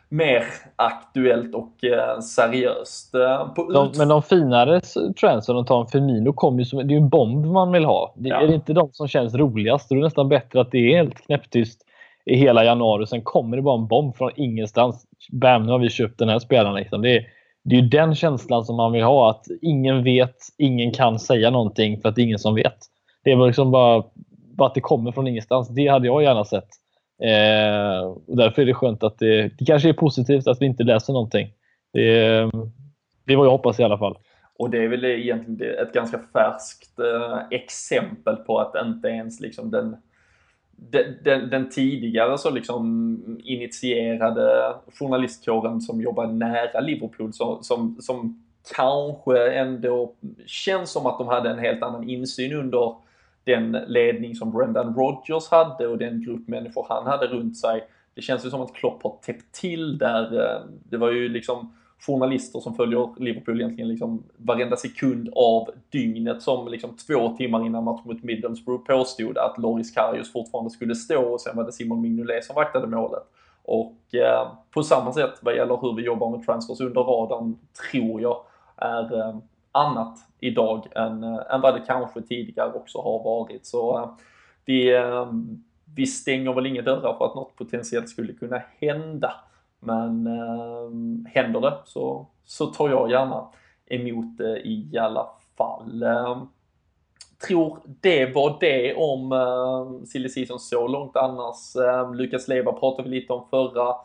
mer 0.09 0.43
aktuellt 0.75 1.55
och 1.55 1.83
eh, 1.83 2.19
seriöst. 2.19 3.15
Eh, 3.15 3.53
de, 3.73 3.91
men 3.97 4.07
de 4.07 4.23
finare 4.23 4.81
transferna 5.19 5.59
de 5.59 5.65
tar 5.65 5.81
en 5.81 5.87
Firmino 5.87 6.33
kommer 6.33 6.59
ju 6.59 6.65
som, 6.65 6.87
det 6.87 6.93
är 6.93 6.97
en 6.97 7.09
bomb 7.09 7.45
man 7.45 7.71
vill 7.71 7.85
ha. 7.85 8.13
Det, 8.17 8.29
ja. 8.29 8.41
Är 8.41 8.47
det 8.47 8.55
inte 8.55 8.73
de 8.73 8.89
som 8.93 9.07
känns 9.07 9.35
roligast? 9.35 9.89
Då 9.89 9.95
är 9.95 9.97
det 9.97 10.03
nästan 10.03 10.29
bättre 10.29 10.61
att 10.61 10.71
det 10.71 10.77
är 10.77 10.97
helt 10.97 11.25
knäpptyst 11.25 11.81
i 12.25 12.35
hela 12.35 12.63
januari. 12.63 13.07
Sen 13.07 13.21
kommer 13.21 13.57
det 13.57 13.63
bara 13.63 13.79
en 13.79 13.87
bomb 13.87 14.15
från 14.15 14.31
ingenstans. 14.35 15.05
Bam, 15.31 15.63
nu 15.63 15.71
har 15.71 15.79
vi 15.79 15.89
köpt 15.89 16.19
den 16.19 16.29
här 16.29 16.39
spelaren. 16.39 16.75
Liksom. 16.75 17.01
Det 17.01 17.15
är, 17.15 17.25
det 17.63 17.75
är 17.75 17.81
ju 17.81 17.87
den 17.87 18.15
känslan 18.15 18.65
som 18.65 18.75
man 18.75 18.91
vill 18.91 19.03
ha. 19.03 19.29
Att 19.29 19.45
ingen 19.61 20.03
vet, 20.03 20.35
ingen 20.57 20.91
kan 20.91 21.19
säga 21.19 21.49
någonting 21.49 22.01
för 22.01 22.09
att 22.09 22.15
det 22.15 22.21
är 22.21 22.23
ingen 22.23 22.39
som 22.39 22.55
vet. 22.55 22.77
Det 23.23 23.31
är 23.31 23.47
liksom 23.47 23.71
bara, 23.71 24.03
bara 24.57 24.67
att 24.67 24.75
det 24.75 24.81
kommer 24.81 25.11
från 25.11 25.27
ingenstans. 25.27 25.69
Det 25.69 25.87
hade 25.87 26.07
jag 26.07 26.23
gärna 26.23 26.45
sett. 26.45 26.67
Eh, 27.23 28.01
och 28.27 28.37
därför 28.37 28.61
är 28.61 28.65
det 28.65 28.73
skönt 28.73 29.03
att 29.03 29.19
det, 29.19 29.51
det 29.59 29.65
kanske 29.65 29.89
är 29.89 29.93
positivt 29.93 30.47
att 30.47 30.61
vi 30.61 30.65
inte 30.65 30.83
läser 30.83 31.13
någonting. 31.13 31.47
Det, 31.93 32.01
det 33.25 33.33
är 33.33 33.37
vad 33.37 33.45
jag 33.45 33.51
hoppas 33.51 33.79
i 33.79 33.83
alla 33.83 33.97
fall. 33.97 34.17
Och 34.57 34.69
det 34.69 34.83
är 34.83 34.87
väl 34.87 35.05
egentligen 35.05 35.87
ett 35.87 35.93
ganska 35.93 36.19
färskt 36.33 36.99
eh, 36.99 37.39
exempel 37.51 38.35
på 38.35 38.59
att 38.59 38.85
inte 38.85 39.07
ens 39.07 39.39
liksom 39.39 39.71
den 39.71 39.97
den, 41.23 41.49
den, 41.49 41.69
tidigare 41.69 42.37
så 42.37 42.49
liksom 42.49 43.17
initierade 43.43 44.73
journalistkåren 44.99 45.81
som 45.81 46.01
jobbar 46.01 46.27
nära 46.27 46.79
Liverpool 46.79 47.33
som, 47.33 47.63
som, 47.63 47.97
som 48.01 48.43
kanske 48.75 49.51
ändå 49.53 50.13
känns 50.45 50.91
som 50.91 51.05
att 51.05 51.17
de 51.17 51.27
hade 51.27 51.49
en 51.49 51.59
helt 51.59 51.83
annan 51.83 52.09
insyn 52.09 52.53
under 52.53 52.95
den 53.49 53.71
ledning 53.71 54.35
som 54.35 54.51
Brendan 54.51 54.95
Rodgers 54.95 55.49
hade 55.49 55.87
och 55.87 55.97
den 55.97 56.21
grupp 56.21 56.47
människor 56.47 56.85
han 56.89 57.07
hade 57.07 57.27
runt 57.27 57.57
sig. 57.57 57.83
Det 58.13 58.21
känns 58.21 58.45
ju 58.45 58.49
som 58.49 58.61
att 58.61 58.73
Klopp 58.73 59.03
har 59.03 59.15
täppt 59.21 59.51
till 59.51 59.97
där. 59.97 60.41
Eh, 60.41 60.61
det 60.89 60.97
var 60.97 61.11
ju 61.11 61.29
liksom 61.29 61.73
journalister 61.99 62.59
som 62.59 62.75
följer 62.75 63.09
Liverpool 63.19 63.61
egentligen 63.61 63.89
liksom 63.89 64.23
varenda 64.37 64.77
sekund 64.77 65.29
av 65.35 65.69
dygnet 65.89 66.41
som 66.41 66.67
liksom 66.67 66.97
två 67.07 67.29
timmar 67.37 67.65
innan 67.65 67.83
matchen 67.83 68.03
mot 68.05 68.23
Middlesbrough 68.23 68.83
påstod 68.83 69.37
att 69.37 69.57
Loris 69.57 69.91
Karius 69.91 70.31
fortfarande 70.31 70.69
skulle 70.69 70.95
stå 70.95 71.33
och 71.33 71.41
sen 71.41 71.57
var 71.57 71.63
det 71.63 71.71
Simon 71.71 72.01
Mignolet 72.01 72.45
som 72.45 72.55
vaktade 72.55 72.87
målet. 72.87 73.23
Och 73.63 74.15
eh, 74.15 74.51
på 74.71 74.83
samma 74.83 75.13
sätt 75.13 75.33
vad 75.41 75.55
gäller 75.55 75.77
hur 75.77 75.95
vi 75.95 76.03
jobbar 76.03 76.29
med 76.29 76.45
transfers 76.45 76.81
under 76.81 77.01
radarn 77.01 77.57
tror 77.91 78.21
jag 78.21 78.41
är 78.77 79.19
eh, 79.19 79.35
annat 79.71 80.19
idag 80.39 80.87
än, 80.95 81.23
eh, 81.23 81.39
än 81.49 81.61
vad 81.61 81.73
det 81.73 81.83
kanske 81.87 82.21
tidigare 82.21 82.73
också 82.73 83.01
har 83.01 83.23
varit. 83.23 83.65
Så 83.65 83.97
eh, 83.97 84.09
vi, 84.65 84.95
eh, 84.95 85.31
vi 85.95 86.05
stänger 86.05 86.53
väl 86.53 86.65
inga 86.65 86.81
dörrar 86.81 87.17
för 87.17 87.25
att 87.25 87.35
något 87.35 87.55
potentiellt 87.55 88.09
skulle 88.09 88.33
kunna 88.33 88.61
hända. 88.79 89.33
Men 89.79 90.27
eh, 90.27 91.31
händer 91.33 91.61
det 91.61 91.77
så, 91.85 92.27
så 92.45 92.65
tar 92.65 92.89
jag 92.89 93.11
gärna 93.11 93.47
emot 93.85 94.37
det 94.37 94.67
i 94.67 94.97
alla 94.97 95.29
fall. 95.57 96.03
Eh, 96.03 96.43
tror 97.47 97.79
det 97.85 98.35
var 98.35 98.57
det 98.59 98.95
om 98.95 99.31
eh, 99.31 100.05
silly 100.05 100.29
season 100.29 100.59
så 100.59 100.87
långt 100.87 101.15
annars. 101.15 101.75
Eh, 101.75 102.13
Lukas 102.13 102.47
Leva 102.47 102.71
pratade 102.71 103.09
vi 103.09 103.15
lite 103.15 103.33
om 103.33 103.45
förra 103.49 103.95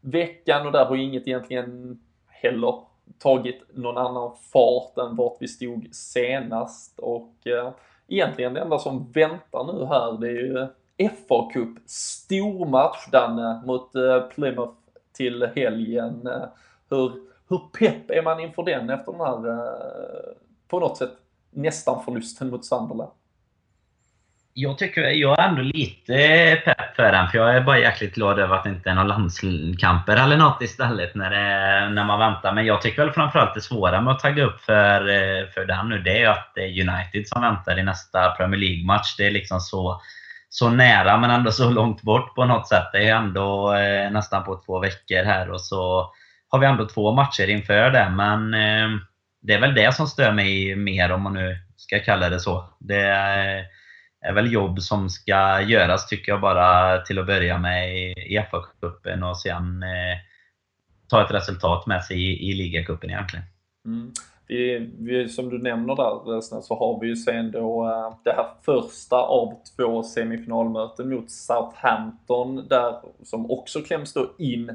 veckan 0.00 0.66
och 0.66 0.72
där 0.72 0.84
har 0.84 0.94
ju 0.94 1.02
inget 1.02 1.28
egentligen 1.28 2.00
heller 2.26 2.74
tagit 3.18 3.62
någon 3.74 3.96
annan 3.96 4.32
fart 4.52 4.98
än 4.98 5.16
vart 5.16 5.36
vi 5.40 5.48
stod 5.48 5.94
senast 5.94 6.98
och 6.98 7.46
eh, 7.46 7.70
egentligen 8.08 8.54
det 8.54 8.60
enda 8.60 8.78
som 8.78 9.12
väntar 9.12 9.72
nu 9.72 9.84
här 9.84 10.18
det 10.20 10.28
är 10.28 10.32
ju 10.32 10.66
FA 11.08 11.50
Cup 11.52 11.78
stormatch 11.86 13.10
Danne 13.12 13.62
mot 13.66 13.94
eh, 13.94 14.20
Plymouth 14.20 14.74
till 15.12 15.48
helgen. 15.56 16.26
Eh, 16.26 16.44
hur, 16.90 17.12
hur 17.48 17.58
pepp 17.78 18.10
är 18.10 18.22
man 18.22 18.40
inför 18.40 18.62
den 18.62 18.90
efter 18.90 19.12
den 19.12 19.20
här, 19.20 19.48
eh, 19.48 20.34
på 20.68 20.80
något 20.80 20.96
sätt, 20.96 21.12
nästan 21.50 22.04
förlusten 22.04 22.50
mot 22.50 22.64
Sunderland? 22.64 23.10
Jag 24.56 24.78
tycker 24.78 25.02
jag 25.02 25.38
är 25.38 25.48
ändå 25.48 25.62
lite 25.62 26.62
pepp 26.64 26.96
för 26.96 27.12
den, 27.12 27.28
för 27.28 27.38
jag 27.38 27.56
är 27.56 27.60
bara 27.60 27.78
jäkligt 27.78 28.14
glad 28.14 28.38
över 28.38 28.54
att 28.54 28.64
det 28.64 28.70
inte 28.70 28.90
är 28.90 28.94
några 28.94 29.08
landskamper 29.08 30.16
eller 30.16 30.36
något 30.36 30.62
istället 30.62 31.14
när, 31.14 31.30
det, 31.30 31.88
när 31.88 32.04
man 32.04 32.18
väntar. 32.18 32.52
Men 32.52 32.66
jag 32.66 32.82
tycker 32.82 33.04
väl 33.04 33.12
framförallt 33.12 33.54
det 33.54 33.60
svåra 33.60 34.00
med 34.00 34.12
att 34.12 34.20
tagga 34.20 34.44
upp 34.44 34.60
för, 34.60 35.00
för 35.50 35.64
den 35.64 35.88
nu, 35.88 35.98
det 35.98 36.22
är 36.22 36.28
att 36.28 36.52
det 36.54 36.60
är 36.60 36.88
United 36.88 37.28
som 37.28 37.42
väntar 37.42 37.78
i 37.78 37.82
nästa 37.82 38.30
Premier 38.30 38.60
League-match. 38.60 39.16
Det 39.18 39.26
är 39.26 39.30
liksom 39.30 39.60
så 39.60 40.00
så 40.48 40.70
nära 40.70 41.18
men 41.18 41.30
ändå 41.30 41.52
så 41.52 41.70
långt 41.70 42.02
bort 42.02 42.34
på 42.34 42.44
något 42.44 42.68
sätt. 42.68 42.86
Det 42.92 43.08
är 43.08 43.16
ändå 43.16 43.74
eh, 43.74 44.10
nästan 44.10 44.44
på 44.44 44.62
två 44.66 44.80
veckor 44.80 45.24
här 45.24 45.50
och 45.50 45.60
så 45.60 46.12
har 46.48 46.58
vi 46.58 46.66
ändå 46.66 46.88
två 46.88 47.12
matcher 47.12 47.50
inför 47.50 47.90
det. 47.90 48.10
Men 48.10 48.54
eh, 48.54 48.98
det 49.42 49.54
är 49.54 49.60
väl 49.60 49.74
det 49.74 49.94
som 49.94 50.06
stör 50.06 50.32
mig 50.32 50.76
mer 50.76 51.12
om 51.12 51.22
man 51.22 51.34
nu 51.34 51.58
ska 51.76 51.98
kalla 51.98 52.28
det 52.28 52.40
så. 52.40 52.68
Det 52.80 53.04
är, 54.24 54.28
är 54.28 54.32
väl 54.32 54.52
jobb 54.52 54.80
som 54.80 55.10
ska 55.10 55.60
göras 55.60 56.06
tycker 56.06 56.32
jag 56.32 56.40
bara 56.40 56.98
till 57.00 57.18
att 57.18 57.26
börja 57.26 57.58
med 57.58 57.96
i 57.96 58.38
FA-cupen 58.50 59.30
och 59.30 59.40
sen 59.40 59.82
eh, 59.82 60.18
ta 61.08 61.24
ett 61.24 61.34
resultat 61.34 61.86
med 61.86 62.04
sig 62.04 62.16
i, 62.16 62.50
i 62.50 62.54
ligacupen 62.54 63.10
egentligen. 63.10 63.44
Mm 63.86 64.12
vi, 64.46 64.90
vi, 64.98 65.28
som 65.28 65.50
du 65.50 65.58
nämner 65.58 65.96
där 65.96 66.60
så 66.60 66.74
har 66.74 67.00
vi 67.00 67.06
ju 67.06 67.16
sen 67.16 67.50
då 67.50 67.84
eh, 67.84 68.18
det 68.24 68.32
här 68.32 68.46
första 68.62 69.16
av 69.16 69.54
två 69.76 70.02
semifinalmöten 70.02 71.08
mot 71.08 71.30
Southampton 71.30 72.66
där 72.68 72.96
som 73.22 73.50
också 73.50 73.80
kläms 73.80 74.12
då 74.12 74.30
in 74.38 74.70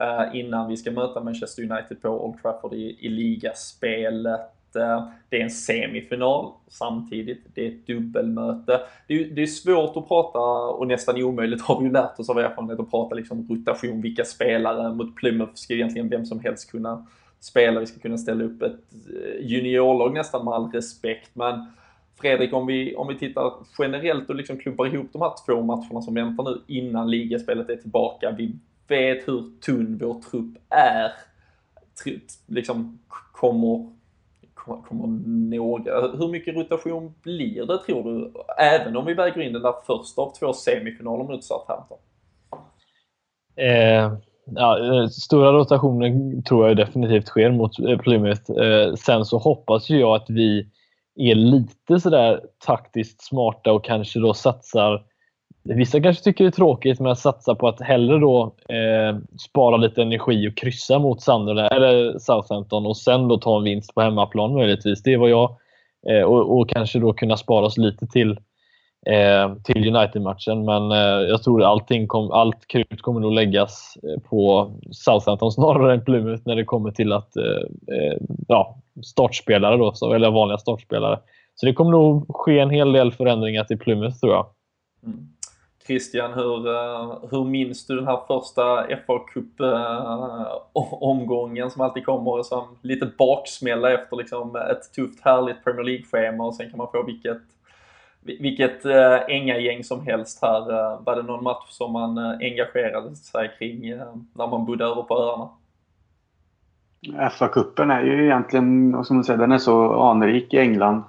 eh, 0.00 0.24
innan 0.40 0.68
vi 0.68 0.76
ska 0.76 0.90
möta 0.90 1.20
Manchester 1.20 1.62
United 1.62 2.02
på 2.02 2.26
Old 2.26 2.42
Trafford 2.42 2.72
i, 2.72 3.06
i 3.06 3.08
ligaspelet 3.08 4.40
att 4.70 4.76
eh, 4.76 5.08
det 5.28 5.40
är 5.40 5.44
en 5.44 5.50
semifinal 5.50 6.52
samtidigt, 6.68 7.44
det 7.54 7.66
är 7.66 7.68
ett 7.68 7.86
dubbelmöte. 7.86 8.80
Det 9.06 9.14
är, 9.14 9.24
det 9.24 9.42
är 9.42 9.46
svårt 9.46 9.96
att 9.96 10.08
prata 10.08 10.38
och 10.74 10.86
nästan 10.86 11.22
omöjligt 11.22 11.62
har 11.62 11.80
vi 11.80 11.86
ju 11.86 11.92
lärt 11.92 12.20
oss 12.20 12.30
av 12.30 12.38
erfarenhet 12.38 12.80
att 12.80 12.90
prata 12.90 13.14
liksom 13.14 13.46
rotation, 13.50 14.00
vilka 14.00 14.24
spelare 14.24 14.94
mot 14.94 15.16
Plymouth 15.16 15.52
ska 15.54 15.74
egentligen 15.74 16.08
vem 16.08 16.26
som 16.26 16.40
helst 16.40 16.70
kunna 16.70 17.06
spela. 17.40 17.80
vi 17.80 17.86
ska 17.86 18.00
kunna 18.00 18.18
ställa 18.18 18.44
upp 18.44 18.62
ett 18.62 18.80
eh, 18.92 19.46
juniorlag 19.46 20.14
nästan 20.14 20.44
med 20.44 20.54
all 20.54 20.72
respekt. 20.72 21.30
Men 21.32 21.66
Fredrik, 22.20 22.52
om 22.52 22.66
vi, 22.66 22.94
om 22.96 23.08
vi 23.08 23.18
tittar 23.18 23.52
generellt 23.78 24.30
och 24.30 24.36
liksom 24.36 24.58
klumpar 24.58 24.86
ihop 24.86 25.06
de 25.12 25.22
här 25.22 25.32
två 25.46 25.62
matcherna 25.62 26.02
som 26.02 26.14
väntar 26.14 26.44
nu 26.44 26.60
innan 26.66 27.10
ligaspelet 27.10 27.70
är 27.70 27.76
tillbaka. 27.76 28.34
Vi 28.38 28.52
vet 28.88 29.28
hur 29.28 29.60
tunn 29.60 29.98
vår 30.02 30.20
trupp 30.30 30.54
är. 30.68 31.12
Liksom 32.46 32.98
kommer, 33.32 33.90
kommer 34.76 35.06
några, 35.56 36.00
hur 36.00 36.28
mycket 36.28 36.54
rotation 36.54 37.14
blir 37.22 37.66
det 37.66 37.78
tror 37.78 38.04
du? 38.04 38.32
Även 38.58 38.96
om 38.96 39.06
vi 39.06 39.14
väger 39.14 39.40
in 39.40 39.52
den 39.52 39.62
där 39.62 39.74
första 39.86 40.22
av 40.22 40.32
två 40.38 40.52
semifinaler 40.52 41.24
mot 41.24 41.44
Southampton? 41.44 41.98
Eh, 43.56 44.12
ja, 44.44 44.78
eh, 44.78 45.06
stora 45.06 45.52
rotationer 45.52 46.42
tror 46.42 46.68
jag 46.68 46.76
definitivt 46.76 47.26
sker 47.26 47.50
mot 47.50 47.78
eh, 47.78 47.98
Plymouth. 47.98 48.50
Eh, 48.50 48.94
sen 48.94 49.24
så 49.24 49.38
hoppas 49.38 49.90
jag 49.90 50.14
att 50.14 50.30
vi 50.30 50.66
är 51.16 51.34
lite 51.34 52.00
sådär 52.00 52.40
taktiskt 52.66 53.22
smarta 53.22 53.72
och 53.72 53.84
kanske 53.84 54.20
då 54.20 54.34
satsar 54.34 55.04
Vissa 55.62 56.00
kanske 56.00 56.24
tycker 56.24 56.44
det 56.44 56.48
är 56.48 56.52
tråkigt 56.52 57.00
med 57.00 57.12
att 57.12 57.18
satsa 57.18 57.54
på 57.54 57.68
att 57.68 57.80
hellre 57.80 58.18
då 58.18 58.54
eh, 58.68 59.18
spara 59.38 59.76
lite 59.76 60.02
energi 60.02 60.48
och 60.48 60.56
kryssa 60.56 60.98
mot 60.98 61.22
Sunderland 61.22 61.72
eller 61.72 62.18
Southampton 62.18 62.86
och 62.86 62.96
sen 62.96 63.28
då 63.28 63.38
ta 63.38 63.58
en 63.58 63.64
vinst 63.64 63.94
på 63.94 64.00
hemmaplan 64.00 64.54
möjligtvis. 64.54 65.02
Det 65.02 65.12
är 65.12 65.18
vad 65.18 65.30
jag 65.30 65.56
Eh, 66.08 66.22
och, 66.22 66.58
och, 66.58 66.68
kanske 66.68 66.98
då 66.98 67.12
kunna 67.12 67.36
spara 67.36 67.66
oss 67.66 67.76
lite 67.76 68.06
till, 68.06 68.30
eh, 69.06 69.54
till 69.64 69.96
United-matchen. 69.96 70.64
Men 70.64 70.90
eh, 70.90 71.28
jag 71.28 71.42
tror 71.42 71.62
allting 71.62 72.06
kom, 72.08 72.30
allt 72.30 72.66
krut 72.66 73.02
kommer 73.02 73.20
nog 73.20 73.32
läggas 73.32 73.98
eh, 74.02 74.22
på 74.22 74.70
Southampton 74.90 75.52
snarare 75.52 75.94
än 75.94 76.04
Plymouth 76.04 76.42
när 76.46 76.56
det 76.56 76.64
kommer 76.64 76.90
till 76.90 77.12
att 77.12 77.36
eh, 77.36 77.94
eh 77.96 78.16
ja, 78.48 78.78
startspelare, 79.02 79.76
då, 79.76 80.14
eller 80.14 80.30
vanliga 80.30 80.58
startspelare. 80.58 81.18
Så 81.54 81.66
det 81.66 81.72
kommer 81.72 81.90
nog 81.90 82.26
ske 82.36 82.58
en 82.58 82.70
hel 82.70 82.92
del 82.92 83.12
förändringar 83.12 83.64
till 83.64 83.78
Plymouth 83.78 84.20
tror 84.20 84.32
jag. 84.32 84.46
Mm. 85.06 85.28
Christian, 85.90 86.32
hur, 86.32 86.68
eh, 86.68 87.14
hur 87.30 87.44
minns 87.44 87.86
du 87.86 87.96
den 87.96 88.06
här 88.06 88.20
första 88.26 88.86
fa 89.06 89.18
Cup-omgången 89.34 91.70
som 91.70 91.82
alltid 91.82 92.04
kommer 92.04 92.42
som 92.42 92.64
lite 92.82 93.10
baksmälla 93.18 93.92
efter 93.92 94.16
liksom 94.16 94.56
ett 94.56 94.92
tufft 94.94 95.24
härligt 95.24 95.64
Premier 95.64 95.84
League-schema 95.84 96.44
och 96.44 96.54
sen 96.54 96.70
kan 96.70 96.78
man 96.78 96.88
få 96.92 97.02
vilket, 97.02 97.42
vilket 98.20 98.84
eh, 98.84 99.18
gäng 99.64 99.84
som 99.84 100.06
helst 100.06 100.42
här. 100.42 100.70
Eh, 100.70 101.00
var 101.04 101.16
det 101.16 101.22
någon 101.22 101.44
match 101.44 101.68
som 101.68 101.92
man 101.92 102.18
engagerade 102.18 103.16
sig 103.16 103.50
kring 103.58 103.80
när 104.34 104.46
man 104.46 104.66
bodde 104.66 104.84
över 104.84 105.02
på 105.02 105.18
öarna? 105.18 105.48
FA-cupen 107.30 107.90
är 107.90 108.02
ju 108.02 108.24
egentligen, 108.24 109.04
som 109.04 109.18
du 109.18 109.24
säger, 109.24 109.38
den 109.38 109.52
är 109.52 109.58
så 109.58 110.02
anrik 110.02 110.54
i 110.54 110.58
England. 110.58 111.02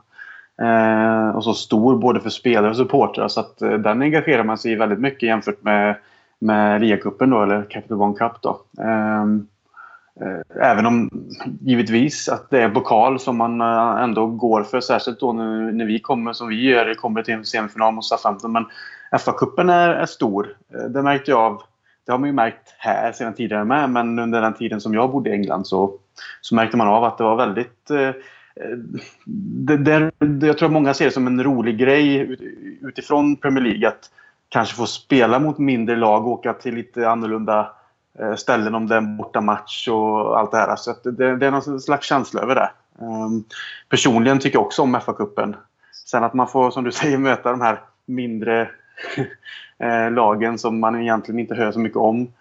Eh, 0.61 1.35
och 1.35 1.43
så 1.43 1.53
stor 1.53 1.97
både 1.97 2.19
för 2.19 2.29
spelare 2.29 2.69
och 2.69 2.77
supportrar 2.77 3.27
så 3.27 3.39
att 3.39 3.61
eh, 3.61 3.73
den 3.73 4.01
engagerar 4.01 4.43
man 4.43 4.57
sig 4.57 4.71
i 4.71 4.75
väldigt 4.75 4.99
mycket 4.99 5.23
jämfört 5.29 5.63
med, 5.63 5.95
med 6.39 6.81
Liacupen 6.81 7.29
då, 7.29 7.43
eller 7.43 7.63
Capital 7.69 8.01
One 8.01 8.15
Cup 8.15 8.41
då. 8.41 8.61
Ehm, 8.83 9.47
eh, 10.21 10.69
även 10.71 10.85
om 10.85 11.09
givetvis 11.61 12.29
att 12.29 12.49
det 12.49 12.61
är 12.61 12.69
pokal 12.69 13.19
som 13.19 13.37
man 13.37 13.61
eh, 13.61 14.03
ändå 14.03 14.27
går 14.27 14.63
för, 14.63 14.81
särskilt 14.81 15.19
då 15.19 15.33
nu 15.33 15.71
när 15.71 15.85
vi 15.85 15.99
kommer 15.99 16.33
som 16.33 16.47
vi 16.47 16.69
gör, 16.69 16.93
kommer 16.93 17.23
till 17.23 17.33
en 17.33 17.45
semifinal 17.45 17.93
mot 17.93 18.05
Southampton. 18.05 18.51
Men 18.51 18.65
FA-cupen 19.19 19.71
är, 19.71 19.89
är, 19.89 20.05
stor. 20.05 20.55
Eh, 20.73 20.89
det 20.89 21.01
märkte 21.01 21.31
jag 21.31 21.39
av 21.39 21.61
det 22.05 22.11
har 22.11 22.19
man 22.19 22.29
ju 22.29 22.33
märkt 22.33 22.75
här 22.77 23.11
sedan 23.11 23.33
tidigare 23.33 23.65
med, 23.65 23.89
men 23.89 24.19
under 24.19 24.41
den 24.41 24.53
tiden 24.53 24.81
som 24.81 24.93
jag 24.93 25.11
bodde 25.11 25.29
i 25.29 25.33
England 25.33 25.67
så, 25.67 25.93
så 26.41 26.55
märkte 26.55 26.77
man 26.77 26.87
av 26.87 27.03
att 27.03 27.17
det 27.17 27.23
var 27.23 27.35
väldigt 27.35 27.89
eh, 27.89 28.11
Eh, 28.55 28.77
det, 29.25 29.77
det, 29.77 30.11
jag 30.47 30.57
tror 30.57 30.65
att 30.65 30.73
många 30.73 30.93
ser 30.93 31.05
det 31.05 31.11
som 31.11 31.27
en 31.27 31.43
rolig 31.43 31.77
grej 31.77 32.37
utifrån 32.81 33.35
Premier 33.35 33.63
League 33.63 33.87
att 33.87 34.09
kanske 34.49 34.75
få 34.75 34.85
spela 34.85 35.39
mot 35.39 35.57
mindre 35.57 35.95
lag 35.95 36.27
och 36.27 36.31
åka 36.31 36.53
till 36.53 36.75
lite 36.75 37.09
annorlunda 37.09 37.71
eh, 38.19 38.35
ställen 38.35 38.75
om 38.75 38.87
det 38.87 38.95
är 38.95 38.97
en 38.97 39.17
bortamatch 39.17 39.87
och 39.87 40.39
allt 40.39 40.51
det 40.51 40.57
här. 40.57 40.75
Så 40.75 40.95
det, 41.03 41.35
det, 41.35 41.47
är 41.47 41.51
någon 41.51 41.81
slags 41.81 42.07
känsla 42.07 42.41
över 42.41 42.55
det. 42.55 42.71
Ehm, 43.01 43.43
personligen 43.89 44.39
tycker 44.39 44.57
jag 44.57 44.65
också 44.65 44.81
om 44.81 44.95
FA-cupen. 44.95 45.55
Sen 46.05 46.23
att 46.23 46.33
man 46.33 46.47
får, 46.47 46.71
som 46.71 46.83
du 46.83 46.91
säger, 47.01 47.17
möta 47.17 47.51
de 47.51 47.61
här 47.61 47.79
mindre 48.05 48.69
eh, 49.79 50.11
lagen 50.11 50.57
som 50.57 50.79
man 50.79 51.01
egentligen 51.01 51.39
inte 51.39 51.55
hör 51.55 51.71
så 51.71 51.79
mycket 51.79 51.97
om 51.97 52.31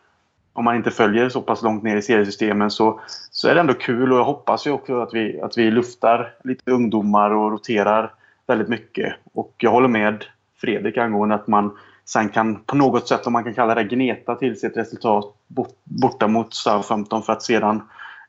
om 0.53 0.64
man 0.64 0.76
inte 0.76 0.90
följer 0.90 1.28
så 1.28 1.40
pass 1.40 1.62
långt 1.62 1.82
ner 1.82 1.96
i 1.96 2.03
seriesystemen 2.03 2.70
så, 2.70 3.01
så 3.30 3.48
är 3.48 3.55
det 3.55 3.61
ändå 3.61 3.74
kul 3.74 4.12
och 4.12 4.18
jag 4.18 4.24
hoppas 4.24 4.66
ju 4.66 4.70
också 4.70 5.01
att 5.01 5.14
vi, 5.14 5.40
att 5.40 5.59
vi 5.59 5.70
luftar 5.70 6.34
lite 6.44 6.70
ungdomar 6.70 7.30
och 7.30 7.51
roterar 7.51 8.14
väldigt 8.46 8.68
mycket. 8.68 9.14
Och 9.32 9.55
jag 9.59 9.70
håller 9.70 9.88
med 9.88 10.24
Fredrik 10.61 10.96
angående 10.96 11.34
att 11.34 11.46
man 11.46 11.76
sen 12.05 12.28
kan 12.28 12.57
på 12.57 12.76
något 12.76 13.09
sätt, 13.09 13.26
om 13.26 13.32
man 13.32 13.44
kan 13.44 13.55
kalla 13.55 13.74
det 13.74 13.84
gneta 13.84 14.34
till 14.34 14.61
sig 14.61 14.70
ett 14.70 14.76
resultat 14.76 15.24
borta 15.84 16.28
mot 16.28 16.55
Southampton 16.55 17.22
för 17.22 17.32
att 17.32 17.42
sedan 17.42 17.82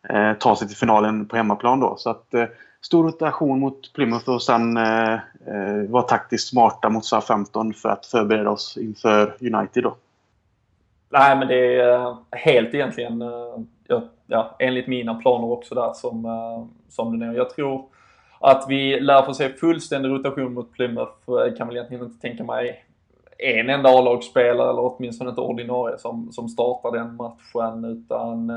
eh, 0.09 0.33
ta 0.33 0.55
sig 0.55 0.67
till 0.67 0.77
finalen 0.77 1.25
på 1.25 1.35
hemmaplan. 1.35 1.79
Då. 1.79 1.95
Så 1.97 2.09
att, 2.09 2.33
eh, 2.33 2.45
stor 2.81 3.03
rotation 3.03 3.59
mot 3.59 3.93
Plymouth 3.93 4.29
och 4.29 4.43
sen 4.43 4.77
eh, 4.77 5.13
eh 5.13 5.89
vara 5.89 6.03
taktiskt 6.03 6.47
smarta 6.47 6.89
mot 6.89 7.05
Southampton 7.05 7.73
för 7.73 7.89
att 7.89 8.05
förbereda 8.05 8.49
oss 8.49 8.77
inför 8.77 9.35
United. 9.39 9.83
Då. 9.83 9.95
Nej, 11.13 11.37
men 11.37 11.47
det 11.47 11.75
är 11.75 11.93
eh, 11.93 12.17
helt 12.31 12.73
egentligen 12.73 13.21
eh, 13.21 14.01
ja, 14.27 14.55
enligt 14.59 14.87
mina 14.87 15.13
planer 15.13 15.51
också 15.51 15.75
där 15.75 15.93
som, 15.93 16.25
eh, 16.25 16.65
som 16.89 17.19
det 17.19 17.25
är. 17.25 17.33
Jag 17.33 17.49
tror 17.49 17.85
att 18.39 18.65
vi 18.69 18.99
lär 18.99 19.21
få 19.21 19.33
se 19.33 19.49
fullständig 19.49 20.09
rotation 20.09 20.53
mot 20.53 20.73
Plymouth. 20.73 21.11
Jag 21.25 21.57
kan 21.57 21.67
väl 21.67 21.77
egentligen 21.77 22.05
inte 22.05 22.21
tänka 22.21 22.43
mig 22.43 22.85
en 23.37 23.69
enda 23.69 23.89
A-lagsspelare 23.89 24.69
eller 24.69 24.95
åtminstone 24.95 25.29
inte 25.29 25.41
ordinarie 25.41 25.97
som, 25.97 26.31
som 26.31 26.49
startar 26.49 26.91
den 26.91 27.15
matchen 27.15 27.85
utan 27.85 28.51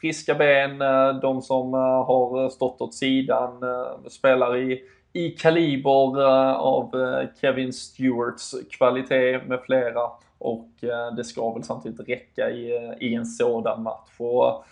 friska 0.00 0.34
ben, 0.34 0.78
de 1.22 1.42
som 1.42 1.72
har 1.72 2.48
stått 2.48 2.80
åt 2.80 2.94
sidan, 2.94 3.62
äh, 3.62 4.08
spelar 4.08 4.56
i, 4.56 4.82
i 5.12 5.30
kaliber 5.30 6.22
av 6.54 6.90
Kevin 7.40 7.72
Stewarts 7.72 8.54
kvalitet 8.70 9.40
med 9.46 9.60
flera. 9.60 10.10
Och 10.38 10.84
eh, 10.84 11.14
det 11.16 11.24
ska 11.24 11.52
väl 11.52 11.64
samtidigt 11.64 12.08
räcka 12.08 12.50
i, 12.50 12.76
eh, 12.76 13.08
i 13.08 13.14
en 13.14 13.26
sådan 13.26 13.82
match. 13.82 14.10
Och 14.18 14.48
eh, 14.48 14.62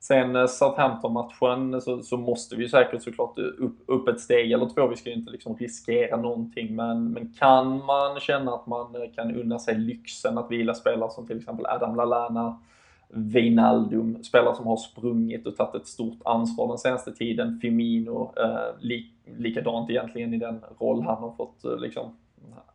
sen 0.00 0.48
Southampton-matchen 0.48 1.80
så, 1.80 2.02
så, 2.02 2.16
måste 2.16 2.56
vi 2.56 2.68
säkert 2.68 3.02
såklart 3.02 3.38
upp, 3.38 3.76
upp 3.86 4.08
ett 4.08 4.20
steg 4.20 4.52
eller 4.52 4.68
två. 4.68 4.86
Vi 4.86 4.96
ska 4.96 5.10
ju 5.10 5.16
inte 5.16 5.32
liksom 5.32 5.56
riskera 5.56 6.16
någonting. 6.16 6.76
Men, 6.76 7.10
men 7.10 7.34
kan 7.38 7.84
man 7.84 8.20
känna 8.20 8.54
att 8.54 8.66
man 8.66 8.94
kan 9.14 9.36
unna 9.36 9.58
sig 9.58 9.78
lyxen 9.78 10.38
att 10.38 10.50
vila 10.50 10.74
spelare 10.74 11.10
som 11.10 11.26
till 11.26 11.38
exempel 11.38 11.66
Adam 11.66 11.96
Lallana, 11.96 12.60
Wijnaldum, 13.08 14.24
spelare 14.24 14.54
som 14.54 14.66
har 14.66 14.76
sprungit 14.76 15.46
och 15.46 15.56
tagit 15.56 15.74
ett 15.74 15.86
stort 15.88 16.18
ansvar 16.24 16.68
den 16.68 16.78
senaste 16.78 17.12
tiden. 17.12 17.58
Firmino, 17.60 18.32
eh, 18.36 18.80
li, 18.80 19.10
likadant 19.38 19.90
egentligen 19.90 20.34
i 20.34 20.38
den 20.38 20.60
roll 20.78 21.02
han 21.02 21.22
har 21.22 21.32
fått 21.36 21.80
liksom 21.80 22.12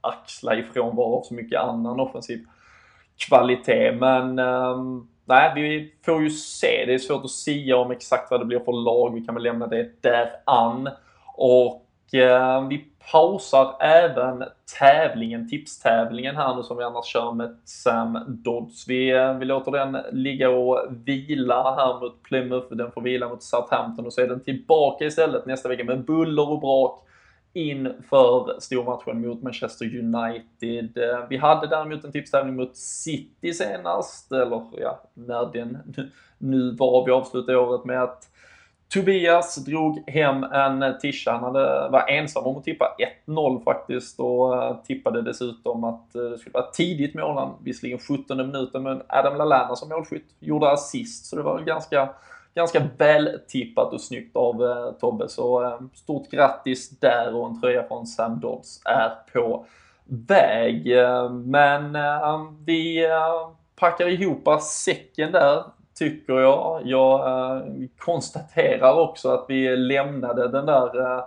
axla 0.02 0.56
ifrån 0.56 1.00
av 1.00 1.22
så 1.24 1.34
mycket 1.34 1.62
annan 1.62 2.00
offensiv 2.00 2.46
kvalitet. 3.18 3.92
Men 3.92 4.40
um, 4.40 5.10
nej, 5.26 5.52
vi 5.56 5.94
får 6.06 6.22
ju 6.22 6.30
se. 6.30 6.84
Det 6.88 6.94
är 6.94 6.98
svårt 6.98 7.26
att 7.26 7.32
säga 7.32 7.78
om 7.78 7.92
exakt 7.92 8.32
vad 8.32 8.42
det 8.42 8.46
blir 8.46 8.60
för 8.60 8.72
lag. 8.72 9.14
Vi 9.14 9.22
kan 9.22 9.36
väl 9.36 9.44
lämna 9.44 9.68
det 9.68 10.02
där 10.02 10.30
an. 10.46 10.90
Och 11.36 11.86
uh, 12.14 12.68
vi 12.68 12.86
pausar 13.12 13.76
även 13.80 14.44
tävlingen, 14.80 15.50
tipstävlingen 15.50 16.36
här 16.36 16.56
nu 16.56 16.64
som 16.64 16.78
vi 16.78 16.84
annars 16.84 17.06
kör 17.06 17.32
med 17.32 17.58
Sam 17.66 18.20
Dodds. 18.28 18.88
Vi, 18.88 19.12
eh, 19.12 19.34
vi 19.34 19.46
låter 19.46 19.72
den 19.72 19.98
ligga 20.12 20.50
och 20.50 20.86
vila 20.90 21.76
här 21.76 22.00
mot 22.00 22.24
Plymouth. 22.24 22.76
Den 22.76 22.92
får 22.92 23.02
vila 23.02 23.30
mot 23.30 23.44
Southampton 23.44 24.06
och 24.06 24.14
så 24.14 24.22
är 24.22 24.28
den 24.28 24.44
tillbaka 24.44 25.06
istället 25.06 25.46
nästa 25.46 25.70
vecka 25.70 25.84
med 25.84 26.06
buller 26.06 26.50
och 26.50 26.60
brak 26.60 27.06
inför 27.54 28.60
stormatchen 28.60 29.28
mot 29.28 29.42
Manchester 29.42 29.86
United. 29.86 30.98
Eh, 30.98 31.26
vi 31.30 31.38
hade 31.38 31.68
däremot 31.68 32.04
en 32.04 32.12
tipstävling 32.12 32.56
mot 32.56 32.76
City 32.76 33.54
senast, 33.54 34.32
eller 34.32 34.64
ja, 34.78 35.02
när 35.14 35.54
den 35.54 35.78
nu 36.38 36.72
var. 36.72 37.06
Vi 37.06 37.12
avslutade 37.12 37.58
året 37.58 37.86
med 37.86 38.04
att 38.04 38.30
Tobias 38.94 39.56
drog 39.56 40.10
hem 40.10 40.44
en 40.44 41.00
tisha. 41.00 41.32
Han 41.32 41.44
hade, 41.44 41.90
var 41.90 42.10
ensam 42.10 42.44
om 42.44 42.58
att 42.58 42.64
tippa 42.64 42.96
1-0 43.28 43.64
faktiskt 43.64 44.20
och 44.20 44.64
eh, 44.64 44.78
tippade 44.84 45.22
dessutom 45.22 45.84
att 45.84 46.16
eh, 46.16 46.22
det 46.22 46.38
skulle 46.38 46.54
vara 46.54 46.72
tidigt 46.72 47.16
mål. 47.16 47.38
Han, 47.38 47.54
visserligen 47.64 48.00
17 48.00 48.38
minuter, 48.38 48.80
men 48.80 49.02
Adam 49.08 49.38
Lallana 49.38 49.76
som 49.76 49.90
målskytt 49.90 50.36
gjorde 50.40 50.72
assist, 50.72 51.26
så 51.26 51.36
det 51.36 51.42
var 51.42 51.62
ganska 51.62 52.10
ganska 52.60 52.88
väl 52.98 53.40
tippat 53.48 53.94
och 53.94 54.02
snyggt 54.02 54.36
av 54.36 54.64
eh, 54.64 54.92
Tobbe. 54.92 55.30
Så 55.30 55.64
eh, 55.64 55.80
stort 55.94 56.30
grattis 56.30 56.90
där 57.00 57.36
och 57.36 57.48
en 57.48 57.62
tröja 57.62 57.84
från 57.88 58.08
Sam 58.08 58.40
Dodds 58.40 58.82
är 58.86 59.12
på 59.34 59.66
väg. 60.06 60.92
Eh, 60.92 61.30
men 61.30 61.96
eh, 61.96 62.34
um, 62.34 62.64
vi 62.66 63.06
eh, 63.06 63.50
packar 63.76 64.08
ihop 64.08 64.62
säcken 64.62 65.32
där 65.32 65.64
tycker 66.00 66.34
jag. 66.34 66.82
Jag 66.86 67.20
eh, 67.28 67.64
konstaterar 67.98 68.94
också 69.00 69.30
att 69.30 69.46
vi 69.48 69.78
lämnade 69.78 70.48
den 70.48 70.66
där 70.66 71.00
eh, 71.02 71.24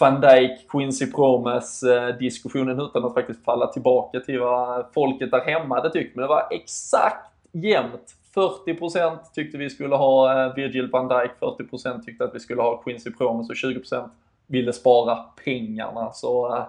van 0.00 0.20
Dijk, 0.20 0.70
Quincy 0.70 1.12
Promes 1.12 1.82
eh, 1.82 2.16
diskussionen 2.16 2.80
utan 2.80 3.04
att 3.04 3.14
faktiskt 3.14 3.44
falla 3.44 3.66
tillbaka 3.66 4.20
till 4.20 4.40
vad 4.40 4.86
folket 4.94 5.30
där 5.30 5.40
hemma 5.40 5.74
hade 5.74 5.90
tyckt. 5.90 6.16
Men 6.16 6.22
det 6.22 6.28
var 6.28 6.48
exakt 6.50 7.30
jämnt 7.52 8.14
40% 8.36 9.18
tyckte 9.34 9.58
vi 9.58 9.70
skulle 9.70 9.96
ha 9.96 10.46
eh, 10.46 10.54
Virgil 10.54 10.90
van 10.90 11.08
Dijk, 11.08 11.30
40% 11.40 12.02
tyckte 12.02 12.24
att 12.24 12.34
vi 12.34 12.40
skulle 12.40 12.62
ha 12.62 12.82
Quincy 12.82 13.10
Promes 13.10 13.50
och 13.50 13.54
20% 13.54 14.08
ville 14.46 14.72
spara 14.72 15.16
pengarna. 15.44 16.12
Så 16.12 16.56
eh, 16.56 16.64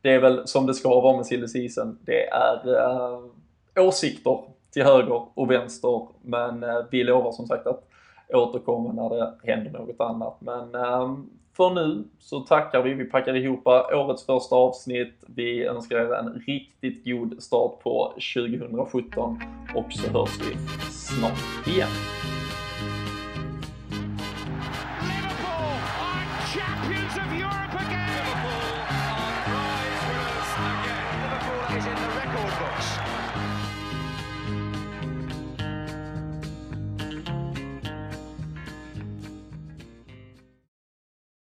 det 0.00 0.10
är 0.10 0.20
väl 0.20 0.46
som 0.46 0.66
det 0.66 0.74
ska 0.74 1.00
vara 1.00 1.16
med 1.16 1.26
silly 1.26 1.48
season. 1.48 1.98
Det 2.02 2.28
är 2.28 2.76
äh, 2.76 3.86
åsikter 3.86 4.38
till 4.70 4.84
höger 4.84 5.22
och 5.34 5.50
vänster, 5.50 6.08
men 6.22 6.62
äh, 6.62 6.78
vi 6.90 7.04
lovar 7.04 7.32
som 7.32 7.46
sagt 7.46 7.66
att 7.66 7.88
återkomma 8.28 8.92
när 8.92 9.16
det 9.16 9.34
händer 9.42 9.70
något 9.70 10.00
annat. 10.00 10.36
Men 10.40 10.74
äh, 10.74 11.14
för 11.56 11.70
nu 11.70 12.04
så 12.18 12.40
tackar 12.40 12.82
vi. 12.82 12.94
Vi 12.94 13.04
packar 13.04 13.36
ihop 13.36 13.66
årets 13.66 14.26
första 14.26 14.56
avsnitt. 14.56 15.24
Vi 15.26 15.64
önskar 15.64 15.96
er 15.96 16.14
en 16.14 16.42
riktigt 16.46 17.04
god 17.04 17.42
start 17.42 17.82
på 17.82 18.14
2017 18.34 19.40
och 19.74 19.92
så 19.92 20.10
hörs 20.10 20.40
vi 20.40 20.56
snart 20.90 21.66
igen. 21.66 22.23